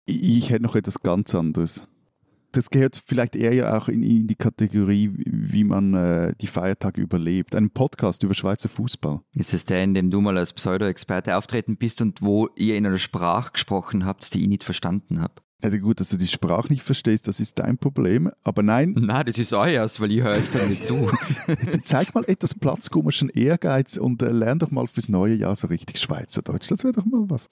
Ich 0.07 0.49
hätte 0.49 0.63
noch 0.63 0.75
etwas 0.75 0.99
ganz 1.01 1.33
anderes. 1.35 1.85
Das 2.51 2.69
gehört 2.69 3.01
vielleicht 3.05 3.35
eher 3.35 3.53
ja 3.53 3.77
auch 3.77 3.87
in, 3.87 4.03
in 4.03 4.27
die 4.27 4.35
Kategorie, 4.35 5.11
wie 5.25 5.63
man 5.63 5.93
äh, 5.93 6.33
die 6.41 6.47
Feiertage 6.47 6.99
überlebt. 6.99 7.55
Ein 7.55 7.69
Podcast 7.69 8.23
über 8.23 8.33
Schweizer 8.33 8.67
Fußball. 8.67 9.21
Ist 9.33 9.53
es 9.53 9.63
der, 9.65 9.83
in 9.83 9.93
dem 9.93 10.11
du 10.11 10.19
mal 10.19 10.37
als 10.37 10.51
Pseudo-Experte 10.51 11.37
auftreten 11.37 11.77
bist 11.77 12.01
und 12.01 12.21
wo 12.21 12.49
ihr 12.55 12.75
in 12.75 12.85
einer 12.85 12.97
Sprache 12.97 13.53
gesprochen 13.53 14.05
habt, 14.05 14.33
die 14.33 14.41
ich 14.41 14.47
nicht 14.49 14.63
verstanden 14.63 15.21
habe? 15.21 15.35
Ja, 15.63 15.69
gut, 15.77 15.99
dass 15.99 16.09
du 16.09 16.17
die 16.17 16.27
Sprache 16.27 16.73
nicht 16.73 16.81
verstehst, 16.81 17.27
das 17.27 17.39
ist 17.39 17.59
dein 17.59 17.77
Problem. 17.77 18.31
Aber 18.43 18.63
nein, 18.63 18.95
Na, 18.97 19.23
das 19.23 19.37
ist 19.37 19.53
euers, 19.53 19.99
weil 19.99 20.11
ich 20.11 20.21
höre 20.21 20.31
euch 20.37 20.51
da 20.51 20.65
nicht 20.65 20.83
zu. 20.83 21.11
zeig 21.83 22.15
mal 22.15 22.25
etwas 22.25 22.55
platzkomischen 22.55 23.29
Ehrgeiz 23.29 23.97
und 23.97 24.23
äh, 24.23 24.31
lern 24.31 24.57
doch 24.57 24.71
mal 24.71 24.87
fürs 24.87 25.07
neue 25.07 25.35
Jahr 25.35 25.55
so 25.55 25.67
richtig 25.67 25.99
Schweizerdeutsch. 25.99 26.69
Das 26.69 26.83
wäre 26.83 26.93
doch 26.93 27.05
mal 27.05 27.29
was. 27.29 27.47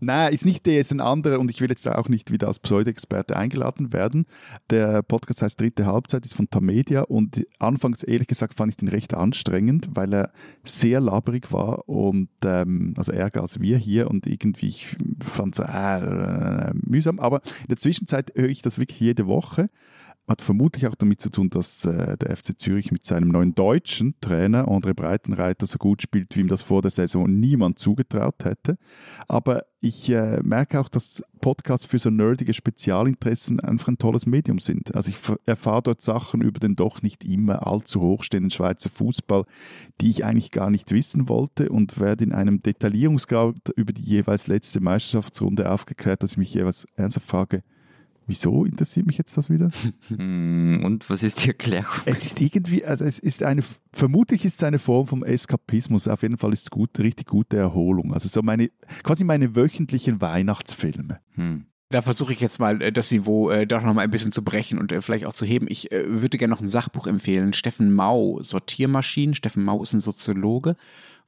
Nein, 0.00 0.32
ist 0.32 0.46
nicht 0.46 0.64
der, 0.64 0.80
ist 0.80 0.92
ein 0.92 1.00
anderer 1.00 1.38
und 1.38 1.50
ich 1.50 1.60
will 1.60 1.68
jetzt 1.68 1.86
auch 1.86 2.08
nicht 2.08 2.32
wieder 2.32 2.48
als 2.48 2.58
Pseudo-Experte 2.58 3.36
eingeladen 3.36 3.92
werden. 3.92 4.26
Der 4.70 5.02
Podcast 5.02 5.42
heißt 5.42 5.60
Dritte 5.60 5.84
Halbzeit, 5.84 6.24
ist 6.24 6.34
von 6.34 6.48
Tamedia 6.48 7.02
und 7.02 7.46
anfangs, 7.58 8.02
ehrlich 8.02 8.26
gesagt, 8.26 8.54
fand 8.54 8.72
ich 8.72 8.76
den 8.78 8.88
recht 8.88 9.12
anstrengend, 9.12 9.88
weil 9.92 10.14
er 10.14 10.32
sehr 10.64 11.00
laberig 11.00 11.52
war 11.52 11.88
und 11.88 12.30
ähm, 12.44 12.94
also 12.96 13.12
ärger 13.12 13.42
als 13.42 13.60
wir 13.60 13.76
hier 13.76 14.10
und 14.10 14.26
irgendwie, 14.26 14.68
ich 14.68 14.96
fand 15.22 15.58
es 15.58 15.64
äh, 15.66 16.72
mühsam, 16.74 17.20
aber 17.20 17.42
in 17.62 17.68
der 17.68 17.76
Zwischenzeit 17.76 18.32
höre 18.34 18.48
ich 18.48 18.62
das 18.62 18.78
wirklich 18.78 19.00
jede 19.00 19.26
Woche 19.26 19.68
hat 20.30 20.42
vermutlich 20.42 20.86
auch 20.86 20.94
damit 20.94 21.20
zu 21.20 21.28
tun, 21.28 21.50
dass 21.50 21.84
äh, 21.84 22.16
der 22.16 22.36
FC 22.36 22.56
Zürich 22.56 22.92
mit 22.92 23.04
seinem 23.04 23.30
neuen 23.30 23.56
deutschen 23.56 24.14
Trainer 24.20 24.68
André 24.68 24.94
Breitenreiter 24.94 25.66
so 25.66 25.76
gut 25.76 26.02
spielt, 26.02 26.36
wie 26.36 26.40
ihm 26.40 26.46
das 26.46 26.62
vor 26.62 26.82
der 26.82 26.92
Saison 26.92 27.28
niemand 27.28 27.80
zugetraut 27.80 28.44
hätte. 28.44 28.78
Aber 29.26 29.64
ich 29.80 30.08
äh, 30.08 30.40
merke 30.44 30.78
auch, 30.78 30.88
dass 30.88 31.24
Podcasts 31.40 31.84
für 31.84 31.98
so 31.98 32.10
nerdige 32.10 32.54
Spezialinteressen 32.54 33.58
einfach 33.58 33.88
ein 33.88 33.98
tolles 33.98 34.26
Medium 34.26 34.60
sind. 34.60 34.94
Also 34.94 35.10
ich 35.10 35.18
erfahre 35.46 35.82
dort 35.82 36.00
Sachen 36.00 36.42
über 36.42 36.60
den 36.60 36.76
doch 36.76 37.02
nicht 37.02 37.24
immer 37.24 37.66
allzu 37.66 38.00
hochstehenden 38.00 38.50
Schweizer 38.50 38.88
Fußball, 38.88 39.46
die 40.00 40.10
ich 40.10 40.24
eigentlich 40.24 40.52
gar 40.52 40.70
nicht 40.70 40.92
wissen 40.92 41.28
wollte 41.28 41.70
und 41.70 41.98
werde 41.98 42.22
in 42.22 42.32
einem 42.32 42.62
Detaillierungsgrad 42.62 43.70
über 43.74 43.92
die 43.92 44.02
jeweils 44.02 44.46
letzte 44.46 44.78
Meisterschaftsrunde 44.78 45.72
aufgeklärt, 45.72 46.22
dass 46.22 46.32
ich 46.32 46.38
mich 46.38 46.54
jeweils 46.54 46.86
ernsthaft 46.94 47.26
frage, 47.26 47.64
Wieso 48.30 48.64
interessiert 48.64 49.06
mich 49.06 49.18
jetzt 49.18 49.36
das 49.36 49.50
wieder? 49.50 49.72
Hm, 50.06 50.82
und 50.84 51.10
was 51.10 51.24
ist 51.24 51.42
die 51.44 51.48
Erklärung? 51.48 51.90
Es 52.04 52.22
ist 52.22 52.40
irgendwie, 52.40 52.84
also 52.84 53.04
es 53.04 53.18
ist 53.18 53.42
eine, 53.42 53.62
vermutlich 53.92 54.44
ist 54.44 54.62
es 54.62 54.62
eine 54.62 54.78
Form 54.78 55.08
vom 55.08 55.24
Eskapismus. 55.24 56.06
Auf 56.06 56.22
jeden 56.22 56.36
Fall 56.36 56.52
ist 56.52 56.62
es 56.62 56.70
gut, 56.70 56.96
richtig 57.00 57.26
gute 57.26 57.56
Erholung. 57.56 58.14
Also 58.14 58.28
so 58.28 58.40
meine, 58.42 58.70
quasi 59.02 59.24
meine 59.24 59.56
wöchentlichen 59.56 60.20
Weihnachtsfilme. 60.20 61.18
Hm. 61.34 61.64
Da 61.88 62.02
versuche 62.02 62.32
ich 62.32 62.38
jetzt 62.38 62.60
mal 62.60 62.80
äh, 62.80 62.92
das 62.92 63.10
Niveau 63.10 63.50
äh, 63.50 63.66
doch 63.66 63.82
noch 63.82 63.94
mal 63.94 64.02
ein 64.02 64.12
bisschen 64.12 64.30
zu 64.30 64.44
brechen 64.44 64.78
und 64.78 64.92
äh, 64.92 65.02
vielleicht 65.02 65.26
auch 65.26 65.32
zu 65.32 65.44
heben. 65.44 65.66
Ich 65.68 65.90
äh, 65.90 66.04
würde 66.06 66.38
gerne 66.38 66.52
noch 66.52 66.60
ein 66.60 66.68
Sachbuch 66.68 67.08
empfehlen. 67.08 67.52
Steffen 67.52 67.92
Mau, 67.92 68.38
Sortiermaschinen. 68.42 69.34
Steffen 69.34 69.64
Mau 69.64 69.82
ist 69.82 69.92
ein 69.92 70.00
Soziologe 70.00 70.76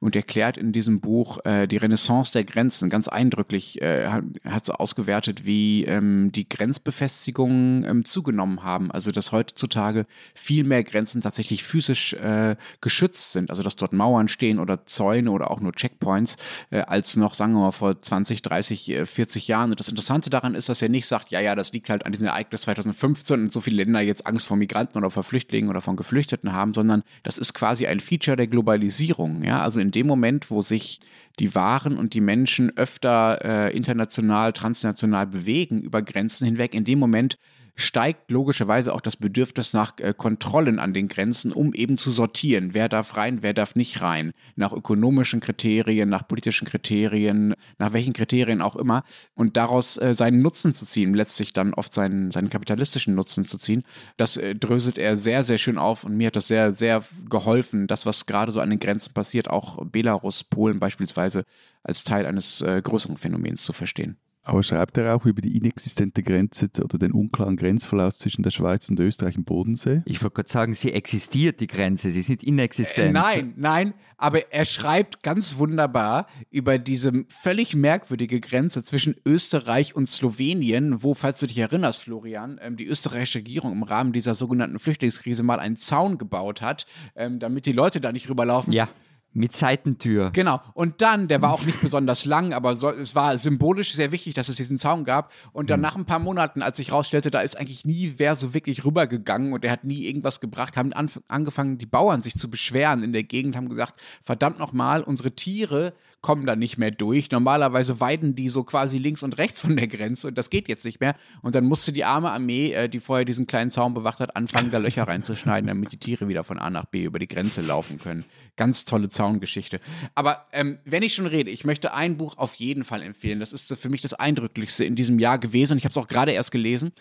und 0.03 0.17
erklärt 0.17 0.57
in 0.57 0.73
diesem 0.73 0.99
Buch 0.99 1.37
äh, 1.45 1.65
die 1.65 1.77
Renaissance 1.77 2.33
der 2.33 2.43
Grenzen. 2.43 2.89
Ganz 2.89 3.07
eindrücklich 3.07 3.81
äh, 3.81 4.05
hat 4.43 4.65
sie 4.65 4.77
ausgewertet, 4.77 5.45
wie 5.45 5.85
ähm, 5.85 6.29
die 6.33 6.47
Grenzbefestigungen 6.49 7.85
ähm, 7.85 8.03
zugenommen 8.03 8.63
haben. 8.63 8.91
Also 8.91 9.11
dass 9.11 9.31
heutzutage 9.31 10.03
viel 10.35 10.65
mehr 10.65 10.83
Grenzen 10.83 11.21
tatsächlich 11.21 11.63
physisch 11.63 12.11
äh, 12.15 12.57
geschützt 12.81 13.31
sind. 13.31 13.49
Also 13.49 13.63
dass 13.63 13.77
dort 13.77 13.93
Mauern 13.93 14.27
stehen 14.27 14.59
oder 14.59 14.85
Zäune 14.85 15.31
oder 15.31 15.49
auch 15.49 15.61
nur 15.61 15.71
Checkpoints, 15.71 16.35
äh, 16.69 16.81
als 16.81 17.15
noch, 17.15 17.33
sagen 17.33 17.53
wir 17.53 17.61
mal, 17.61 17.71
vor 17.71 18.01
20, 18.01 18.41
30, 18.41 19.03
40 19.05 19.47
Jahren. 19.47 19.71
Und 19.71 19.79
das 19.79 19.87
Interessante 19.87 20.29
daran 20.29 20.53
ist, 20.53 20.67
dass 20.67 20.81
er 20.81 20.89
nicht 20.89 21.07
sagt, 21.07 21.31
ja, 21.31 21.39
ja, 21.39 21.55
das 21.55 21.71
liegt 21.71 21.89
halt 21.89 22.05
an 22.05 22.11
diesem 22.11 22.27
Ereignis 22.27 22.63
2015 22.63 23.43
und 23.43 23.53
so 23.53 23.61
viele 23.61 23.77
Länder 23.77 24.01
jetzt 24.01 24.27
Angst 24.27 24.47
vor 24.47 24.57
Migranten 24.57 24.97
oder 24.97 25.09
vor 25.09 25.23
Flüchtlingen 25.23 25.69
oder 25.69 25.79
von 25.79 25.95
Geflüchteten 25.95 26.51
haben, 26.51 26.73
sondern 26.73 27.03
das 27.23 27.37
ist 27.37 27.53
quasi 27.53 27.87
ein 27.87 28.01
Feature 28.01 28.35
der 28.35 28.47
Globalisierung. 28.47 29.45
Ja, 29.45 29.61
also 29.61 29.79
in 29.79 29.92
dem 29.95 30.07
Moment, 30.07 30.51
wo 30.51 30.61
sich 30.61 30.99
die 31.39 31.55
Waren 31.55 31.97
und 31.97 32.13
die 32.13 32.21
Menschen 32.21 32.75
öfter 32.77 33.39
äh, 33.43 33.75
international, 33.75 34.53
transnational 34.53 35.27
bewegen 35.27 35.81
über 35.81 36.01
Grenzen 36.01 36.45
hinweg, 36.45 36.75
in 36.75 36.83
dem 36.83 36.99
Moment 36.99 37.37
steigt 37.75 38.29
logischerweise 38.29 38.93
auch 38.93 39.01
das 39.01 39.17
Bedürfnis 39.17 39.73
nach 39.73 39.93
äh, 39.99 40.13
Kontrollen 40.15 40.79
an 40.79 40.93
den 40.93 41.07
Grenzen, 41.07 41.51
um 41.51 41.73
eben 41.73 41.97
zu 41.97 42.11
sortieren, 42.11 42.73
wer 42.73 42.87
darf 42.87 43.17
rein, 43.17 43.41
wer 43.41 43.53
darf 43.53 43.75
nicht 43.75 44.01
rein, 44.01 44.33
nach 44.55 44.73
ökonomischen 44.73 45.39
Kriterien, 45.39 46.09
nach 46.09 46.27
politischen 46.27 46.67
Kriterien, 46.67 47.55
nach 47.79 47.93
welchen 47.93 48.13
Kriterien 48.13 48.61
auch 48.61 48.75
immer 48.75 49.03
und 49.33 49.57
daraus 49.57 49.97
äh, 49.97 50.13
seinen 50.13 50.41
Nutzen 50.41 50.73
zu 50.73 50.85
ziehen, 50.85 51.13
letztlich 51.13 51.53
dann 51.53 51.73
oft 51.73 51.93
seinen, 51.93 52.29
seinen 52.31 52.49
kapitalistischen 52.49 53.15
Nutzen 53.15 53.45
zu 53.45 53.57
ziehen. 53.57 53.83
Das 54.17 54.37
äh, 54.37 54.53
dröselt 54.55 54.97
er 54.97 55.15
sehr, 55.15 55.43
sehr 55.43 55.57
schön 55.57 55.77
auf 55.77 56.03
und 56.03 56.15
mir 56.15 56.27
hat 56.27 56.35
das 56.35 56.47
sehr, 56.47 56.71
sehr 56.71 57.03
geholfen, 57.29 57.87
das, 57.87 58.05
was 58.05 58.27
gerade 58.27 58.51
so 58.51 58.59
an 58.59 58.69
den 58.69 58.79
Grenzen 58.79 59.13
passiert, 59.13 59.49
auch 59.49 59.83
Belarus, 59.85 60.43
Polen 60.43 60.79
beispielsweise, 60.79 61.43
als 61.81 62.03
Teil 62.03 62.25
eines 62.25 62.61
äh, 62.61 62.81
größeren 62.83 63.17
Phänomens 63.17 63.63
zu 63.63 63.73
verstehen. 63.73 64.17
Aber 64.45 64.61
schreibt 64.61 64.97
er 64.97 65.15
auch 65.15 65.25
über 65.25 65.41
die 65.41 65.55
inexistente 65.55 66.21
Grenze 66.21 66.69
oder 66.83 66.97
den 66.97 67.13
unklaren 67.13 67.55
Grenzverlauf 67.55 68.17
zwischen 68.17 68.43
der 68.43 68.51
Schweiz 68.51 68.89
und 68.89 68.99
Österreich 68.99 69.37
im 69.37 69.45
Bodensee? 69.45 70.01
Ich 70.05 70.21
wollte 70.21 70.35
gerade 70.35 70.51
sagen, 70.51 70.73
sie 70.73 70.91
existiert, 70.91 71.61
die 71.61 71.67
Grenze, 71.67 72.11
sie 72.11 72.19
ist 72.19 72.29
nicht 72.29 72.43
inexistent. 72.43 73.09
Äh, 73.09 73.11
nein, 73.13 73.53
nein, 73.55 73.93
aber 74.17 74.51
er 74.53 74.65
schreibt 74.65 75.23
ganz 75.23 75.57
wunderbar 75.57 76.27
über 76.51 76.77
diese 76.77 77.25
völlig 77.29 77.73
merkwürdige 77.73 78.41
Grenze 78.41 78.83
zwischen 78.83 79.15
Österreich 79.25 79.95
und 79.95 80.09
Slowenien, 80.09 81.03
wo, 81.03 81.13
falls 81.13 81.39
du 81.39 81.47
dich 81.47 81.57
erinnerst, 81.57 82.03
Florian, 82.03 82.59
ähm, 82.61 82.75
die 82.75 82.85
österreichische 82.85 83.39
Regierung 83.39 83.71
im 83.71 83.83
Rahmen 83.83 84.11
dieser 84.11 84.35
sogenannten 84.35 84.77
Flüchtlingskrise 84.77 85.43
mal 85.43 85.59
einen 85.59 85.77
Zaun 85.77 86.17
gebaut 86.17 86.61
hat, 86.61 86.85
ähm, 87.15 87.39
damit 87.39 87.65
die 87.65 87.71
Leute 87.71 88.01
da 88.01 88.11
nicht 88.11 88.29
rüberlaufen. 88.29 88.73
Ja. 88.73 88.89
Mit 89.35 89.53
Seitentür. 89.53 90.29
Genau. 90.31 90.61
Und 90.73 91.01
dann, 91.01 91.27
der 91.27 91.41
war 91.41 91.51
auch 91.51 91.65
nicht 91.65 91.81
besonders 91.81 92.25
lang, 92.25 92.53
aber 92.53 92.75
so, 92.75 92.89
es 92.89 93.15
war 93.15 93.37
symbolisch 93.37 93.93
sehr 93.93 94.11
wichtig, 94.11 94.35
dass 94.35 94.47
es 94.47 94.57
diesen 94.57 94.77
Zaun 94.77 95.05
gab. 95.05 95.31
Und 95.53 95.69
dann 95.69 95.79
mhm. 95.79 95.83
nach 95.83 95.95
ein 95.95 96.05
paar 96.05 96.19
Monaten, 96.19 96.61
als 96.61 96.77
sich 96.77 96.91
rausstellte, 96.91 97.31
da 97.31 97.41
ist 97.41 97.57
eigentlich 97.57 97.83
nie 97.85 98.13
wer 98.17 98.35
so 98.35 98.53
wirklich 98.53 98.85
rübergegangen 98.85 99.53
und 99.53 99.65
er 99.65 99.71
hat 99.71 99.83
nie 99.83 100.05
irgendwas 100.05 100.39
gebracht, 100.39 100.77
haben 100.77 100.93
angefangen, 100.93 101.77
die 101.77 101.85
Bauern 101.85 102.21
sich 102.21 102.35
zu 102.35 102.49
beschweren 102.49 103.01
in 103.01 103.11
der 103.11 103.23
Gegend, 103.23 103.55
haben 103.55 103.69
gesagt, 103.69 103.99
verdammt 104.21 104.59
nochmal, 104.59 105.01
unsere 105.01 105.31
Tiere 105.31 105.93
kommen 106.23 106.45
da 106.45 106.55
nicht 106.55 106.77
mehr 106.77 106.89
durch. 106.89 107.29
Normalerweise 107.29 107.99
weiden 107.99 108.33
die 108.33 108.47
so 108.47 108.63
quasi 108.63 108.97
links 108.97 109.21
und 109.23 109.37
rechts 109.37 109.59
von 109.59 109.75
der 109.75 109.87
Grenze 109.87 110.29
und 110.29 110.37
das 110.37 110.49
geht 110.49 110.69
jetzt 110.69 110.85
nicht 110.85 111.01
mehr. 111.01 111.15
Und 111.41 111.53
dann 111.53 111.65
musste 111.65 111.91
die 111.91 112.05
arme 112.05 112.31
Armee, 112.31 112.71
äh, 112.71 112.89
die 112.89 112.99
vorher 112.99 113.25
diesen 113.25 113.45
kleinen 113.45 113.69
Zaun 113.69 113.93
bewacht 113.93 114.21
hat, 114.21 114.35
anfangen, 114.35 114.71
da 114.71 114.77
Löcher 114.77 115.03
reinzuschneiden, 115.03 115.67
damit 115.67 115.91
die 115.91 115.97
Tiere 115.97 116.29
wieder 116.29 116.43
von 116.43 116.57
A 116.57 116.69
nach 116.69 116.85
B 116.85 117.03
über 117.03 117.19
die 117.19 117.27
Grenze 117.27 117.61
laufen 117.61 117.99
können. 117.99 118.23
Ganz 118.55 118.85
tolle 118.85 119.09
Zaungeschichte. 119.09 119.81
Aber 120.15 120.45
ähm, 120.53 120.79
wenn 120.85 121.03
ich 121.03 121.13
schon 121.13 121.27
rede, 121.27 121.51
ich 121.51 121.65
möchte 121.65 121.93
ein 121.93 122.17
Buch 122.17 122.37
auf 122.37 122.55
jeden 122.55 122.85
Fall 122.85 123.01
empfehlen. 123.01 123.41
Das 123.41 123.51
ist 123.51 123.75
für 123.75 123.89
mich 123.89 124.01
das 124.01 124.13
Eindrücklichste 124.13 124.85
in 124.85 124.95
diesem 124.95 125.19
Jahr 125.19 125.39
gewesen. 125.39 125.77
Ich 125.77 125.83
habe 125.83 125.91
es 125.91 125.97
auch 125.97 126.07
gerade 126.07 126.31
erst 126.31 126.51
gelesen. 126.51 126.93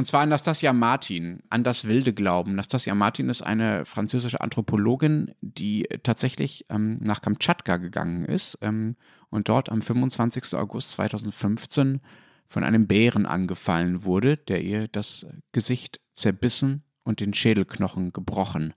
Und 0.00 0.06
zwar 0.06 0.22
Anastasia 0.22 0.72
Martin, 0.72 1.42
an 1.50 1.62
das 1.62 1.86
wilde 1.86 2.14
Glauben. 2.14 2.52
Anastasia 2.52 2.94
Martin 2.94 3.28
ist 3.28 3.42
eine 3.42 3.84
französische 3.84 4.40
Anthropologin, 4.40 5.34
die 5.42 5.86
tatsächlich 6.02 6.64
ähm, 6.70 6.96
nach 7.02 7.20
Kamtschatka 7.20 7.76
gegangen 7.76 8.22
ist 8.22 8.56
ähm, 8.62 8.96
und 9.28 9.50
dort 9.50 9.68
am 9.68 9.82
25. 9.82 10.54
August 10.54 10.92
2015 10.92 12.00
von 12.48 12.64
einem 12.64 12.86
Bären 12.86 13.26
angefallen 13.26 14.04
wurde, 14.04 14.38
der 14.38 14.62
ihr 14.62 14.88
das 14.88 15.26
Gesicht 15.52 16.00
zerbissen 16.14 16.82
und 17.04 17.20
den 17.20 17.34
Schädelknochen 17.34 18.14
gebrochen 18.14 18.72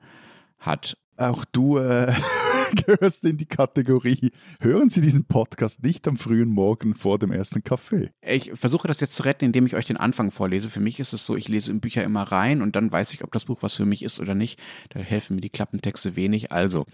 hat. 0.60 0.98
Auch 1.16 1.46
du 1.46 1.78
äh, 1.78 2.14
gehörst 2.86 3.26
in 3.26 3.38
die 3.38 3.46
Kategorie. 3.46 4.32
Hören 4.60 4.90
Sie 4.90 5.02
diesen 5.02 5.26
Podcast 5.26 5.84
nicht 5.84 6.08
am 6.08 6.18
frühen 6.18 6.50
Morgen 6.50 6.96
vor 6.96 7.20
dem 7.20 7.32
ersten 7.32 7.64
Kaffee. 7.64 8.12
Ich 8.22 8.52
versuche 8.56 8.88
das 8.88 9.00
jetzt 9.00 9.16
zu 9.16 9.24
retten, 9.24 9.46
indem 9.46 9.66
ich 9.66 9.76
euch 9.76 9.86
den 9.86 9.98
Anfang 9.98 10.32
vorlese. 10.32 10.70
Für 10.70 10.80
mich 10.80 11.00
ist 11.00 11.14
es 11.14 11.26
so, 11.26 11.36
ich 11.36 11.48
lese 11.48 11.72
in 11.72 11.80
Bücher 11.80 12.04
immer 12.04 12.24
rein 12.24 12.62
und 12.62 12.76
dann 12.76 12.92
weiß 12.92 13.14
ich, 13.14 13.24
ob 13.24 13.32
das 13.32 13.46
Buch 13.46 13.62
was 13.62 13.76
für 13.76 13.86
mich 13.86 14.04
ist 14.04 14.20
oder 14.20 14.36
nicht. 14.36 14.60
Da 14.90 15.00
helfen 15.00 15.36
mir 15.36 15.42
die 15.42 15.50
Klappentexte 15.50 16.16
wenig. 16.16 16.52
Also, 16.52 16.86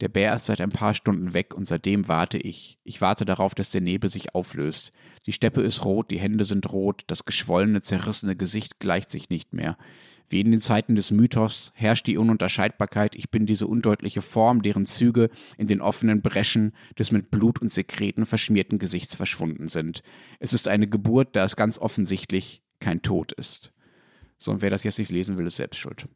der 0.00 0.08
Bär 0.08 0.34
ist 0.34 0.46
seit 0.46 0.60
ein 0.60 0.70
paar 0.70 0.94
Stunden 0.94 1.34
weg 1.34 1.54
und 1.54 1.66
seitdem 1.66 2.08
warte 2.08 2.38
ich. 2.38 2.78
Ich 2.82 3.00
warte 3.00 3.24
darauf, 3.24 3.54
dass 3.54 3.70
der 3.70 3.80
Nebel 3.80 4.10
sich 4.10 4.34
auflöst. 4.34 4.92
Die 5.26 5.32
Steppe 5.32 5.62
ist 5.62 5.84
rot, 5.84 6.10
die 6.10 6.18
Hände 6.18 6.44
sind 6.44 6.70
rot, 6.72 7.04
das 7.06 7.24
geschwollene, 7.24 7.80
zerrissene 7.80 8.34
Gesicht 8.34 8.80
gleicht 8.80 9.08
sich 9.10 9.30
nicht 9.30 9.52
mehr. 9.52 9.76
Wie 10.28 10.40
in 10.40 10.50
den 10.50 10.60
Zeiten 10.60 10.96
des 10.96 11.10
Mythos 11.10 11.70
herrscht 11.74 12.06
die 12.06 12.16
Ununterscheidbarkeit, 12.16 13.14
ich 13.14 13.30
bin 13.30 13.44
diese 13.46 13.66
undeutliche 13.66 14.22
Form, 14.22 14.62
deren 14.62 14.86
Züge 14.86 15.28
in 15.58 15.66
den 15.66 15.80
offenen 15.80 16.22
Breschen 16.22 16.72
des 16.98 17.12
mit 17.12 17.30
Blut 17.30 17.60
und 17.60 17.70
Sekreten 17.70 18.24
verschmierten 18.24 18.78
Gesichts 18.78 19.14
verschwunden 19.14 19.68
sind. 19.68 20.02
Es 20.40 20.52
ist 20.52 20.66
eine 20.66 20.88
Geburt, 20.88 21.36
da 21.36 21.44
es 21.44 21.56
ganz 21.56 21.78
offensichtlich 21.78 22.62
kein 22.80 23.02
Tod 23.02 23.32
ist. 23.32 23.72
So, 24.38 24.52
und 24.52 24.62
wer 24.62 24.70
das 24.70 24.82
jetzt 24.82 24.98
nicht 24.98 25.10
lesen 25.10 25.36
will, 25.36 25.46
ist 25.46 25.56
selbst 25.56 25.78
schuld. 25.78 26.08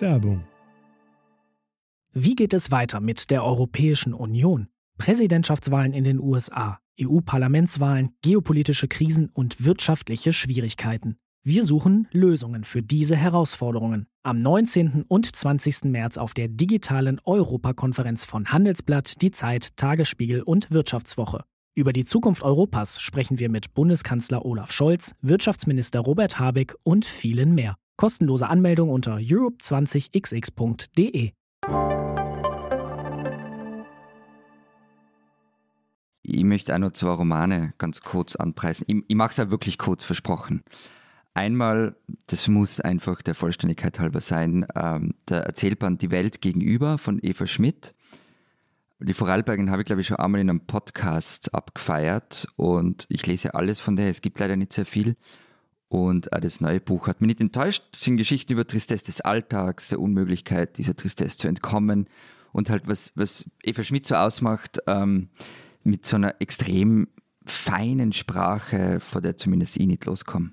Werbung. 0.00 0.44
Wie 2.12 2.34
geht 2.34 2.54
es 2.54 2.72
weiter 2.72 3.00
mit 3.00 3.30
der 3.30 3.44
Europäischen 3.44 4.14
Union? 4.14 4.68
Präsidentschaftswahlen 4.98 5.92
in 5.92 6.04
den 6.04 6.18
USA, 6.18 6.80
EU-Parlamentswahlen, 7.00 8.10
geopolitische 8.20 8.88
Krisen 8.88 9.28
und 9.32 9.64
wirtschaftliche 9.64 10.32
Schwierigkeiten. 10.32 11.19
Wir 11.42 11.64
suchen 11.64 12.06
Lösungen 12.12 12.64
für 12.64 12.82
diese 12.82 13.16
Herausforderungen. 13.16 14.06
Am 14.22 14.42
19. 14.42 15.06
und 15.08 15.34
20. 15.34 15.84
März 15.84 16.18
auf 16.18 16.34
der 16.34 16.48
digitalen 16.48 17.18
Europakonferenz 17.24 18.24
von 18.24 18.52
Handelsblatt, 18.52 19.22
Die 19.22 19.30
Zeit, 19.30 19.74
Tagesspiegel 19.78 20.42
und 20.42 20.70
Wirtschaftswoche. 20.70 21.44
Über 21.74 21.94
die 21.94 22.04
Zukunft 22.04 22.42
Europas 22.42 23.00
sprechen 23.00 23.38
wir 23.38 23.48
mit 23.48 23.72
Bundeskanzler 23.72 24.44
Olaf 24.44 24.70
Scholz, 24.70 25.14
Wirtschaftsminister 25.22 26.00
Robert 26.00 26.38
Habeck 26.38 26.74
und 26.82 27.06
vielen 27.06 27.54
mehr. 27.54 27.76
Kostenlose 27.96 28.46
Anmeldung 28.46 28.90
unter 28.90 29.16
europe20xx.de. 29.16 31.30
ich 36.22 36.44
möchte 36.44 36.74
auch 36.74 36.78
noch 36.78 36.92
zwei 36.92 37.12
Romane 37.12 37.72
ganz 37.78 38.02
kurz 38.02 38.36
anpreisen. 38.36 38.84
Ich, 38.88 38.96
ich 39.08 39.16
mache 39.16 39.30
es 39.30 39.40
auch 39.40 39.50
wirklich 39.50 39.78
kurz 39.78 40.04
versprochen. 40.04 40.60
Einmal, 41.32 41.96
das 42.26 42.48
muss 42.48 42.80
einfach 42.80 43.22
der 43.22 43.34
Vollständigkeit 43.34 44.00
halber 44.00 44.20
sein, 44.20 44.66
ähm, 44.74 45.14
der 45.28 45.42
Erzählband 45.42 46.02
Die 46.02 46.10
Welt 46.10 46.40
gegenüber 46.40 46.98
von 46.98 47.20
Eva 47.22 47.46
Schmidt. 47.46 47.94
Die 48.98 49.14
Vorarlbergin 49.14 49.70
habe 49.70 49.82
ich, 49.82 49.86
glaube 49.86 50.02
ich, 50.02 50.08
schon 50.08 50.18
einmal 50.18 50.40
in 50.40 50.50
einem 50.50 50.66
Podcast 50.66 51.54
abgefeiert 51.54 52.48
und 52.56 53.06
ich 53.08 53.26
lese 53.26 53.54
alles 53.54 53.80
von 53.80 53.96
der. 53.96 54.08
Es 54.08 54.20
gibt 54.20 54.38
leider 54.40 54.56
nicht 54.56 54.72
sehr 54.72 54.84
viel. 54.84 55.16
Und 55.88 56.32
auch 56.32 56.40
das 56.40 56.60
neue 56.60 56.80
Buch 56.80 57.06
hat 57.06 57.20
mich 57.20 57.28
nicht 57.28 57.40
enttäuscht. 57.40 57.82
Es 57.92 58.02
sind 58.02 58.16
Geschichten 58.16 58.52
über 58.52 58.66
Tristesse 58.66 59.06
des 59.06 59.20
Alltags, 59.20 59.88
der 59.88 60.00
Unmöglichkeit, 60.00 60.78
dieser 60.78 60.94
Tristesse 60.94 61.38
zu 61.38 61.48
entkommen. 61.48 62.08
Und 62.52 62.70
halt, 62.70 62.86
was, 62.86 63.12
was 63.14 63.48
Eva 63.62 63.82
Schmidt 63.82 64.06
so 64.06 64.16
ausmacht, 64.16 64.80
ähm, 64.86 65.30
mit 65.82 66.04
so 66.04 66.16
einer 66.16 66.40
extrem 66.40 67.08
feinen 67.46 68.12
Sprache, 68.12 69.00
vor 69.00 69.20
der 69.20 69.36
zumindest 69.36 69.78
ich 69.78 69.86
nicht 69.86 70.04
loskomme. 70.04 70.52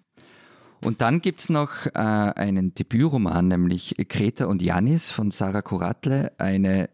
Und 0.82 1.02
dann 1.02 1.22
gibt 1.22 1.42
es 1.42 1.50
noch 1.50 1.86
äh, 1.88 1.92
einen 1.92 2.74
Debütroman, 2.74 3.48
nämlich 3.48 3.96
Kreta 4.10 4.46
und 4.46 4.62
Janis 4.62 5.12
von 5.12 5.32
Sarah 5.32 5.62
Kuratle, 5.62 6.32
eine, 6.38 6.90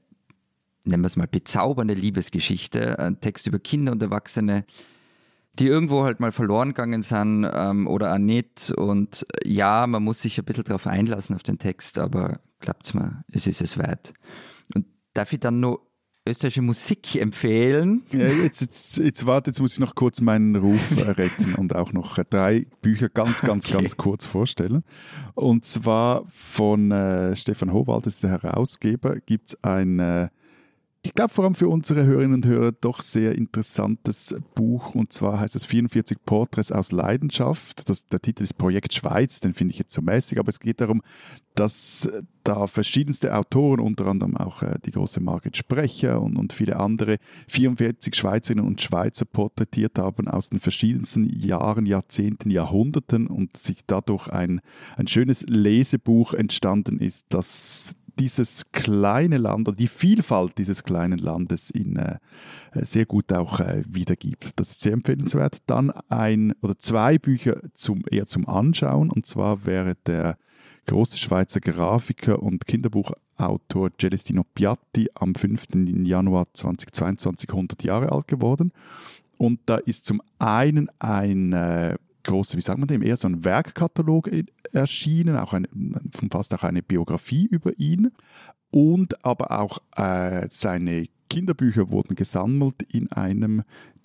nennen 0.85 1.03
wir 1.03 1.07
es 1.07 1.17
mal, 1.17 1.27
bezaubernde 1.27 1.93
Liebesgeschichte, 1.93 2.97
ein 2.99 3.19
Text 3.19 3.47
über 3.47 3.59
Kinder 3.59 3.91
und 3.91 4.01
Erwachsene, 4.01 4.65
die 5.59 5.67
irgendwo 5.67 6.03
halt 6.03 6.19
mal 6.19 6.31
verloren 6.31 6.69
gegangen 6.69 7.03
sind 7.03 7.47
ähm, 7.51 7.87
oder 7.87 8.13
auch 8.13 8.19
nicht. 8.19 8.71
Und 8.71 9.25
ja, 9.43 9.85
man 9.85 10.03
muss 10.03 10.21
sich 10.21 10.39
ein 10.39 10.45
bisschen 10.45 10.63
darauf 10.63 10.87
einlassen 10.87 11.35
auf 11.35 11.43
den 11.43 11.59
Text, 11.59 11.99
aber 11.99 12.39
glaubt's 12.59 12.93
mir, 12.93 13.23
es 13.31 13.47
ist 13.47 13.61
es 13.61 13.77
wert. 13.77 14.13
Und 14.73 14.87
darf 15.13 15.33
ich 15.33 15.39
dann 15.39 15.59
noch 15.59 15.81
österreichische 16.25 16.61
Musik 16.61 17.15
empfehlen. 17.15 18.03
Ja, 18.11 18.27
jetzt, 18.27 18.61
jetzt, 18.61 18.97
jetzt 18.97 19.25
warte, 19.25 19.49
jetzt 19.49 19.59
muss 19.59 19.73
ich 19.73 19.79
noch 19.79 19.95
kurz 19.95 20.21
meinen 20.21 20.55
Ruf 20.55 20.95
retten 20.97 21.55
und 21.55 21.75
auch 21.75 21.91
noch 21.91 22.17
drei 22.29 22.65
Bücher 22.81 23.09
ganz, 23.09 23.41
ganz, 23.41 23.65
okay. 23.65 23.73
ganz 23.73 23.97
kurz 23.97 24.25
vorstellen. 24.25 24.83
Und 25.35 25.65
zwar 25.65 26.23
von 26.29 26.91
äh, 26.91 27.35
Stefan 27.35 27.73
Howald, 27.73 28.05
das 28.05 28.15
ist 28.15 28.23
der 28.23 28.31
Herausgeber, 28.31 29.17
gibt 29.25 29.49
es 29.49 29.63
ein 29.63 29.99
äh, 29.99 30.29
ich 31.05 31.13
glaube 31.13 31.33
vor 31.33 31.43
allem 31.43 31.53
für 31.53 31.67
unsere 31.67 32.05
Hörerinnen 32.05 32.37
und 32.37 32.45
Hörer 32.45 32.71
doch 32.71 33.01
sehr 33.01 33.35
interessantes 33.35 34.35
Buch. 34.55 34.95
Und 34.95 35.11
zwar 35.11 35.37
heißt 35.37 35.53
es 35.53 35.65
44 35.65 36.17
Porträts 36.25 36.71
aus 36.71 36.93
Leidenschaft. 36.93 37.89
Das, 37.89 38.07
der 38.07 38.21
Titel 38.21 38.43
ist 38.43 38.53
Projekt 38.53 38.93
Schweiz, 38.93 39.41
den 39.41 39.53
finde 39.53 39.73
ich 39.73 39.79
jetzt 39.79 39.93
so 39.93 40.01
mäßig, 40.01 40.39
aber 40.39 40.47
es 40.47 40.61
geht 40.61 40.79
darum, 40.79 41.03
dass 41.55 42.09
da 42.45 42.67
verschiedenste 42.67 43.35
Autoren, 43.35 43.81
unter 43.81 44.07
anderem 44.07 44.37
auch 44.37 44.63
äh, 44.63 44.79
die 44.85 44.91
große 44.91 45.19
Margit 45.19 45.57
Sprecher 45.57 46.21
und, 46.21 46.37
und 46.37 46.53
viele 46.53 46.79
andere, 46.79 47.17
44 47.49 48.15
Schweizerinnen 48.15 48.65
und 48.65 48.81
Schweizer 48.81 49.25
porträtiert 49.25 49.99
haben 49.99 50.29
aus 50.29 50.49
den 50.49 50.61
verschiedensten 50.61 51.25
Jahren, 51.25 51.85
Jahrzehnten, 51.85 52.49
Jahrhunderten. 52.49 53.27
Und 53.27 53.57
sich 53.57 53.85
dadurch 53.85 54.29
ein, 54.29 54.61
ein 54.95 55.07
schönes 55.07 55.43
Lesebuch 55.47 56.33
entstanden 56.33 56.99
ist, 56.99 57.25
das 57.27 57.97
dieses 58.19 58.71
kleine 58.71 59.37
Land 59.37 59.67
oder 59.67 59.75
die 59.75 59.87
Vielfalt 59.87 60.57
dieses 60.57 60.83
kleinen 60.83 61.19
Landes 61.19 61.69
in, 61.69 61.95
äh, 61.95 62.17
äh, 62.73 62.85
sehr 62.85 63.05
gut 63.05 63.31
auch 63.33 63.59
äh, 63.59 63.83
wiedergibt. 63.87 64.59
Das 64.59 64.71
ist 64.71 64.81
sehr 64.81 64.93
empfehlenswert. 64.93 65.57
Dann 65.67 65.91
ein 66.09 66.53
oder 66.61 66.77
zwei 66.77 67.17
Bücher 67.17 67.57
zum, 67.73 68.03
eher 68.09 68.25
zum 68.25 68.47
Anschauen 68.47 69.09
und 69.09 69.25
zwar 69.25 69.65
wäre 69.65 69.95
der 70.05 70.37
große 70.85 71.17
Schweizer 71.17 71.59
Grafiker 71.59 72.41
und 72.41 72.67
Kinderbuchautor 72.67 73.89
Celestino 73.97 74.43
Piatti 74.53 75.09
am 75.15 75.33
5. 75.35 75.67
Januar 76.03 76.47
2022 76.53 77.49
100 77.49 77.83
Jahre 77.83 78.11
alt 78.11 78.27
geworden. 78.27 78.71
Und 79.37 79.59
da 79.65 79.77
ist 79.77 80.05
zum 80.05 80.21
einen 80.39 80.89
ein 80.99 81.53
äh, 81.53 81.97
große, 82.23 82.57
wie 82.57 82.61
sagt 82.61 82.79
man 82.79 82.87
dem, 82.87 83.01
eher 83.01 83.17
so 83.17 83.27
ein 83.27 83.43
Werkkatalog 83.45 84.29
erschienen, 84.71 85.37
auch 85.37 85.53
ein, 85.53 85.67
fast 86.31 86.53
auch 86.53 86.63
eine 86.63 86.81
Biografie 86.81 87.45
über 87.45 87.77
ihn. 87.77 88.11
Und 88.71 89.23
aber 89.23 89.59
auch 89.59 89.79
äh, 89.95 90.47
seine 90.49 91.05
Kinderbücher 91.29 91.89
wurden 91.89 92.15
gesammelt 92.15 92.81
in 92.83 93.11
einem 93.11 93.63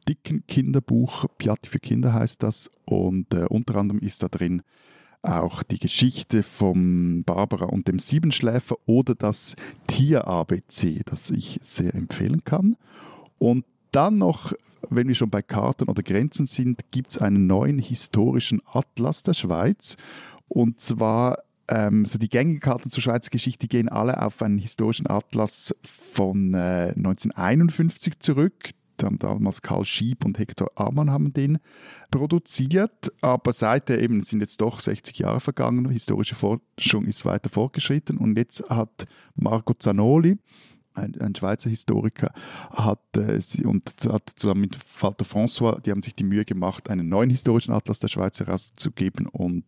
dicken 0.08 0.46
Kinderbuch, 0.46 1.26
Piatti 1.36 1.68
für 1.70 1.78
Kinder 1.78 2.14
heißt 2.14 2.42
das. 2.42 2.70
Und 2.84 3.32
äh, 3.34 3.44
unter 3.48 3.76
anderem 3.76 4.00
ist 4.00 4.22
da 4.22 4.28
drin 4.28 4.62
auch 5.22 5.62
die 5.62 5.78
Geschichte 5.78 6.42
von 6.42 7.24
Barbara 7.24 7.66
und 7.66 7.88
dem 7.88 7.98
Siebenschläfer 7.98 8.76
oder 8.86 9.14
das 9.14 9.56
Tier-ABC, 9.88 11.02
das 11.04 11.30
ich 11.30 11.58
sehr 11.60 11.94
empfehlen 11.94 12.44
kann. 12.44 12.76
Und 13.38 13.64
dann 13.90 14.18
noch, 14.18 14.52
wenn 14.90 15.08
wir 15.08 15.14
schon 15.14 15.30
bei 15.30 15.42
Karten 15.42 15.88
oder 15.88 16.02
Grenzen 16.02 16.46
sind, 16.46 16.90
gibt 16.90 17.10
es 17.10 17.18
einen 17.18 17.46
neuen 17.46 17.78
historischen 17.78 18.60
Atlas 18.66 19.22
der 19.22 19.34
Schweiz. 19.34 19.96
Und 20.48 20.80
zwar, 20.80 21.38
ähm, 21.68 22.04
so 22.04 22.18
die 22.18 22.28
gängigen 22.28 22.60
Karten 22.60 22.90
zur 22.90 23.02
Schweizer 23.02 23.30
Geschichte 23.30 23.68
gehen 23.68 23.88
alle 23.88 24.22
auf 24.22 24.42
einen 24.42 24.58
historischen 24.58 25.08
Atlas 25.08 25.74
von 25.82 26.54
äh, 26.54 26.92
1951 26.96 28.18
zurück. 28.18 28.70
Damals 28.96 29.62
Karl 29.62 29.84
Schieb 29.84 30.24
und 30.24 30.40
Hector 30.40 30.72
Amann 30.74 31.12
haben 31.12 31.32
den 31.32 31.58
produziert, 32.10 33.12
aber 33.20 33.52
seither 33.52 34.00
eben 34.02 34.22
sind 34.22 34.40
jetzt 34.40 34.60
doch 34.60 34.80
60 34.80 35.16
Jahre 35.20 35.38
vergangen, 35.38 35.88
historische 35.88 36.34
Forschung 36.34 37.04
ist 37.04 37.24
weiter 37.24 37.48
fortgeschritten 37.48 38.18
und 38.18 38.36
jetzt 38.36 38.68
hat 38.68 39.06
Marco 39.36 39.74
Zanoli, 39.74 40.38
ein, 40.98 41.20
ein 41.20 41.34
Schweizer 41.34 41.70
Historiker, 41.70 42.32
hat 42.70 43.00
äh, 43.16 43.40
und 43.64 43.94
hat 44.08 44.30
zusammen 44.36 44.62
mit 44.62 44.76
Walter 45.00 45.24
François, 45.24 45.80
die 45.80 45.90
haben 45.90 46.02
sich 46.02 46.14
die 46.14 46.24
Mühe 46.24 46.44
gemacht, 46.44 46.90
einen 46.90 47.08
neuen 47.08 47.30
historischen 47.30 47.72
Atlas 47.72 48.00
der 48.00 48.08
Schweiz 48.08 48.38
herauszugeben 48.40 49.26
und 49.26 49.64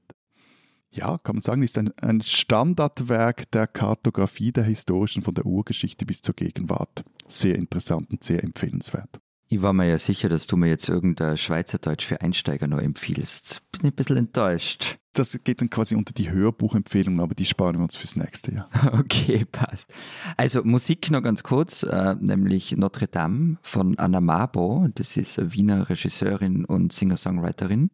ja, 0.92 1.18
kann 1.18 1.36
man 1.36 1.40
sagen, 1.40 1.62
ist 1.62 1.78
ein, 1.78 1.96
ein 1.98 2.20
Standardwerk 2.20 3.50
der 3.52 3.68
Kartografie 3.68 4.50
der 4.50 4.64
historischen 4.64 5.22
von 5.22 5.34
der 5.34 5.46
Urgeschichte 5.46 6.04
bis 6.04 6.20
zur 6.20 6.34
Gegenwart. 6.34 7.04
Sehr 7.28 7.54
interessant 7.54 8.10
und 8.10 8.24
sehr 8.24 8.42
empfehlenswert. 8.42 9.20
Ich 9.52 9.62
war 9.62 9.72
mir 9.72 9.88
ja 9.88 9.98
sicher, 9.98 10.28
dass 10.28 10.46
du 10.46 10.56
mir 10.56 10.68
jetzt 10.68 10.88
irgendein 10.88 11.36
Schweizerdeutsch 11.36 12.06
für 12.06 12.20
Einsteiger 12.20 12.68
noch 12.68 12.78
empfiehlst. 12.78 13.62
Bin 13.72 13.90
ein 13.90 13.92
bisschen 13.92 14.16
enttäuscht. 14.16 14.98
Das 15.12 15.36
geht 15.42 15.60
dann 15.60 15.68
quasi 15.68 15.96
unter 15.96 16.12
die 16.12 16.30
Hörbuchempfehlungen, 16.30 17.18
aber 17.18 17.34
die 17.34 17.46
sparen 17.46 17.74
wir 17.78 17.82
uns 17.82 17.96
fürs 17.96 18.14
nächste 18.14 18.54
Jahr. 18.54 18.68
Okay, 18.92 19.44
passt. 19.44 19.92
Also 20.36 20.62
Musik 20.62 21.10
noch 21.10 21.24
ganz 21.24 21.42
kurz, 21.42 21.82
äh, 21.82 22.14
nämlich 22.20 22.76
Notre 22.76 23.08
Dame 23.08 23.58
von 23.62 23.98
Anna 23.98 24.20
Mabo. 24.20 24.86
Das 24.94 25.16
ist 25.16 25.36
eine 25.40 25.52
Wiener 25.52 25.90
Regisseurin 25.90 26.64
und 26.64 26.92
Singer-Songwriterin. 26.92 27.90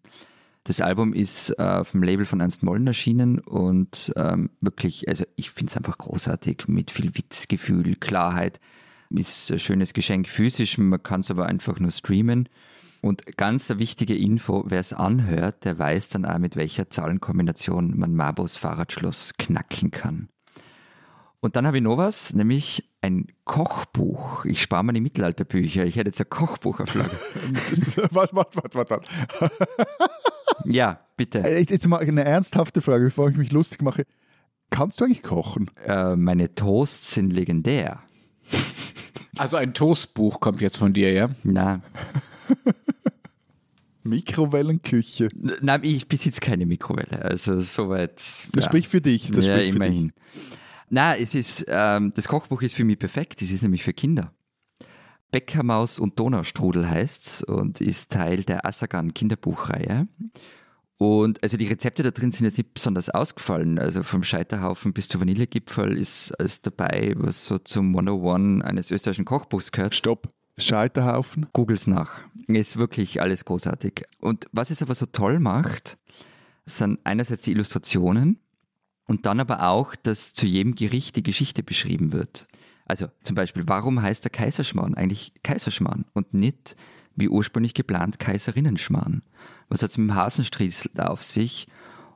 Das 0.64 0.82
Album 0.82 1.14
ist 1.14 1.58
äh, 1.58 1.62
auf 1.62 1.92
dem 1.92 2.02
Label 2.02 2.26
von 2.26 2.40
Ernst 2.40 2.64
Mollen 2.64 2.86
erschienen 2.86 3.38
und 3.38 4.12
ähm, 4.14 4.50
wirklich, 4.60 5.08
also 5.08 5.24
ich 5.36 5.50
finde 5.52 5.70
es 5.70 5.76
einfach 5.78 5.96
großartig 5.96 6.68
mit 6.68 6.90
viel 6.90 7.16
Witzgefühl, 7.16 7.96
Klarheit 7.96 8.60
ist 9.10 9.50
ein 9.50 9.58
schönes 9.58 9.94
Geschenk 9.94 10.28
physisch, 10.28 10.78
man 10.78 11.02
kann 11.02 11.20
es 11.20 11.30
aber 11.30 11.46
einfach 11.46 11.78
nur 11.78 11.90
streamen. 11.90 12.48
Und 13.02 13.36
ganz 13.36 13.70
eine 13.70 13.78
wichtige 13.78 14.16
Info, 14.16 14.64
wer 14.66 14.80
es 14.80 14.92
anhört, 14.92 15.64
der 15.64 15.78
weiß 15.78 16.08
dann 16.08 16.24
auch, 16.24 16.38
mit 16.38 16.56
welcher 16.56 16.90
Zahlenkombination 16.90 17.96
man 17.96 18.14
Mabos 18.14 18.56
Fahrradschloss 18.56 19.34
knacken 19.38 19.90
kann. 19.90 20.28
Und 21.40 21.54
dann 21.54 21.66
habe 21.66 21.76
ich 21.76 21.82
noch 21.82 21.98
was, 21.98 22.34
nämlich 22.34 22.90
ein 23.02 23.26
Kochbuch. 23.44 24.44
Ich 24.44 24.60
spare 24.60 24.92
die 24.92 25.00
Mittelalterbücher. 25.00 25.84
Ich 25.84 25.96
hätte 25.96 26.08
jetzt 26.08 26.20
ein 26.20 26.28
Kochbuch 26.28 26.80
auf 26.80 26.94
Lager. 26.94 27.10
warte, 28.10 28.34
warte, 28.34 28.58
warte, 28.74 28.90
warte. 28.90 29.52
ja, 30.64 30.98
bitte. 31.16 31.38
Jetzt 31.40 31.86
mal 31.88 32.00
eine 32.00 32.24
ernsthafte 32.24 32.80
Frage, 32.80 33.04
bevor 33.04 33.28
ich 33.28 33.36
mich 33.36 33.52
lustig 33.52 33.82
mache. 33.82 34.06
Kannst 34.70 35.00
du 35.00 35.04
eigentlich 35.04 35.22
kochen? 35.22 35.70
Äh, 35.84 36.16
meine 36.16 36.54
Toasts 36.54 37.14
sind 37.14 37.32
legendär. 37.32 38.02
Also 39.36 39.56
ein 39.56 39.74
Toastbuch 39.74 40.40
kommt 40.40 40.60
jetzt 40.60 40.78
von 40.78 40.92
dir, 40.92 41.12
ja? 41.12 41.30
Nein. 41.42 41.82
Mikrowellenküche. 44.02 45.28
Nein, 45.60 45.80
ich 45.84 46.08
besitze 46.08 46.40
keine 46.40 46.64
Mikrowelle. 46.64 47.22
Also 47.22 47.60
soweit. 47.60 48.14
Das 48.14 48.46
ja. 48.54 48.62
spricht 48.62 48.90
für 48.90 49.00
dich. 49.00 49.30
Das 49.30 49.46
ja, 49.46 49.54
spricht 49.54 49.72
für 49.72 49.76
immerhin. 49.76 50.08
Dich. 50.08 50.14
Nein, 50.88 51.20
es 51.20 51.34
ist, 51.34 51.66
ähm, 51.68 52.12
das 52.14 52.28
Kochbuch 52.28 52.62
ist 52.62 52.74
für 52.74 52.84
mich 52.84 52.98
perfekt. 52.98 53.42
Es 53.42 53.50
ist 53.50 53.62
nämlich 53.62 53.82
für 53.82 53.92
Kinder. 53.92 54.32
Bäckermaus 55.32 55.98
und 55.98 56.18
Donaustrudel 56.18 56.88
heißt 56.88 57.26
es 57.26 57.42
und 57.42 57.80
ist 57.80 58.10
Teil 58.10 58.44
der 58.44 58.64
Assagan 58.64 59.12
Kinderbuchreihe. 59.12 60.06
Und 60.98 61.42
also 61.42 61.56
die 61.56 61.66
Rezepte 61.66 62.02
da 62.02 62.10
drin 62.10 62.32
sind 62.32 62.46
jetzt 62.46 62.56
nicht 62.56 62.72
besonders 62.72 63.10
ausgefallen. 63.10 63.78
Also 63.78 64.02
vom 64.02 64.22
Scheiterhaufen 64.22 64.94
bis 64.94 65.08
zu 65.08 65.20
Vanillegipfel 65.20 65.96
ist 65.96 66.32
alles 66.38 66.62
dabei, 66.62 67.12
was 67.16 67.44
so 67.44 67.58
zum 67.58 67.96
101 67.96 68.64
eines 68.64 68.90
österreichischen 68.90 69.26
Kochbuchs 69.26 69.72
gehört. 69.72 69.94
Stopp. 69.94 70.32
Scheiterhaufen? 70.58 71.46
Googles 71.52 71.86
nach. 71.86 72.20
Ist 72.46 72.78
wirklich 72.78 73.20
alles 73.20 73.44
großartig. 73.44 74.04
Und 74.20 74.46
was 74.52 74.70
es 74.70 74.80
aber 74.80 74.94
so 74.94 75.04
toll 75.04 75.38
macht, 75.38 75.98
sind 76.64 76.98
einerseits 77.04 77.42
die 77.42 77.52
Illustrationen 77.52 78.38
und 79.06 79.26
dann 79.26 79.38
aber 79.38 79.68
auch, 79.68 79.94
dass 79.96 80.32
zu 80.32 80.46
jedem 80.46 80.74
Gericht 80.74 81.16
die 81.16 81.22
Geschichte 81.22 81.62
beschrieben 81.62 82.12
wird. 82.12 82.48
Also 82.86 83.08
zum 83.22 83.36
Beispiel, 83.36 83.64
warum 83.66 84.00
heißt 84.00 84.24
der 84.24 84.30
Kaiserschmarrn 84.30 84.94
eigentlich 84.94 85.32
Kaiserschmarrn 85.42 86.06
und 86.14 86.32
nicht 86.32 86.74
wie 87.16 87.28
ursprünglich 87.28 87.74
geplant, 87.74 88.18
Kaiserinnenschmarrn? 88.18 89.22
Was 89.68 89.82
hat 89.82 89.90
es 89.90 89.98
mit 89.98 90.10
dem 90.10 90.14
Hasenstrießel 90.14 90.92
auf 91.00 91.22
sich? 91.22 91.66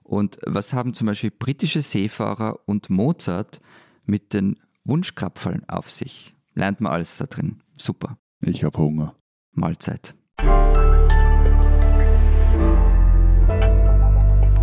Und 0.03 0.38
was 0.46 0.72
haben 0.72 0.94
zum 0.94 1.07
Beispiel 1.07 1.30
britische 1.30 1.82
Seefahrer 1.82 2.61
und 2.66 2.90
Mozart 2.90 3.61
mit 4.05 4.32
den 4.34 4.59
Wunschkrapfeln 4.84 5.68
auf 5.68 5.90
sich? 5.90 6.34
Lernt 6.55 6.80
man 6.80 6.92
alles 6.92 7.18
da 7.18 7.26
drin. 7.26 7.62
Super. 7.76 8.18
Ich 8.40 8.64
habe 8.64 8.78
Hunger. 8.78 9.16
Mahlzeit. 9.53 10.14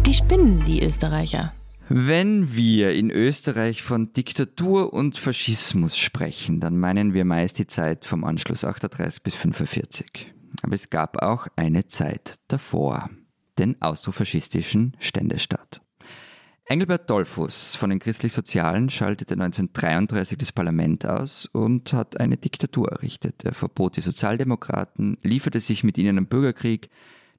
Die 0.06 0.14
spinnen, 0.14 0.64
die 0.66 0.82
Österreicher. 0.84 1.54
Wenn 1.90 2.54
wir 2.54 2.94
in 2.94 3.12
Österreich 3.12 3.82
von 3.82 4.12
Diktatur 4.12 4.94
und 4.94 5.18
Faschismus 5.18 5.98
sprechen, 5.98 6.60
dann 6.60 6.78
meinen 6.78 7.14
wir 7.14 7.24
meist 7.24 7.60
die 7.60 7.68
Zeit 7.68 8.06
vom 8.06 8.26
Anschluss 8.26 8.66
38 8.66 9.24
bis 9.24 9.36
45. 9.36 10.34
Aber 10.64 10.74
es 10.74 10.90
gab 10.90 11.22
auch 11.22 11.48
eine 11.56 11.88
Zeit 11.88 12.40
davor, 12.48 13.10
den 13.60 13.82
austrofaschistischen 13.82 14.96
Ständestaat. 15.00 15.82
Engelbert 16.70 17.10
Dollfuß 17.10 17.78
von 17.78 17.90
den 17.90 18.00
Christlich-Sozialen 18.00 18.90
schaltete 18.90 19.36
1933 19.36 20.38
das 20.38 20.52
Parlament 20.52 21.06
aus 21.06 21.46
und 21.46 21.94
hat 21.94 22.20
eine 22.20 22.36
Diktatur 22.36 22.92
errichtet. 22.92 23.46
Er 23.46 23.54
verbot 23.54 23.96
die 23.96 24.02
Sozialdemokraten, 24.02 25.18
lieferte 25.24 25.62
sich 25.62 25.86
mit 25.86 25.98
ihnen 25.98 26.18
am 26.18 26.26
Bürgerkrieg, 26.26 26.90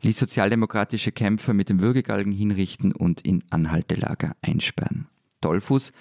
ließ 0.01 0.17
sozialdemokratische 0.17 1.13
Kämpfer 1.13 1.53
mit 1.53 1.69
dem 1.69 1.81
Würgegalgen 1.81 2.33
hinrichten 2.33 2.93
und 2.93 3.21
in 3.21 3.45
Anhaltelager 3.51 4.35
einsperren. 4.41 5.09
Dollfuß 5.43 5.93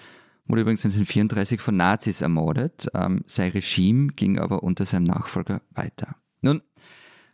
wurde 0.45 0.61
übrigens 0.61 0.86
1934 0.86 1.59
von 1.59 1.76
Nazis 1.76 2.22
ermordet. 2.22 2.88
Ähm, 2.93 3.26
sein 3.28 3.51
Regime 3.51 4.13
ging 4.13 4.39
aber 4.39 4.63
unter 4.63 4.86
seinem 4.86 5.03
Nachfolger 5.03 5.61
weiter. 5.72 6.15
Nun, 6.39 6.61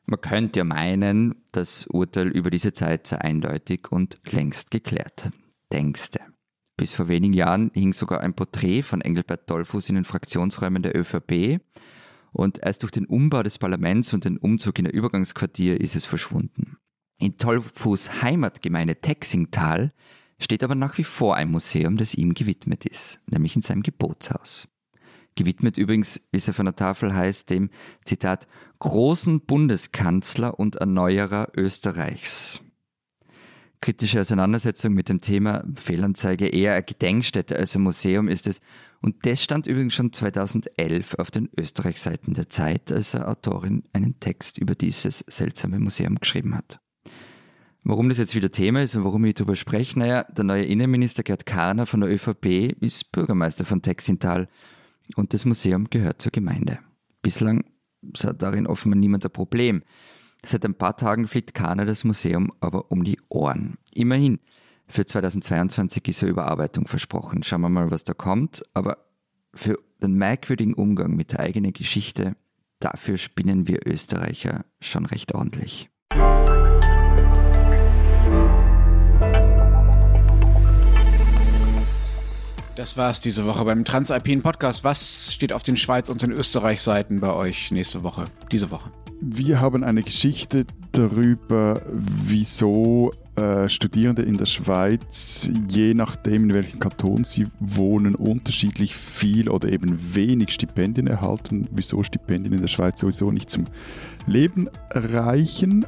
man 0.06 0.22
könnte 0.22 0.60
ja 0.60 0.64
meinen, 0.64 1.44
das 1.52 1.88
Urteil 1.88 2.28
über 2.28 2.50
diese 2.50 2.74
Zeit 2.74 3.08
sei 3.08 3.20
eindeutig 3.20 3.92
und 3.92 4.20
längst 4.30 4.72
geklärt. 4.72 5.32
Denkste. 5.72 6.20
Bis 6.76 6.94
vor 6.94 7.08
wenigen 7.08 7.34
Jahren 7.34 7.72
hing 7.74 7.94
sogar 7.94 8.22
ein 8.22 8.34
Porträt 8.34 8.82
von 8.82 9.02
Engelbert 9.02 9.50
Dollfuß 9.50 9.90
in 9.90 9.96
den 9.96 10.06
Fraktionsräumen 10.06 10.84
der 10.84 10.98
ÖVP 10.98 11.62
und 12.32 12.60
erst 12.64 12.82
durch 12.82 12.92
den 12.92 13.06
Umbau 13.06 13.44
des 13.44 13.60
Parlaments 13.60 14.14
und 14.14 14.26
den 14.26 14.38
Umzug 14.38 14.80
in 14.80 14.86
der 14.86 14.94
Übergangsquartier 14.94 15.80
ist 15.80 15.96
es 15.96 16.06
verschwunden. 16.06 16.78
In 17.20 17.38
Tollfuß 17.38 18.24
Heimatgemeinde 18.24 18.96
Texingtal 18.98 19.94
steht 20.40 20.64
aber 20.64 20.76
nach 20.76 20.98
wie 20.98 21.04
vor 21.04 21.36
ein 21.36 21.52
Museum, 21.52 21.96
das 21.96 22.16
ihm 22.16 22.34
gewidmet 22.34 22.86
ist, 22.86 23.22
nämlich 23.30 23.56
in 23.56 23.62
seinem 23.62 23.84
Geburtshaus. 23.84 24.68
Gewidmet 25.36 25.78
übrigens, 25.78 26.22
wie 26.32 26.38
es 26.38 26.50
auf 26.50 26.60
einer 26.60 26.76
Tafel 26.76 27.14
heißt, 27.14 27.50
dem, 27.50 27.70
Zitat, 28.06 28.48
großen 28.80 29.42
Bundeskanzler 29.42 30.60
und 30.60 30.76
Erneuerer 30.78 31.50
Österreichs 31.56 32.64
kritische 33.84 34.22
Auseinandersetzung 34.22 34.94
mit 34.94 35.10
dem 35.10 35.20
Thema 35.20 35.66
Fehlanzeige 35.76 36.48
eher 36.48 36.72
eine 36.72 36.84
Gedenkstätte 36.84 37.58
als 37.58 37.76
ein 37.76 37.82
Museum 37.82 38.30
ist 38.30 38.48
es. 38.48 38.62
Und 39.02 39.26
das 39.26 39.44
stand 39.44 39.68
übrigens 39.68 39.94
schon 39.94 40.14
2011 40.14 41.16
auf 41.16 41.32
den 41.32 41.50
Österreichseiten 41.58 42.34
der 42.34 42.50
Zeit, 42.50 42.94
als 42.94 43.14
eine 43.14 43.28
Autorin 43.28 43.84
einen 43.92 44.22
Text 44.22 44.58
über 44.58 44.74
dieses 44.74 45.20
seltsame 45.28 45.80
Museum 45.80 46.18
geschrieben 46.18 46.56
hat. 46.56 46.80
Warum 47.84 48.08
das 48.08 48.20
jetzt 48.20 48.36
wieder 48.36 48.52
Thema 48.52 48.82
ist 48.82 48.96
und 48.96 49.04
warum 49.04 49.26
ich 49.26 49.34
darüber 49.34 49.58
spreche, 49.58 50.00
naja, 50.00 50.24
der 50.32 50.46
neue 50.46 50.64
Innenminister 50.64 51.24
Gerd 51.24 51.46
Karner 51.46 51.86
von 51.86 52.00
der 52.00 52.10
ÖVP 52.10 52.78
ist 52.80 53.12
Bürgermeister 53.12 53.66
von 53.66 53.82
Texintal 53.82 54.48
und 55.16 55.34
das 55.34 55.46
Museum 55.46 55.90
gehört 55.90 56.22
zur 56.22 56.32
Gemeinde. 56.32 56.80
Bislang 57.22 57.64
sah 58.16 58.34
darin 58.34 58.68
offenbar 58.68 59.00
niemand 59.00 59.26
ein 59.26 59.32
Problem. 59.32 59.84
Seit 60.46 60.66
ein 60.66 60.76
paar 60.76 60.98
Tagen 60.98 61.28
fliegt 61.28 61.54
Kana 61.54 61.86
das 61.86 62.04
Museum 62.04 62.52
aber 62.60 62.92
um 62.92 63.04
die 63.04 63.20
Ohren. 63.30 63.78
Immerhin, 63.94 64.40
für 64.88 65.06
2022 65.06 66.08
ist 66.10 66.22
eine 66.22 66.32
Überarbeitung 66.32 66.88
versprochen. 66.88 67.44
Schauen 67.44 67.62
wir 67.62 67.70
mal, 67.70 67.92
was 67.92 68.04
da 68.04 68.14
kommt. 68.14 68.64
Aber 68.74 68.98
für 69.54 69.80
den 70.02 70.14
merkwürdigen 70.16 70.74
Umgang 70.74 71.16
mit 71.16 71.32
der 71.32 71.40
eigenen 71.40 71.72
Geschichte, 71.72 72.36
dafür 72.80 73.18
spinnen 73.18 73.68
wir 73.68 73.88
Österreicher 73.88 74.66
schon 74.82 75.06
recht 75.06 75.34
ordentlich. 75.34 75.90
Das 82.84 82.98
war's 82.98 83.22
diese 83.22 83.46
Woche 83.46 83.64
beim 83.64 83.86
Transalpinen 83.86 84.44
Podcast. 84.44 84.84
Was 84.84 85.32
steht 85.34 85.54
auf 85.54 85.64
den 85.64 85.78
Schweiz- 85.78 86.10
und 86.10 86.22
den 86.22 86.34
Österreich-Seiten 86.34 87.22
bei 87.22 87.32
euch 87.32 87.72
nächste 87.72 88.04
Woche, 88.04 88.26
diese 88.52 88.72
Woche? 88.72 88.92
Wir 89.22 89.62
haben 89.62 89.86
eine 89.86 90.04
Geschichte 90.04 90.66
darüber, 90.92 91.82
wieso 91.94 93.14
äh, 93.38 93.70
Studierende 93.70 94.24
in 94.24 94.36
der 94.36 94.48
Schweiz, 94.48 95.50
je 95.70 95.94
nachdem 95.94 96.50
in 96.50 96.54
welchem 96.54 96.82
Kanton 96.82 97.24
sie 97.24 97.48
wohnen, 97.62 98.16
unterschiedlich 98.16 98.98
viel 98.98 99.48
oder 99.48 99.70
eben 99.70 100.14
wenig 100.14 100.52
Stipendien 100.52 101.08
erhalten, 101.08 101.70
wieso 101.72 102.04
Stipendien 102.04 102.54
in 102.54 102.60
der 102.60 102.68
Schweiz 102.68 103.00
sowieso 103.00 103.32
nicht 103.32 103.50
zum 103.50 103.64
Leben 104.28 104.68
reichen. 104.92 105.86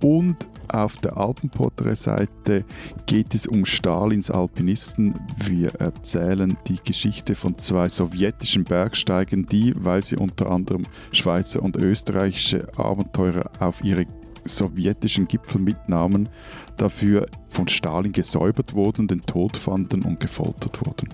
Und 0.00 0.48
auf 0.68 0.96
der 0.98 1.16
Alpenporträtseite 1.16 2.64
geht 3.06 3.34
es 3.34 3.46
um 3.46 3.64
Stalins 3.64 4.30
Alpinisten. 4.30 5.18
Wir 5.44 5.74
erzählen 5.76 6.56
die 6.66 6.78
Geschichte 6.84 7.34
von 7.34 7.58
zwei 7.58 7.88
sowjetischen 7.88 8.64
Bergsteigern, 8.64 9.46
die, 9.46 9.72
weil 9.76 10.02
sie 10.02 10.16
unter 10.16 10.50
anderem 10.50 10.84
Schweizer 11.12 11.62
und 11.62 11.76
österreichische 11.76 12.68
Abenteurer 12.76 13.50
auf 13.58 13.82
ihre 13.82 14.06
sowjetischen 14.44 15.26
Gipfel 15.26 15.60
mitnahmen, 15.60 16.28
dafür 16.76 17.26
von 17.48 17.68
Stalin 17.68 18.12
gesäubert 18.12 18.74
wurden, 18.74 19.08
den 19.08 19.22
Tod 19.22 19.56
fanden 19.56 20.02
und 20.02 20.20
gefoltert 20.20 20.84
wurden. 20.86 21.08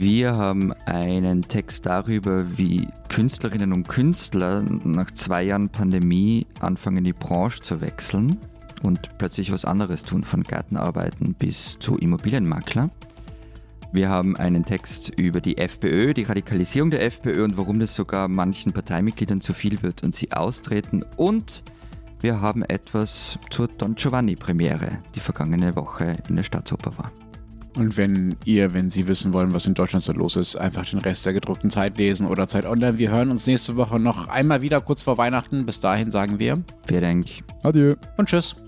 Wir 0.00 0.34
haben 0.34 0.72
einen 0.86 1.42
Text 1.42 1.84
darüber, 1.84 2.56
wie 2.56 2.88
Künstlerinnen 3.10 3.74
und 3.74 3.86
Künstler 3.86 4.62
nach 4.62 5.10
zwei 5.10 5.42
Jahren 5.42 5.68
Pandemie 5.68 6.46
anfangen, 6.58 7.04
die 7.04 7.12
Branche 7.12 7.60
zu 7.60 7.82
wechseln 7.82 8.38
und 8.82 9.18
plötzlich 9.18 9.52
was 9.52 9.66
anderes 9.66 10.02
tun, 10.02 10.22
von 10.22 10.42
Gartenarbeiten 10.42 11.34
bis 11.34 11.78
zu 11.80 11.98
Immobilienmakler. 11.98 12.88
Wir 13.92 14.08
haben 14.08 14.38
einen 14.38 14.64
Text 14.64 15.10
über 15.18 15.42
die 15.42 15.58
FPÖ, 15.58 16.14
die 16.14 16.22
Radikalisierung 16.22 16.90
der 16.90 17.04
FPÖ 17.04 17.44
und 17.44 17.58
warum 17.58 17.78
das 17.78 17.94
sogar 17.94 18.26
manchen 18.28 18.72
Parteimitgliedern 18.72 19.42
zu 19.42 19.52
viel 19.52 19.82
wird 19.82 20.02
und 20.02 20.14
sie 20.14 20.32
austreten. 20.32 21.04
Und 21.18 21.62
wir 22.22 22.40
haben 22.40 22.62
etwas 22.62 23.38
zur 23.50 23.68
Don 23.68 23.96
Giovanni-Premiere, 23.96 25.02
die 25.14 25.20
vergangene 25.20 25.76
Woche 25.76 26.16
in 26.26 26.36
der 26.36 26.42
Staatsoper 26.42 26.96
war. 26.96 27.12
Und 27.76 27.96
wenn 27.96 28.36
ihr, 28.44 28.74
wenn 28.74 28.90
Sie 28.90 29.06
wissen 29.06 29.32
wollen, 29.32 29.52
was 29.52 29.66
in 29.66 29.74
Deutschland 29.74 30.02
so 30.02 30.12
los 30.12 30.36
ist, 30.36 30.56
einfach 30.56 30.88
den 30.88 30.98
Rest 30.98 31.24
der 31.24 31.32
gedruckten 31.32 31.70
Zeit 31.70 31.98
lesen 31.98 32.26
oder 32.26 32.48
Zeit 32.48 32.66
online. 32.66 32.98
Wir 32.98 33.10
hören 33.10 33.30
uns 33.30 33.46
nächste 33.46 33.76
Woche 33.76 34.00
noch 34.00 34.28
einmal 34.28 34.62
wieder 34.62 34.80
kurz 34.80 35.02
vor 35.02 35.18
Weihnachten. 35.18 35.66
Bis 35.66 35.80
dahin 35.80 36.10
sagen 36.10 36.38
wir. 36.38 36.62
Vielen 36.86 37.02
Dank. 37.02 37.26
Adieu. 37.62 37.94
Und 38.16 38.28
tschüss. 38.28 38.59